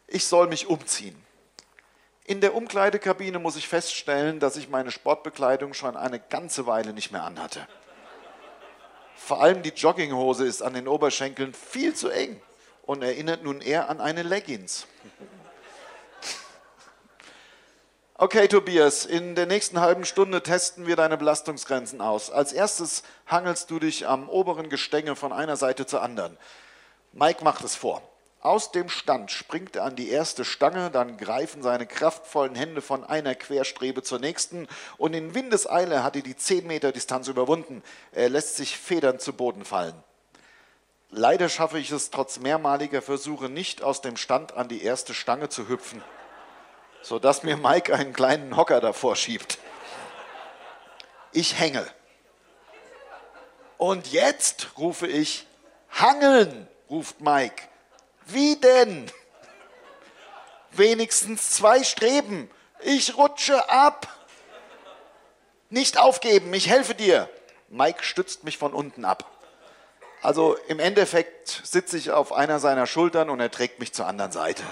Ich 0.09 0.25
soll 0.25 0.47
mich 0.47 0.67
umziehen. 0.67 1.21
In 2.23 2.39
der 2.39 2.55
Umkleidekabine 2.55 3.39
muss 3.39 3.57
ich 3.57 3.67
feststellen, 3.67 4.39
dass 4.39 4.55
ich 4.55 4.69
meine 4.69 4.89
Sportbekleidung 4.89 5.73
schon 5.73 5.97
eine 5.97 6.17
ganze 6.17 6.65
Weile 6.65 6.93
nicht 6.93 7.11
mehr 7.11 7.23
anhatte. 7.23 7.67
Vor 9.17 9.41
allem 9.41 9.63
die 9.63 9.71
Jogginghose 9.71 10.45
ist 10.45 10.61
an 10.61 10.73
den 10.73 10.87
Oberschenkeln 10.87 11.53
viel 11.53 11.93
zu 11.93 12.07
eng 12.07 12.41
und 12.83 13.01
erinnert 13.01 13.43
nun 13.43 13.59
eher 13.59 13.89
an 13.89 13.99
eine 13.99 14.23
Leggings. 14.23 14.87
Okay, 18.19 18.47
Tobias, 18.47 19.05
in 19.05 19.35
der 19.35 19.45
nächsten 19.45 19.79
halben 19.79 20.03
Stunde 20.03 20.41
testen 20.41 20.87
wir 20.87 20.95
deine 20.95 21.17
Belastungsgrenzen 21.17 22.01
aus. 22.01 22.31
Als 22.31 22.51
erstes 22.51 23.03
hangelst 23.27 23.69
du 23.69 23.77
dich 23.77 24.07
am 24.07 24.27
oberen 24.27 24.69
Gestänge 24.69 25.15
von 25.15 25.31
einer 25.31 25.55
Seite 25.55 25.85
zur 25.85 26.01
anderen. 26.01 26.35
Mike 27.13 27.43
macht 27.43 27.63
es 27.63 27.75
vor. 27.75 28.01
Aus 28.41 28.71
dem 28.71 28.89
Stand 28.89 29.29
springt 29.29 29.75
er 29.75 29.83
an 29.83 29.95
die 29.95 30.09
erste 30.09 30.45
Stange, 30.45 30.89
dann 30.89 31.17
greifen 31.17 31.61
seine 31.61 31.85
kraftvollen 31.85 32.55
Hände 32.55 32.81
von 32.81 33.03
einer 33.03 33.35
Querstrebe 33.35 34.01
zur 34.01 34.17
nächsten 34.17 34.67
und 34.97 35.13
in 35.13 35.35
Windeseile 35.35 36.03
hat 36.03 36.15
er 36.15 36.23
die 36.23 36.35
10 36.35 36.65
Meter 36.65 36.91
Distanz 36.91 37.27
überwunden. 37.27 37.83
Er 38.13 38.29
lässt 38.29 38.55
sich 38.55 38.79
federnd 38.79 39.21
zu 39.21 39.33
Boden 39.33 39.63
fallen. 39.63 39.93
Leider 41.11 41.49
schaffe 41.49 41.77
ich 41.77 41.91
es 41.91 42.09
trotz 42.09 42.39
mehrmaliger 42.39 43.03
Versuche 43.03 43.47
nicht, 43.47 43.83
aus 43.83 44.01
dem 44.01 44.17
Stand 44.17 44.57
an 44.57 44.69
die 44.69 44.81
erste 44.81 45.13
Stange 45.13 45.49
zu 45.49 45.69
hüpfen 45.69 46.01
sodass 47.01 47.43
mir 47.43 47.57
Mike 47.57 47.93
einen 47.93 48.13
kleinen 48.13 48.55
Hocker 48.55 48.81
davor 48.81 49.15
schiebt. 49.15 49.57
Ich 51.31 51.59
hänge. 51.59 51.85
Und 53.77 54.11
jetzt 54.11 54.69
rufe 54.77 55.07
ich, 55.07 55.45
Hangeln, 55.91 56.67
ruft 56.89 57.21
Mike. 57.21 57.63
Wie 58.25 58.55
denn? 58.55 59.11
Wenigstens 60.71 61.51
zwei 61.51 61.83
Streben. 61.83 62.49
Ich 62.81 63.17
rutsche 63.17 63.69
ab. 63.69 64.07
Nicht 65.69 65.97
aufgeben, 65.97 66.53
ich 66.53 66.69
helfe 66.69 66.95
dir. 66.95 67.29
Mike 67.69 68.03
stützt 68.03 68.43
mich 68.43 68.57
von 68.57 68.73
unten 68.73 69.05
ab. 69.05 69.29
Also 70.21 70.55
im 70.67 70.79
Endeffekt 70.79 71.61
sitze 71.63 71.97
ich 71.97 72.11
auf 72.11 72.33
einer 72.33 72.59
seiner 72.59 72.87
Schultern 72.87 73.29
und 73.29 73.39
er 73.39 73.51
trägt 73.51 73.79
mich 73.79 73.93
zur 73.93 74.07
anderen 74.07 74.31
Seite. 74.31 74.63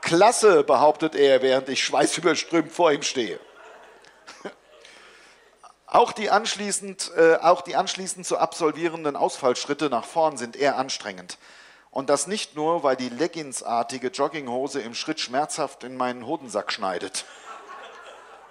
Klasse, 0.00 0.64
behauptet 0.64 1.14
er, 1.14 1.42
während 1.42 1.68
ich 1.68 1.84
schweißüberströmt 1.84 2.72
vor 2.72 2.92
ihm 2.92 3.02
stehe. 3.02 3.38
Auch 5.86 6.12
die, 6.12 6.30
anschließend, 6.30 7.10
äh, 7.16 7.34
auch 7.36 7.62
die 7.62 7.74
anschließend 7.74 8.24
zu 8.24 8.38
absolvierenden 8.38 9.16
Ausfallschritte 9.16 9.90
nach 9.90 10.04
vorn 10.04 10.36
sind 10.36 10.54
eher 10.54 10.76
anstrengend. 10.78 11.36
Und 11.90 12.08
das 12.08 12.28
nicht 12.28 12.54
nur, 12.54 12.84
weil 12.84 12.94
die 12.94 13.08
Leggingsartige 13.08 14.08
Jogginghose 14.08 14.80
im 14.80 14.94
Schritt 14.94 15.18
schmerzhaft 15.18 15.82
in 15.82 15.96
meinen 15.96 16.24
Hodensack 16.26 16.70
schneidet. 16.70 17.24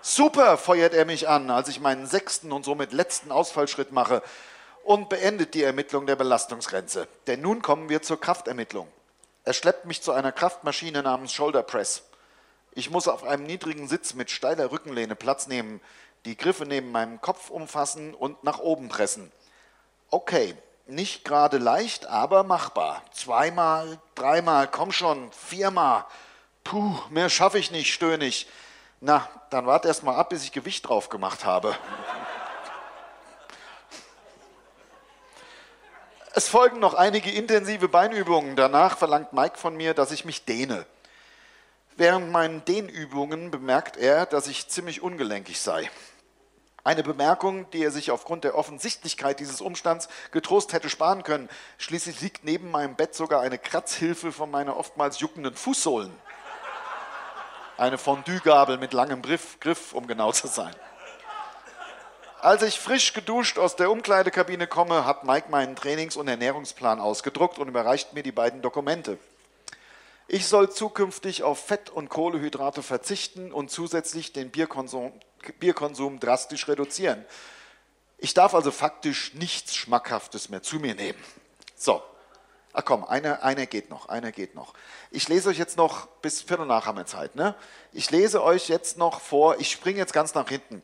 Super, 0.01 0.57
feuert 0.57 0.93
er 0.93 1.05
mich 1.05 1.29
an, 1.29 1.49
als 1.49 1.69
ich 1.69 1.79
meinen 1.79 2.07
sechsten 2.07 2.51
und 2.51 2.65
somit 2.65 2.91
letzten 2.91 3.31
Ausfallschritt 3.31 3.93
mache 3.93 4.21
und 4.83 5.07
beendet 5.07 5.53
die 5.53 5.63
Ermittlung 5.63 6.07
der 6.07 6.15
Belastungsgrenze. 6.15 7.07
Denn 7.27 7.41
nun 7.41 7.61
kommen 7.61 7.87
wir 7.89 8.01
zur 8.01 8.19
Kraftermittlung. 8.19 8.87
Er 9.43 9.53
schleppt 9.53 9.85
mich 9.85 10.01
zu 10.01 10.11
einer 10.11 10.31
Kraftmaschine 10.31 11.01
namens 11.01 11.33
Shoulder 11.33 11.63
Press. 11.63 12.03
Ich 12.71 12.89
muss 12.89 13.07
auf 13.07 13.23
einem 13.23 13.45
niedrigen 13.45 13.87
Sitz 13.87 14.13
mit 14.13 14.29
steiler 14.29 14.71
Rückenlehne 14.71 15.15
Platz 15.15 15.47
nehmen, 15.47 15.81
die 16.25 16.37
Griffe 16.37 16.65
neben 16.65 16.91
meinem 16.91 17.21
Kopf 17.21 17.49
umfassen 17.49 18.13
und 18.13 18.43
nach 18.43 18.59
oben 18.59 18.89
pressen. 18.89 19.31
Okay, 20.11 20.55
nicht 20.85 21.23
gerade 21.23 21.57
leicht, 21.57 22.07
aber 22.07 22.43
machbar. 22.43 23.01
Zweimal, 23.11 23.99
dreimal, 24.15 24.67
komm 24.67 24.91
schon, 24.91 25.31
viermal. 25.31 26.05
Puh, 26.63 26.95
mehr 27.09 27.29
schaffe 27.29 27.59
ich 27.59 27.71
nicht, 27.71 27.93
stöhne 27.93 28.25
ich. 28.25 28.47
Na, 28.99 29.27
dann 29.49 29.65
wart 29.65 29.85
erst 29.85 30.03
mal 30.03 30.15
ab, 30.15 30.29
bis 30.29 30.43
ich 30.43 30.51
Gewicht 30.51 30.87
drauf 30.87 31.09
gemacht 31.09 31.45
habe. 31.45 31.75
Es 36.39 36.47
folgen 36.47 36.79
noch 36.79 36.93
einige 36.93 37.29
intensive 37.29 37.89
Beinübungen. 37.89 38.55
Danach 38.55 38.97
verlangt 38.97 39.33
Mike 39.33 39.57
von 39.57 39.75
mir, 39.75 39.93
dass 39.93 40.13
ich 40.13 40.23
mich 40.23 40.45
dehne. 40.45 40.85
Während 41.97 42.31
meinen 42.31 42.63
Dehnübungen 42.63 43.51
bemerkt 43.51 43.97
er, 43.97 44.25
dass 44.25 44.47
ich 44.47 44.69
ziemlich 44.69 45.01
ungelenkig 45.01 45.59
sei. 45.59 45.91
Eine 46.85 47.03
Bemerkung, 47.03 47.69
die 47.71 47.83
er 47.83 47.91
sich 47.91 48.09
aufgrund 48.09 48.45
der 48.45 48.55
Offensichtlichkeit 48.55 49.41
dieses 49.41 49.59
Umstands 49.59 50.07
getrost 50.31 50.71
hätte 50.71 50.89
sparen 50.89 51.23
können. 51.23 51.49
Schließlich 51.77 52.21
liegt 52.21 52.45
neben 52.45 52.71
meinem 52.71 52.95
Bett 52.95 53.15
sogar 53.15 53.41
eine 53.41 53.57
Kratzhilfe 53.57 54.31
von 54.31 54.49
meiner 54.49 54.77
oftmals 54.77 55.19
juckenden 55.19 55.55
Fußsohlen. 55.55 56.15
Eine 57.75 57.97
Fondue-Gabel 57.97 58.77
mit 58.77 58.93
langem 58.93 59.21
Griff, 59.21 59.59
Griff, 59.59 59.91
um 59.91 60.07
genau 60.07 60.31
zu 60.31 60.47
sein. 60.47 60.73
Als 62.41 62.61
ich 62.61 62.79
frisch 62.79 63.11
geduscht 63.11 63.59
aus 63.59 63.75
der 63.75 63.91
Umkleidekabine 63.91 64.65
komme, 64.65 65.05
hat 65.05 65.25
Mike 65.25 65.51
meinen 65.51 65.75
Trainings- 65.75 66.15
und 66.15 66.29
Ernährungsplan 66.29 67.01
ausgedruckt 67.01 67.59
und 67.59 67.67
überreicht 67.67 68.13
mir 68.13 68.23
die 68.23 68.31
beiden 68.31 68.61
Dokumente. 68.61 69.17
Ich 70.29 70.47
soll 70.47 70.71
zukünftig 70.71 71.43
auf 71.43 71.59
Fett- 71.59 71.89
und 71.89 72.07
Kohlehydrate 72.07 72.81
verzichten 72.81 73.51
und 73.51 73.71
zusätzlich 73.71 74.31
den 74.31 74.51
Bierkonsum, 74.51 75.11
Bierkonsum 75.59 76.21
drastisch 76.21 76.69
reduzieren. 76.69 77.25
Ich 78.17 78.33
darf 78.33 78.53
also 78.53 78.71
faktisch 78.71 79.33
nichts 79.33 79.75
Schmackhaftes 79.75 80.47
mehr 80.47 80.63
zu 80.63 80.77
mir 80.77 80.95
nehmen. 80.95 81.21
So, 81.75 82.01
ach 82.71 82.85
komm, 82.85 83.03
einer 83.03 83.43
eine 83.43 83.67
geht 83.67 83.89
noch, 83.89 84.07
einer 84.07 84.31
geht 84.31 84.55
noch. 84.55 84.75
Ich 85.11 85.27
lese 85.27 85.49
euch 85.49 85.57
jetzt 85.57 85.75
noch, 85.75 86.05
bis 86.21 86.41
Viertel 86.41 86.67
nach 86.67 86.85
haben 86.85 86.99
wir 86.99 87.05
Zeit, 87.05 87.35
ne? 87.35 87.53
Ich 87.91 88.11
lese 88.11 88.41
euch 88.41 88.69
jetzt 88.69 88.97
noch 88.97 89.19
vor, 89.19 89.59
ich 89.59 89.71
springe 89.71 89.99
jetzt 89.99 90.13
ganz 90.13 90.35
nach 90.35 90.47
hinten. 90.47 90.81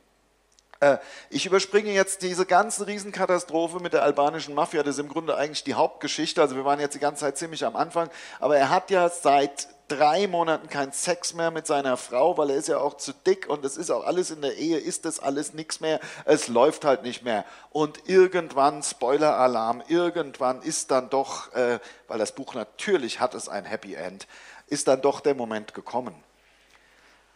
Äh, 0.79 0.97
ich 1.29 1.45
überspringe 1.45 1.91
jetzt 1.91 2.21
diese 2.21 2.45
ganze 2.45 2.87
Riesenkatastrophe 2.87 3.79
mit 3.79 3.93
der 3.93 4.03
albanischen 4.03 4.55
Mafia. 4.55 4.83
Das 4.83 4.95
ist 4.95 5.01
im 5.01 5.09
Grunde 5.09 5.35
eigentlich 5.35 5.63
die 5.63 5.73
Hauptgeschichte. 5.73 6.41
Also 6.41 6.55
wir 6.55 6.65
waren 6.65 6.79
jetzt 6.79 6.95
die 6.95 6.99
ganze 6.99 7.21
Zeit 7.21 7.37
ziemlich 7.37 7.65
am 7.65 7.75
Anfang. 7.75 8.09
Aber 8.39 8.57
er 8.57 8.69
hat 8.69 8.89
ja 8.91 9.09
seit 9.09 9.69
drei 9.87 10.27
Monaten 10.27 10.67
keinen 10.67 10.91
Sex 10.91 11.33
mehr 11.33 11.51
mit 11.51 11.67
seiner 11.67 11.95
Frau, 11.97 12.37
weil 12.37 12.49
er 12.49 12.55
ist 12.55 12.67
ja 12.67 12.79
auch 12.79 12.95
zu 12.95 13.13
dick 13.13 13.47
und 13.47 13.63
es 13.65 13.77
ist 13.77 13.91
auch 13.91 14.03
alles 14.03 14.31
in 14.31 14.41
der 14.41 14.57
Ehe, 14.57 14.77
ist 14.77 15.05
das 15.05 15.19
alles 15.19 15.53
nichts 15.53 15.79
mehr. 15.79 15.99
Es 16.25 16.47
läuft 16.47 16.85
halt 16.85 17.03
nicht 17.03 17.23
mehr. 17.23 17.45
Und 17.69 18.09
irgendwann, 18.09 18.81
Spoiler-Alarm, 18.81 19.83
irgendwann 19.87 20.61
ist 20.61 20.91
dann 20.91 21.09
doch, 21.09 21.53
äh, 21.53 21.79
weil 22.07 22.17
das 22.17 22.31
Buch 22.31 22.55
natürlich 22.55 23.19
hat 23.19 23.35
es 23.35 23.47
ein 23.47 23.65
Happy 23.65 23.93
End, 23.93 24.27
ist 24.67 24.87
dann 24.87 25.01
doch 25.01 25.19
der 25.19 25.35
Moment 25.35 25.73
gekommen. 25.73 26.15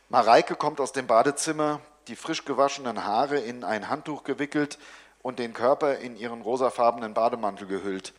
Mareike 0.10 0.56
kommt 0.56 0.82
aus 0.82 0.92
dem 0.92 1.06
Badezimmer, 1.06 1.82
die 2.10 2.16
frisch 2.16 2.44
gewaschenen 2.44 3.06
Haare 3.06 3.38
in 3.38 3.64
ein 3.64 3.88
Handtuch 3.88 4.24
gewickelt 4.24 4.80
und 5.22 5.38
den 5.38 5.54
Körper 5.54 6.00
in 6.00 6.18
ihren 6.18 6.42
rosafarbenen 6.42 7.14
Bademantel 7.14 7.68
gehüllt. 7.68 8.14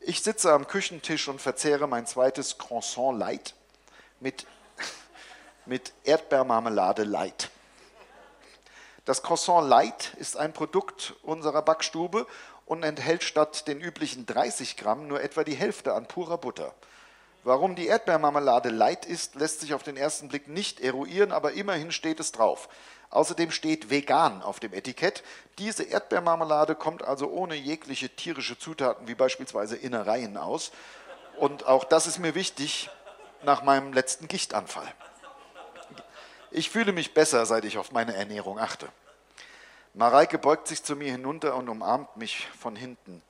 Ich 0.00 0.22
sitze 0.22 0.52
am 0.52 0.66
Küchentisch 0.66 1.28
und 1.28 1.40
verzehre 1.40 1.86
mein 1.86 2.06
zweites 2.06 2.58
Croissant 2.58 3.16
Light 3.16 3.54
mit, 4.18 4.46
mit 5.66 5.92
Erdbeermarmelade 6.02 7.04
Light. 7.04 7.50
Das 9.04 9.22
Croissant 9.22 9.68
Light 9.68 10.14
ist 10.18 10.36
ein 10.36 10.52
Produkt 10.52 11.14
unserer 11.22 11.62
Backstube 11.62 12.26
und 12.66 12.82
enthält 12.82 13.22
statt 13.22 13.68
den 13.68 13.80
üblichen 13.80 14.26
30 14.26 14.76
Gramm 14.76 15.06
nur 15.06 15.22
etwa 15.22 15.44
die 15.44 15.54
Hälfte 15.54 15.94
an 15.94 16.08
purer 16.08 16.38
Butter. 16.38 16.74
Warum 17.44 17.76
die 17.76 17.86
Erdbeermarmelade 17.86 18.68
Light 18.68 19.06
ist, 19.06 19.36
lässt 19.36 19.60
sich 19.60 19.72
auf 19.72 19.84
den 19.84 19.96
ersten 19.96 20.28
Blick 20.28 20.48
nicht 20.48 20.80
eruieren, 20.80 21.30
aber 21.30 21.52
immerhin 21.52 21.92
steht 21.92 22.18
es 22.18 22.32
drauf. 22.32 22.68
Außerdem 23.10 23.50
steht 23.50 23.90
vegan 23.90 24.42
auf 24.42 24.60
dem 24.60 24.74
Etikett. 24.74 25.22
Diese 25.58 25.82
Erdbeermarmelade 25.82 26.74
kommt 26.74 27.02
also 27.02 27.28
ohne 27.28 27.54
jegliche 27.54 28.10
tierische 28.10 28.58
Zutaten 28.58 29.08
wie 29.08 29.14
beispielsweise 29.14 29.76
Innereien 29.76 30.36
aus. 30.36 30.72
Und 31.38 31.66
auch 31.66 31.84
das 31.84 32.06
ist 32.06 32.18
mir 32.18 32.34
wichtig 32.34 32.90
nach 33.42 33.62
meinem 33.62 33.92
letzten 33.92 34.28
Gichtanfall. 34.28 34.92
Ich 36.50 36.70
fühle 36.70 36.92
mich 36.92 37.14
besser, 37.14 37.46
seit 37.46 37.64
ich 37.64 37.78
auf 37.78 37.92
meine 37.92 38.14
Ernährung 38.14 38.58
achte. 38.58 38.88
Mareike 39.94 40.38
beugt 40.38 40.68
sich 40.68 40.82
zu 40.82 40.96
mir 40.96 41.10
hinunter 41.10 41.56
und 41.56 41.68
umarmt 41.68 42.16
mich 42.16 42.46
von 42.58 42.76
hinten. 42.76 43.22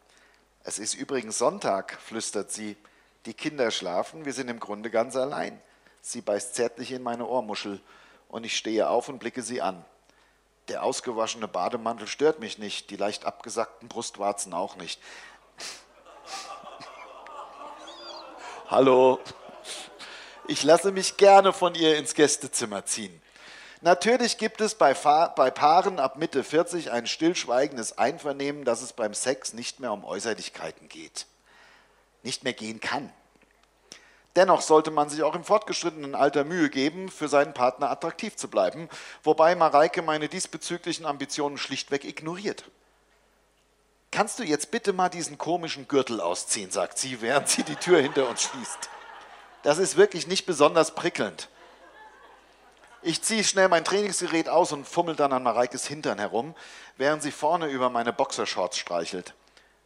Es 0.64 0.78
ist 0.78 0.94
übrigens 0.94 1.38
Sonntag, 1.38 1.98
flüstert 2.00 2.50
sie. 2.50 2.76
Die 3.26 3.34
Kinder 3.34 3.70
schlafen, 3.70 4.24
wir 4.24 4.32
sind 4.32 4.48
im 4.48 4.60
Grunde 4.60 4.90
ganz 4.90 5.16
allein. 5.16 5.60
Sie 6.00 6.20
beißt 6.20 6.54
zärtlich 6.54 6.92
in 6.92 7.02
meine 7.02 7.26
Ohrmuschel 7.26 7.80
und 8.28 8.44
ich 8.44 8.56
stehe 8.56 8.88
auf 8.88 9.08
und 9.08 9.18
blicke 9.18 9.42
sie 9.42 9.60
an. 9.60 9.84
Der 10.68 10.82
ausgewaschene 10.82 11.48
Bademantel 11.48 12.06
stört 12.06 12.40
mich 12.40 12.58
nicht, 12.58 12.90
die 12.90 12.96
leicht 12.96 13.24
abgesackten 13.24 13.88
Brustwarzen 13.88 14.52
auch 14.52 14.76
nicht. 14.76 15.00
Hallo. 18.68 19.18
Ich 20.46 20.62
lasse 20.62 20.92
mich 20.92 21.16
gerne 21.16 21.52
von 21.52 21.74
ihr 21.74 21.96
ins 21.96 22.14
Gästezimmer 22.14 22.84
ziehen. 22.84 23.22
Natürlich 23.80 24.38
gibt 24.38 24.60
es 24.60 24.74
bei, 24.74 24.92
bei, 24.92 25.50
Paaren 25.50 26.00
ab 26.00 26.16
Mitte 26.16 26.42
40 26.42 26.90
ein 26.90 27.06
stillschweigendes 27.06 27.96
Einvernehmen, 27.96 28.64
dass 28.64 28.82
es 28.82 28.92
beim 28.92 29.14
Sex 29.14 29.52
nicht 29.52 29.78
mehr 29.78 29.92
um 29.92 30.04
Äußerlichkeiten 30.04 30.88
geht. 30.88 31.26
Nicht 32.22 32.44
mehr 32.44 32.54
gehen 32.54 32.80
kann. 32.80 33.12
Dennoch 34.38 34.62
sollte 34.62 34.92
man 34.92 35.08
sich 35.08 35.24
auch 35.24 35.34
im 35.34 35.42
fortgeschrittenen 35.42 36.14
Alter 36.14 36.44
Mühe 36.44 36.70
geben, 36.70 37.08
für 37.08 37.26
seinen 37.26 37.54
Partner 37.54 37.90
attraktiv 37.90 38.36
zu 38.36 38.46
bleiben, 38.46 38.88
wobei 39.24 39.56
Mareike 39.56 40.00
meine 40.00 40.28
diesbezüglichen 40.28 41.06
Ambitionen 41.06 41.58
schlichtweg 41.58 42.04
ignoriert. 42.04 42.62
Kannst 44.12 44.38
du 44.38 44.44
jetzt 44.44 44.70
bitte 44.70 44.92
mal 44.92 45.08
diesen 45.08 45.38
komischen 45.38 45.88
Gürtel 45.88 46.20
ausziehen, 46.20 46.70
sagt 46.70 46.98
sie, 46.98 47.20
während 47.20 47.48
sie 47.48 47.64
die 47.64 47.74
Tür 47.74 48.00
hinter 48.00 48.28
uns 48.28 48.42
schließt. 48.42 48.88
Das 49.64 49.78
ist 49.78 49.96
wirklich 49.96 50.28
nicht 50.28 50.46
besonders 50.46 50.94
prickelnd. 50.94 51.48
Ich 53.02 53.22
ziehe 53.22 53.42
schnell 53.42 53.66
mein 53.66 53.84
Trainingsgerät 53.84 54.48
aus 54.48 54.70
und 54.70 54.86
fummel 54.86 55.16
dann 55.16 55.32
an 55.32 55.42
Mareikes 55.42 55.88
Hintern 55.88 56.20
herum, 56.20 56.54
während 56.96 57.24
sie 57.24 57.32
vorne 57.32 57.66
über 57.66 57.90
meine 57.90 58.12
Boxershorts 58.12 58.78
streichelt. 58.78 59.34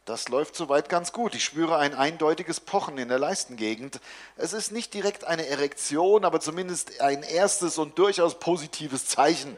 Das 0.05 0.27
läuft 0.27 0.57
soweit 0.57 0.89
ganz 0.89 1.13
gut. 1.13 1.33
Ich 1.33 1.45
spüre 1.45 1.77
ein 1.77 1.95
eindeutiges 1.95 2.59
Pochen 2.59 2.97
in 2.97 3.07
der 3.07 3.19
Leistengegend. 3.19 4.01
Es 4.35 4.51
ist 4.51 4.73
nicht 4.73 4.93
direkt 4.93 5.23
eine 5.23 5.47
Erektion, 5.47 6.25
aber 6.25 6.41
zumindest 6.41 6.99
ein 6.99 7.23
erstes 7.23 7.77
und 7.77 7.97
durchaus 7.97 8.37
positives 8.37 9.07
Zeichen. 9.07 9.57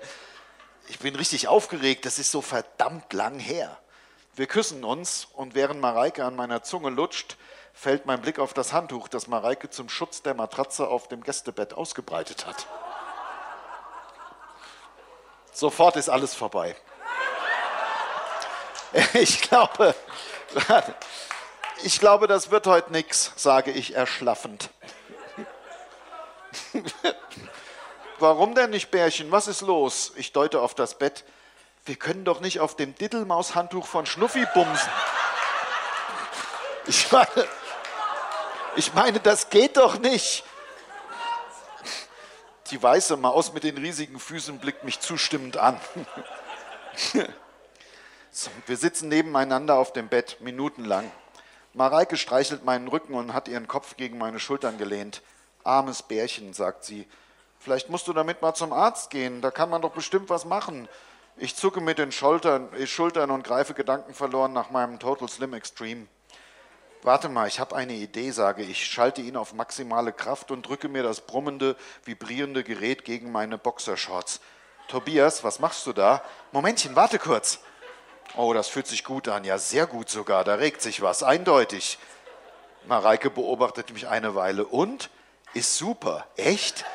Ich 0.87 0.99
bin 0.99 1.15
richtig 1.15 1.47
aufgeregt, 1.47 2.05
das 2.05 2.19
ist 2.19 2.29
so 2.29 2.41
verdammt 2.41 3.11
lang 3.11 3.39
her. 3.39 3.75
Wir 4.35 4.45
küssen 4.45 4.83
uns 4.83 5.27
und 5.33 5.55
während 5.55 5.81
Mareike 5.81 6.23
an 6.23 6.35
meiner 6.35 6.61
Zunge 6.61 6.91
lutscht, 6.91 7.37
fällt 7.73 8.05
mein 8.05 8.21
Blick 8.21 8.37
auf 8.37 8.53
das 8.53 8.71
Handtuch, 8.71 9.07
das 9.07 9.25
Mareike 9.25 9.71
zum 9.71 9.89
Schutz 9.89 10.21
der 10.21 10.35
Matratze 10.35 10.87
auf 10.87 11.07
dem 11.07 11.23
Gästebett 11.23 11.73
ausgebreitet 11.73 12.45
hat. 12.45 12.67
Sofort 15.51 15.95
ist 15.95 16.09
alles 16.09 16.35
vorbei. 16.35 16.75
Ich 19.13 19.41
glaube, 19.41 19.93
ich 21.83 21.99
glaube, 21.99 22.27
das 22.27 22.51
wird 22.51 22.67
heute 22.67 22.91
nichts, 22.91 23.31
sage 23.35 23.71
ich 23.71 23.95
erschlaffend. 23.95 24.69
Warum 28.19 28.55
denn 28.55 28.69
nicht, 28.69 28.91
Bärchen? 28.91 29.31
Was 29.31 29.47
ist 29.47 29.61
los? 29.61 30.13
Ich 30.15 30.31
deute 30.31 30.61
auf 30.61 30.73
das 30.73 30.97
Bett. 30.97 31.25
Wir 31.85 31.95
können 31.95 32.25
doch 32.25 32.39
nicht 32.39 32.59
auf 32.59 32.75
dem 32.75 32.95
Diddelmaus-Handtuch 32.95 33.85
von 33.85 34.05
Schnuffi 34.05 34.45
bumsen. 34.53 34.89
Ich 36.87 37.11
meine, 37.11 37.47
ich 38.75 38.93
meine, 38.93 39.19
das 39.19 39.49
geht 39.49 39.77
doch 39.77 39.99
nicht. 39.99 40.43
Die 42.71 42.81
weiße 42.81 43.17
Maus 43.17 43.53
mit 43.53 43.63
den 43.63 43.77
riesigen 43.77 44.19
Füßen 44.19 44.59
blickt 44.59 44.83
mich 44.83 44.99
zustimmend 44.99 45.57
an. 45.57 45.79
Wir 48.65 48.75
sitzen 48.75 49.07
nebeneinander 49.07 49.75
auf 49.75 49.93
dem 49.93 50.09
Bett, 50.09 50.37
minutenlang. 50.41 51.09
Mareike 51.73 52.17
streichelt 52.17 52.65
meinen 52.65 52.87
Rücken 52.87 53.13
und 53.13 53.33
hat 53.33 53.47
ihren 53.47 53.67
Kopf 53.67 53.95
gegen 53.95 54.17
meine 54.17 54.39
Schultern 54.39 54.77
gelehnt. 54.77 55.21
Armes 55.63 56.03
Bärchen, 56.03 56.53
sagt 56.53 56.83
sie. 56.83 57.07
Vielleicht 57.59 57.89
musst 57.89 58.07
du 58.07 58.13
damit 58.13 58.41
mal 58.41 58.53
zum 58.53 58.73
Arzt 58.73 59.09
gehen, 59.09 59.41
da 59.41 59.51
kann 59.51 59.69
man 59.69 59.81
doch 59.81 59.91
bestimmt 59.91 60.29
was 60.29 60.45
machen. 60.45 60.89
Ich 61.37 61.55
zucke 61.55 61.81
mit 61.81 61.97
den 61.97 62.11
Schultern, 62.11 62.71
äh, 62.73 62.87
Schultern 62.87 63.31
und 63.31 63.43
greife 63.43 63.73
gedankenverloren 63.73 64.53
nach 64.53 64.69
meinem 64.69 64.99
Total 64.99 65.27
Slim 65.27 65.53
Extreme. 65.53 66.07
Warte 67.03 67.29
mal, 67.29 67.47
ich 67.47 67.59
habe 67.59 67.75
eine 67.75 67.93
Idee, 67.93 68.31
sage 68.31 68.63
ich, 68.63 68.85
schalte 68.85 69.21
ihn 69.21 69.37
auf 69.37 69.53
maximale 69.53 70.11
Kraft 70.11 70.51
und 70.51 70.67
drücke 70.67 70.89
mir 70.89 71.03
das 71.03 71.21
brummende, 71.21 71.75
vibrierende 72.03 72.63
Gerät 72.63 73.05
gegen 73.05 73.31
meine 73.31 73.57
Boxershorts. 73.57 74.41
Tobias, 74.87 75.43
was 75.43 75.59
machst 75.59 75.85
du 75.87 75.93
da? 75.93 76.21
Momentchen, 76.51 76.95
warte 76.95 77.17
kurz. 77.17 77.59
Oh, 78.35 78.53
das 78.53 78.67
fühlt 78.67 78.87
sich 78.87 79.03
gut 79.03 79.27
an, 79.27 79.43
ja, 79.43 79.57
sehr 79.57 79.87
gut 79.87 80.09
sogar, 80.09 80.43
da 80.43 80.55
regt 80.55 80.81
sich 80.81 81.01
was, 81.01 81.23
eindeutig. 81.23 81.97
Mareike 82.85 83.29
beobachtet 83.29 83.91
mich 83.91 84.07
eine 84.07 84.35
Weile 84.35 84.65
und? 84.65 85.09
Ist 85.53 85.77
super, 85.77 86.25
echt? 86.35 86.85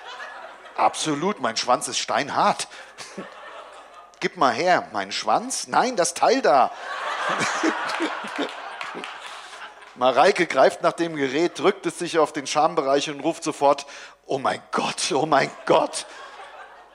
Absolut, 0.77 1.41
mein 1.41 1.57
Schwanz 1.57 1.89
ist 1.89 1.99
steinhart. 1.99 2.69
Gib 4.21 4.37
mal 4.37 4.53
her, 4.53 4.89
mein 4.93 5.13
Schwanz? 5.13 5.67
Nein, 5.67 5.97
das 5.97 6.13
Teil 6.15 6.43
da. 6.43 6.71
Mareike 9.95 10.47
greift 10.47 10.83
nach 10.83 10.93
dem 10.93 11.17
Gerät, 11.17 11.59
drückt 11.59 11.87
es 11.87 11.99
sich 11.99 12.19
auf 12.19 12.33
den 12.33 12.47
Schambereich 12.47 13.11
und 13.11 13.21
ruft 13.21 13.45
sofort: 13.45 13.87
Oh 14.27 14.39
mein 14.39 14.63
Gott, 14.73 15.13
oh 15.13 15.27
mein 15.27 15.51
Gott. 15.67 16.07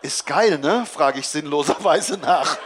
Ist 0.02 0.28
geil, 0.28 0.60
ne? 0.60 0.86
frage 0.86 1.20
ich 1.20 1.28
sinnloserweise 1.28 2.18
nach. 2.18 2.58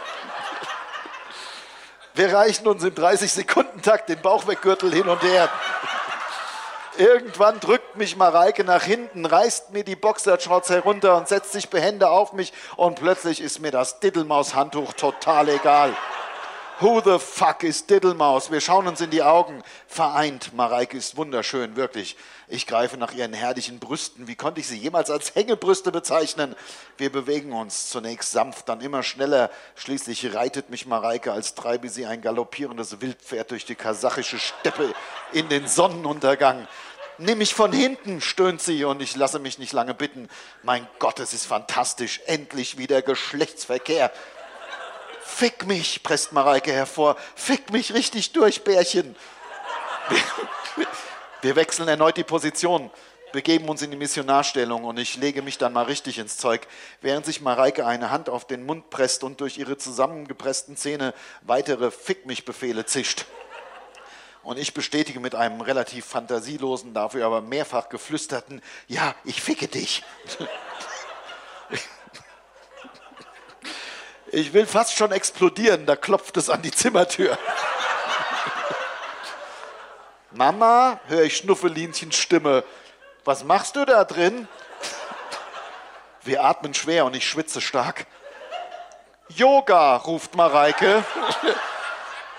Wir 2.20 2.34
reichen 2.34 2.68
uns 2.68 2.84
im 2.84 2.94
30-Sekunden-Takt 2.94 4.10
den 4.10 4.20
Bauchweggürtel 4.20 4.92
hin 4.92 5.08
und 5.08 5.22
her. 5.22 5.48
Irgendwann 6.98 7.58
drückt 7.60 7.96
mich 7.96 8.14
Mareike 8.14 8.62
nach 8.62 8.82
hinten, 8.82 9.24
reißt 9.24 9.72
mir 9.72 9.84
die 9.84 9.96
Boxershorts 9.96 10.68
herunter 10.68 11.16
und 11.16 11.28
setzt 11.28 11.52
sich 11.52 11.70
behende 11.70 12.10
auf 12.10 12.34
mich 12.34 12.52
und 12.76 12.96
plötzlich 12.96 13.40
ist 13.40 13.60
mir 13.60 13.70
das 13.70 14.00
Diddelmaus-Handtuch 14.00 14.92
total 14.92 15.48
egal. 15.48 15.96
Who 16.80 17.02
the 17.04 17.18
fuck 17.18 17.62
is 17.62 17.84
Diddlemaus? 17.84 18.50
Wir 18.50 18.62
schauen 18.62 18.88
uns 18.88 19.02
in 19.02 19.10
die 19.10 19.22
Augen. 19.22 19.62
Vereint. 19.86 20.54
Mareike 20.54 20.96
ist 20.96 21.14
wunderschön, 21.18 21.76
wirklich. 21.76 22.16
Ich 22.48 22.66
greife 22.66 22.96
nach 22.96 23.12
ihren 23.12 23.34
herrlichen 23.34 23.78
Brüsten. 23.78 24.26
Wie 24.28 24.34
konnte 24.34 24.60
ich 24.60 24.66
sie 24.66 24.78
jemals 24.78 25.10
als 25.10 25.34
Hängebrüste 25.34 25.92
bezeichnen? 25.92 26.56
Wir 26.96 27.12
bewegen 27.12 27.52
uns 27.52 27.90
zunächst 27.90 28.32
sanft, 28.32 28.70
dann 28.70 28.80
immer 28.80 29.02
schneller. 29.02 29.50
Schließlich 29.74 30.34
reitet 30.34 30.70
mich 30.70 30.86
Mareike, 30.86 31.32
als 31.32 31.54
treibe 31.54 31.90
sie 31.90 32.06
ein 32.06 32.22
galoppierendes 32.22 33.02
Wildpferd 33.02 33.50
durch 33.50 33.66
die 33.66 33.74
kasachische 33.74 34.38
Steppe 34.38 34.94
in 35.32 35.50
den 35.50 35.68
Sonnenuntergang. 35.68 36.66
Nimm 37.18 37.36
mich 37.36 37.54
von 37.54 37.74
hinten, 37.74 38.22
stöhnt 38.22 38.62
sie 38.62 38.84
und 38.84 39.02
ich 39.02 39.14
lasse 39.16 39.38
mich 39.38 39.58
nicht 39.58 39.74
lange 39.74 39.92
bitten. 39.92 40.30
Mein 40.62 40.88
Gott, 40.98 41.20
es 41.20 41.34
ist 41.34 41.44
fantastisch. 41.44 42.22
Endlich 42.24 42.78
wieder 42.78 43.02
Geschlechtsverkehr. 43.02 44.10
Fick 45.30 45.64
mich, 45.64 46.02
presst 46.02 46.32
Mareike 46.32 46.70
hervor. 46.70 47.16
Fick 47.34 47.72
mich 47.72 47.94
richtig 47.94 48.32
durch, 48.32 48.62
Bärchen. 48.62 49.16
Wir, 51.40 51.56
wechseln 51.56 51.88
erneut 51.88 52.18
die 52.18 52.24
Position, 52.24 52.90
begeben 53.32 53.68
uns 53.68 53.80
in 53.80 53.90
die 53.90 53.96
Missionarstellung 53.96 54.84
und 54.84 54.98
ich 54.98 55.16
lege 55.16 55.40
mich 55.40 55.56
dann 55.56 55.72
mal 55.72 55.84
richtig 55.84 56.18
ins 56.18 56.36
Zeug, 56.36 56.66
während 57.00 57.24
sich 57.24 57.40
Mareike 57.40 57.86
eine 57.86 58.10
Hand 58.10 58.28
auf 58.28 58.46
den 58.46 58.66
Mund 58.66 58.90
presst 58.90 59.24
und 59.24 59.40
durch 59.40 59.56
ihre 59.56 59.78
zusammengepressten 59.78 60.76
Zähne 60.76 61.14
weitere 61.42 61.90
Fick 61.90 62.26
mich 62.26 62.44
Befehle 62.44 62.84
zischt. 62.84 63.24
Und 64.42 64.58
ich 64.58 64.74
bestätige 64.74 65.20
mit 65.20 65.34
einem 65.34 65.62
relativ 65.62 66.04
fantasielosen, 66.04 66.92
dafür 66.92 67.24
aber 67.24 67.40
mehrfach 67.40 67.88
geflüsterten, 67.88 68.60
ja, 68.88 69.14
ich 69.24 69.40
ficke 69.40 69.68
dich. 69.68 70.02
Ich 74.32 74.52
will 74.52 74.64
fast 74.64 74.96
schon 74.96 75.10
explodieren, 75.10 75.86
da 75.86 75.96
klopft 75.96 76.36
es 76.36 76.50
an 76.50 76.62
die 76.62 76.70
Zimmertür. 76.70 77.36
Mama, 80.30 81.00
höre 81.08 81.22
ich 81.22 81.36
Schnuffelinchens 81.36 82.16
Stimme. 82.16 82.62
Was 83.24 83.42
machst 83.42 83.74
du 83.74 83.84
da 83.84 84.04
drin? 84.04 84.46
Wir 86.22 86.44
atmen 86.44 86.74
schwer 86.74 87.06
und 87.06 87.16
ich 87.16 87.28
schwitze 87.28 87.60
stark. 87.60 88.06
Yoga, 89.30 89.96
ruft 89.96 90.36
Mareike. 90.36 91.04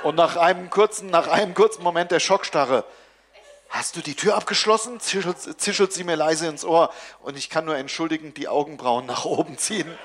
Und 0.04 0.16
nach 0.16 0.38
einem 0.38 0.70
kurzen, 0.70 1.10
nach 1.10 1.28
einem 1.28 1.54
kurzen 1.54 1.84
Moment 1.84 2.12
der 2.12 2.22
Schockstarre. 2.22 2.86
Hast 3.70 3.98
du 3.98 4.02
die 4.02 4.16
Tür 4.16 4.36
abgeschlossen? 4.36 5.02
Zischelt, 5.02 5.60
zischelt 5.60 5.92
sie 5.92 6.06
mir 6.06 6.16
leise 6.16 6.48
ins 6.48 6.64
Ohr 6.64 6.94
und 7.22 7.38
ich 7.38 7.50
kann 7.50 7.66
nur 7.66 7.76
entschuldigend 7.76 8.38
die 8.38 8.48
Augenbrauen 8.48 9.06
nach 9.06 9.26
oben 9.26 9.58
ziehen. 9.58 9.98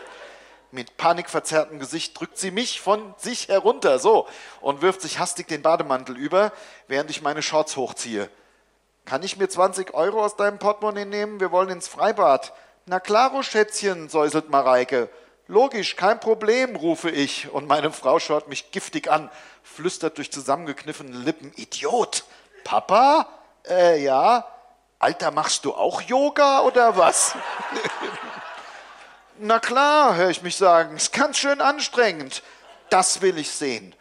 Mit 0.73 0.97
panikverzerrtem 0.97 1.79
Gesicht 1.79 2.19
drückt 2.19 2.39
sie 2.39 2.51
mich 2.51 2.81
von 2.81 3.15
sich 3.19 3.49
herunter, 3.49 3.99
so, 3.99 4.27
und 4.61 4.83
wirft 4.83 5.01
sich 5.01 5.19
hastig 5.19 5.49
den 5.49 5.63
Bademantel 5.63 6.17
über, 6.17 6.53
während 6.89 7.11
ich 7.11 7.23
meine 7.23 7.43
Shorts 7.43 7.77
hochziehe. 7.77 8.29
Kann 9.05 9.23
ich 9.23 9.37
mir 9.37 9.49
20 9.49 9.95
Euro 9.95 10.25
aus 10.25 10.37
deinem 10.37 10.59
Portemonnaie 10.59 11.05
nehmen? 11.05 11.39
Wir 11.39 11.53
wollen 11.53 11.71
ins 11.71 11.87
Freibad. 11.87 12.53
Na 12.87 12.99
klaro, 12.99 13.43
Schätzchen, 13.43 14.09
säuselt 14.09 14.51
Mareike. 14.51 15.09
Logisch, 15.49 15.95
kein 15.95 16.19
Problem, 16.19 16.75
rufe 16.75 17.09
ich, 17.09 17.49
und 17.53 17.69
meine 17.69 17.93
Frau 17.93 18.19
schaut 18.19 18.49
mich 18.49 18.73
giftig 18.73 19.09
an, 19.09 19.31
flüstert 19.63 20.19
durch 20.19 20.33
zusammengekniffene 20.33 21.17
Lippen. 21.17 21.53
Idiot! 21.55 22.25
Papa? 22.65 23.29
Äh, 23.69 24.03
ja. 24.03 24.45
Alter, 24.99 25.31
machst 25.31 25.65
du 25.65 25.73
auch 25.73 26.01
Yoga 26.01 26.63
oder 26.63 26.97
was? 26.97 27.37
Na 29.39 29.59
klar, 29.59 30.17
höre 30.17 30.31
ich 30.31 30.43
mich 30.43 30.57
sagen, 30.57 30.97
ist 30.97 31.13
ganz 31.13 31.37
schön 31.37 31.61
anstrengend. 31.61 32.43
Das 32.89 33.21
will 33.21 33.37
ich 33.37 33.51
sehen. 33.51 33.95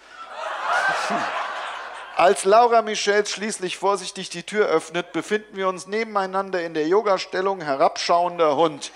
Als 2.15 2.45
Laura 2.45 2.81
Michels 2.81 3.31
schließlich 3.31 3.77
vorsichtig 3.77 4.29
die 4.29 4.43
Tür 4.43 4.67
öffnet, 4.67 5.11
befinden 5.11 5.57
wir 5.57 5.67
uns 5.67 5.87
nebeneinander 5.87 6.63
in 6.63 6.73
der 6.73 6.87
Yogastellung 6.87 7.59
herabschauender 7.59 8.55
Hund. 8.55 8.93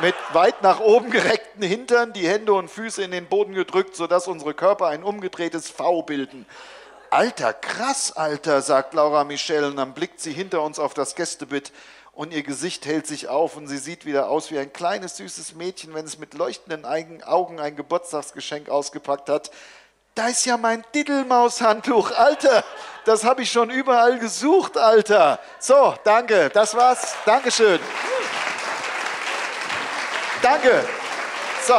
Mit 0.00 0.14
weit 0.32 0.62
nach 0.62 0.78
oben 0.78 1.10
gereckten 1.10 1.64
Hintern, 1.64 2.12
die 2.12 2.28
Hände 2.28 2.52
und 2.52 2.70
Füße 2.70 3.02
in 3.02 3.10
den 3.10 3.26
Boden 3.26 3.54
gedrückt, 3.54 3.96
sodass 3.96 4.28
unsere 4.28 4.54
Körper 4.54 4.86
ein 4.86 5.02
umgedrehtes 5.02 5.68
V 5.68 6.02
bilden. 6.02 6.46
Alter, 7.10 7.52
krass, 7.52 8.12
Alter, 8.12 8.62
sagt 8.62 8.94
Laura 8.94 9.24
Michel, 9.24 9.64
und 9.64 9.76
dann 9.76 9.94
blickt 9.94 10.20
sie 10.20 10.32
hinter 10.32 10.62
uns 10.62 10.78
auf 10.78 10.94
das 10.94 11.16
Gästebett 11.16 11.72
und 12.18 12.34
ihr 12.34 12.42
Gesicht 12.42 12.84
hält 12.84 13.06
sich 13.06 13.28
auf 13.28 13.56
und 13.56 13.68
sie 13.68 13.78
sieht 13.78 14.04
wieder 14.04 14.28
aus 14.28 14.50
wie 14.50 14.58
ein 14.58 14.72
kleines 14.72 15.18
süßes 15.18 15.54
Mädchen, 15.54 15.94
wenn 15.94 16.04
es 16.04 16.18
mit 16.18 16.34
leuchtenden 16.34 16.84
Augen 16.84 17.60
ein 17.60 17.76
Geburtstagsgeschenk 17.76 18.68
ausgepackt 18.68 19.28
hat. 19.28 19.52
Da 20.16 20.26
ist 20.26 20.44
ja 20.44 20.56
mein 20.56 20.84
Diddelmaus-Handtuch, 20.96 22.10
Alter. 22.10 22.64
Das 23.04 23.22
habe 23.22 23.42
ich 23.42 23.52
schon 23.52 23.70
überall 23.70 24.18
gesucht, 24.18 24.76
Alter. 24.76 25.38
So, 25.60 25.94
danke. 26.02 26.50
Das 26.52 26.74
war's. 26.74 27.14
Dankeschön. 27.24 27.78
Danke. 30.42 30.84
So. 31.64 31.76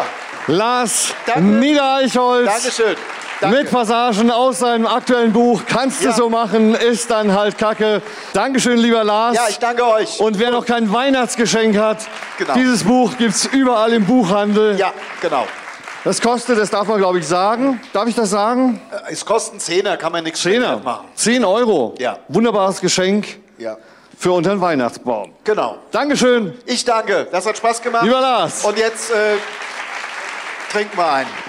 Lars 0.48 1.14
danke. 1.26 1.42
Niedereichholz. 1.42 2.46
Dankeschön. 2.50 2.96
Danke. 3.42 3.58
mit 3.58 3.72
Passagen 3.72 4.32
aus 4.32 4.60
seinem 4.60 4.86
aktuellen 4.86 5.32
Buch. 5.32 5.62
Kannst 5.66 6.02
ja. 6.02 6.12
du 6.12 6.18
so 6.18 6.30
machen, 6.30 6.76
ist 6.76 7.10
dann 7.10 7.34
halt 7.34 7.58
Kacke. 7.58 8.02
Dankeschön, 8.34 8.78
lieber 8.78 9.06
Lars. 9.06 9.36
Ja, 9.36 9.44
ich 9.48 9.60
danke 9.60 9.86
euch. 9.86 10.20
Und 10.20 10.40
wer 10.40 10.52
noch 10.52 10.66
kein 10.66 10.92
Weihnachtsgeschenk 10.92 11.78
hat, 11.78 12.00
genau. 12.38 12.54
dieses 12.56 12.84
Buch 12.84 13.16
gibt 13.18 13.36
es 13.36 13.46
überall 13.46 13.94
im 13.94 14.06
Buchhandel. 14.06 14.78
Ja, 14.78 14.92
genau. 15.22 15.48
Das 16.04 16.20
kostet, 16.22 16.58
das 16.58 16.70
darf 16.70 16.88
man 16.88 16.98
glaube 16.98 17.20
ich 17.20 17.28
sagen. 17.28 17.80
Darf 17.94 18.08
ich 18.10 18.16
das 18.16 18.30
sagen? 18.30 18.82
Äh, 18.92 19.14
es 19.14 19.26
kostet 19.26 19.62
10 19.62 19.86
kann 19.98 20.12
man 20.12 20.24
nichts 20.26 20.42
Zehner 20.42 20.78
machen. 20.78 21.08
10 21.16 21.46
Euro. 21.46 21.96
Ja. 21.98 22.18
Wunderbares 22.28 22.82
Geschenk. 22.82 23.40
Ja. 23.58 23.78
Für 24.18 24.34
unter 24.34 24.50
den 24.50 24.60
Weihnachtsbaum. 24.60 25.32
Genau. 25.46 25.78
Dankeschön. 25.92 26.58
Ich 26.66 26.84
danke. 26.84 27.28
Das 27.32 27.46
hat 27.46 27.56
Spaß 27.56 27.82
gemacht. 27.82 28.04
Lieber 28.04 28.20
Lars. 28.20 28.66
Und 28.66 28.78
jetzt 28.78 29.12
äh, 29.12 29.38
trinken 30.72 30.98
wir 30.98 31.10
einen. 31.10 31.49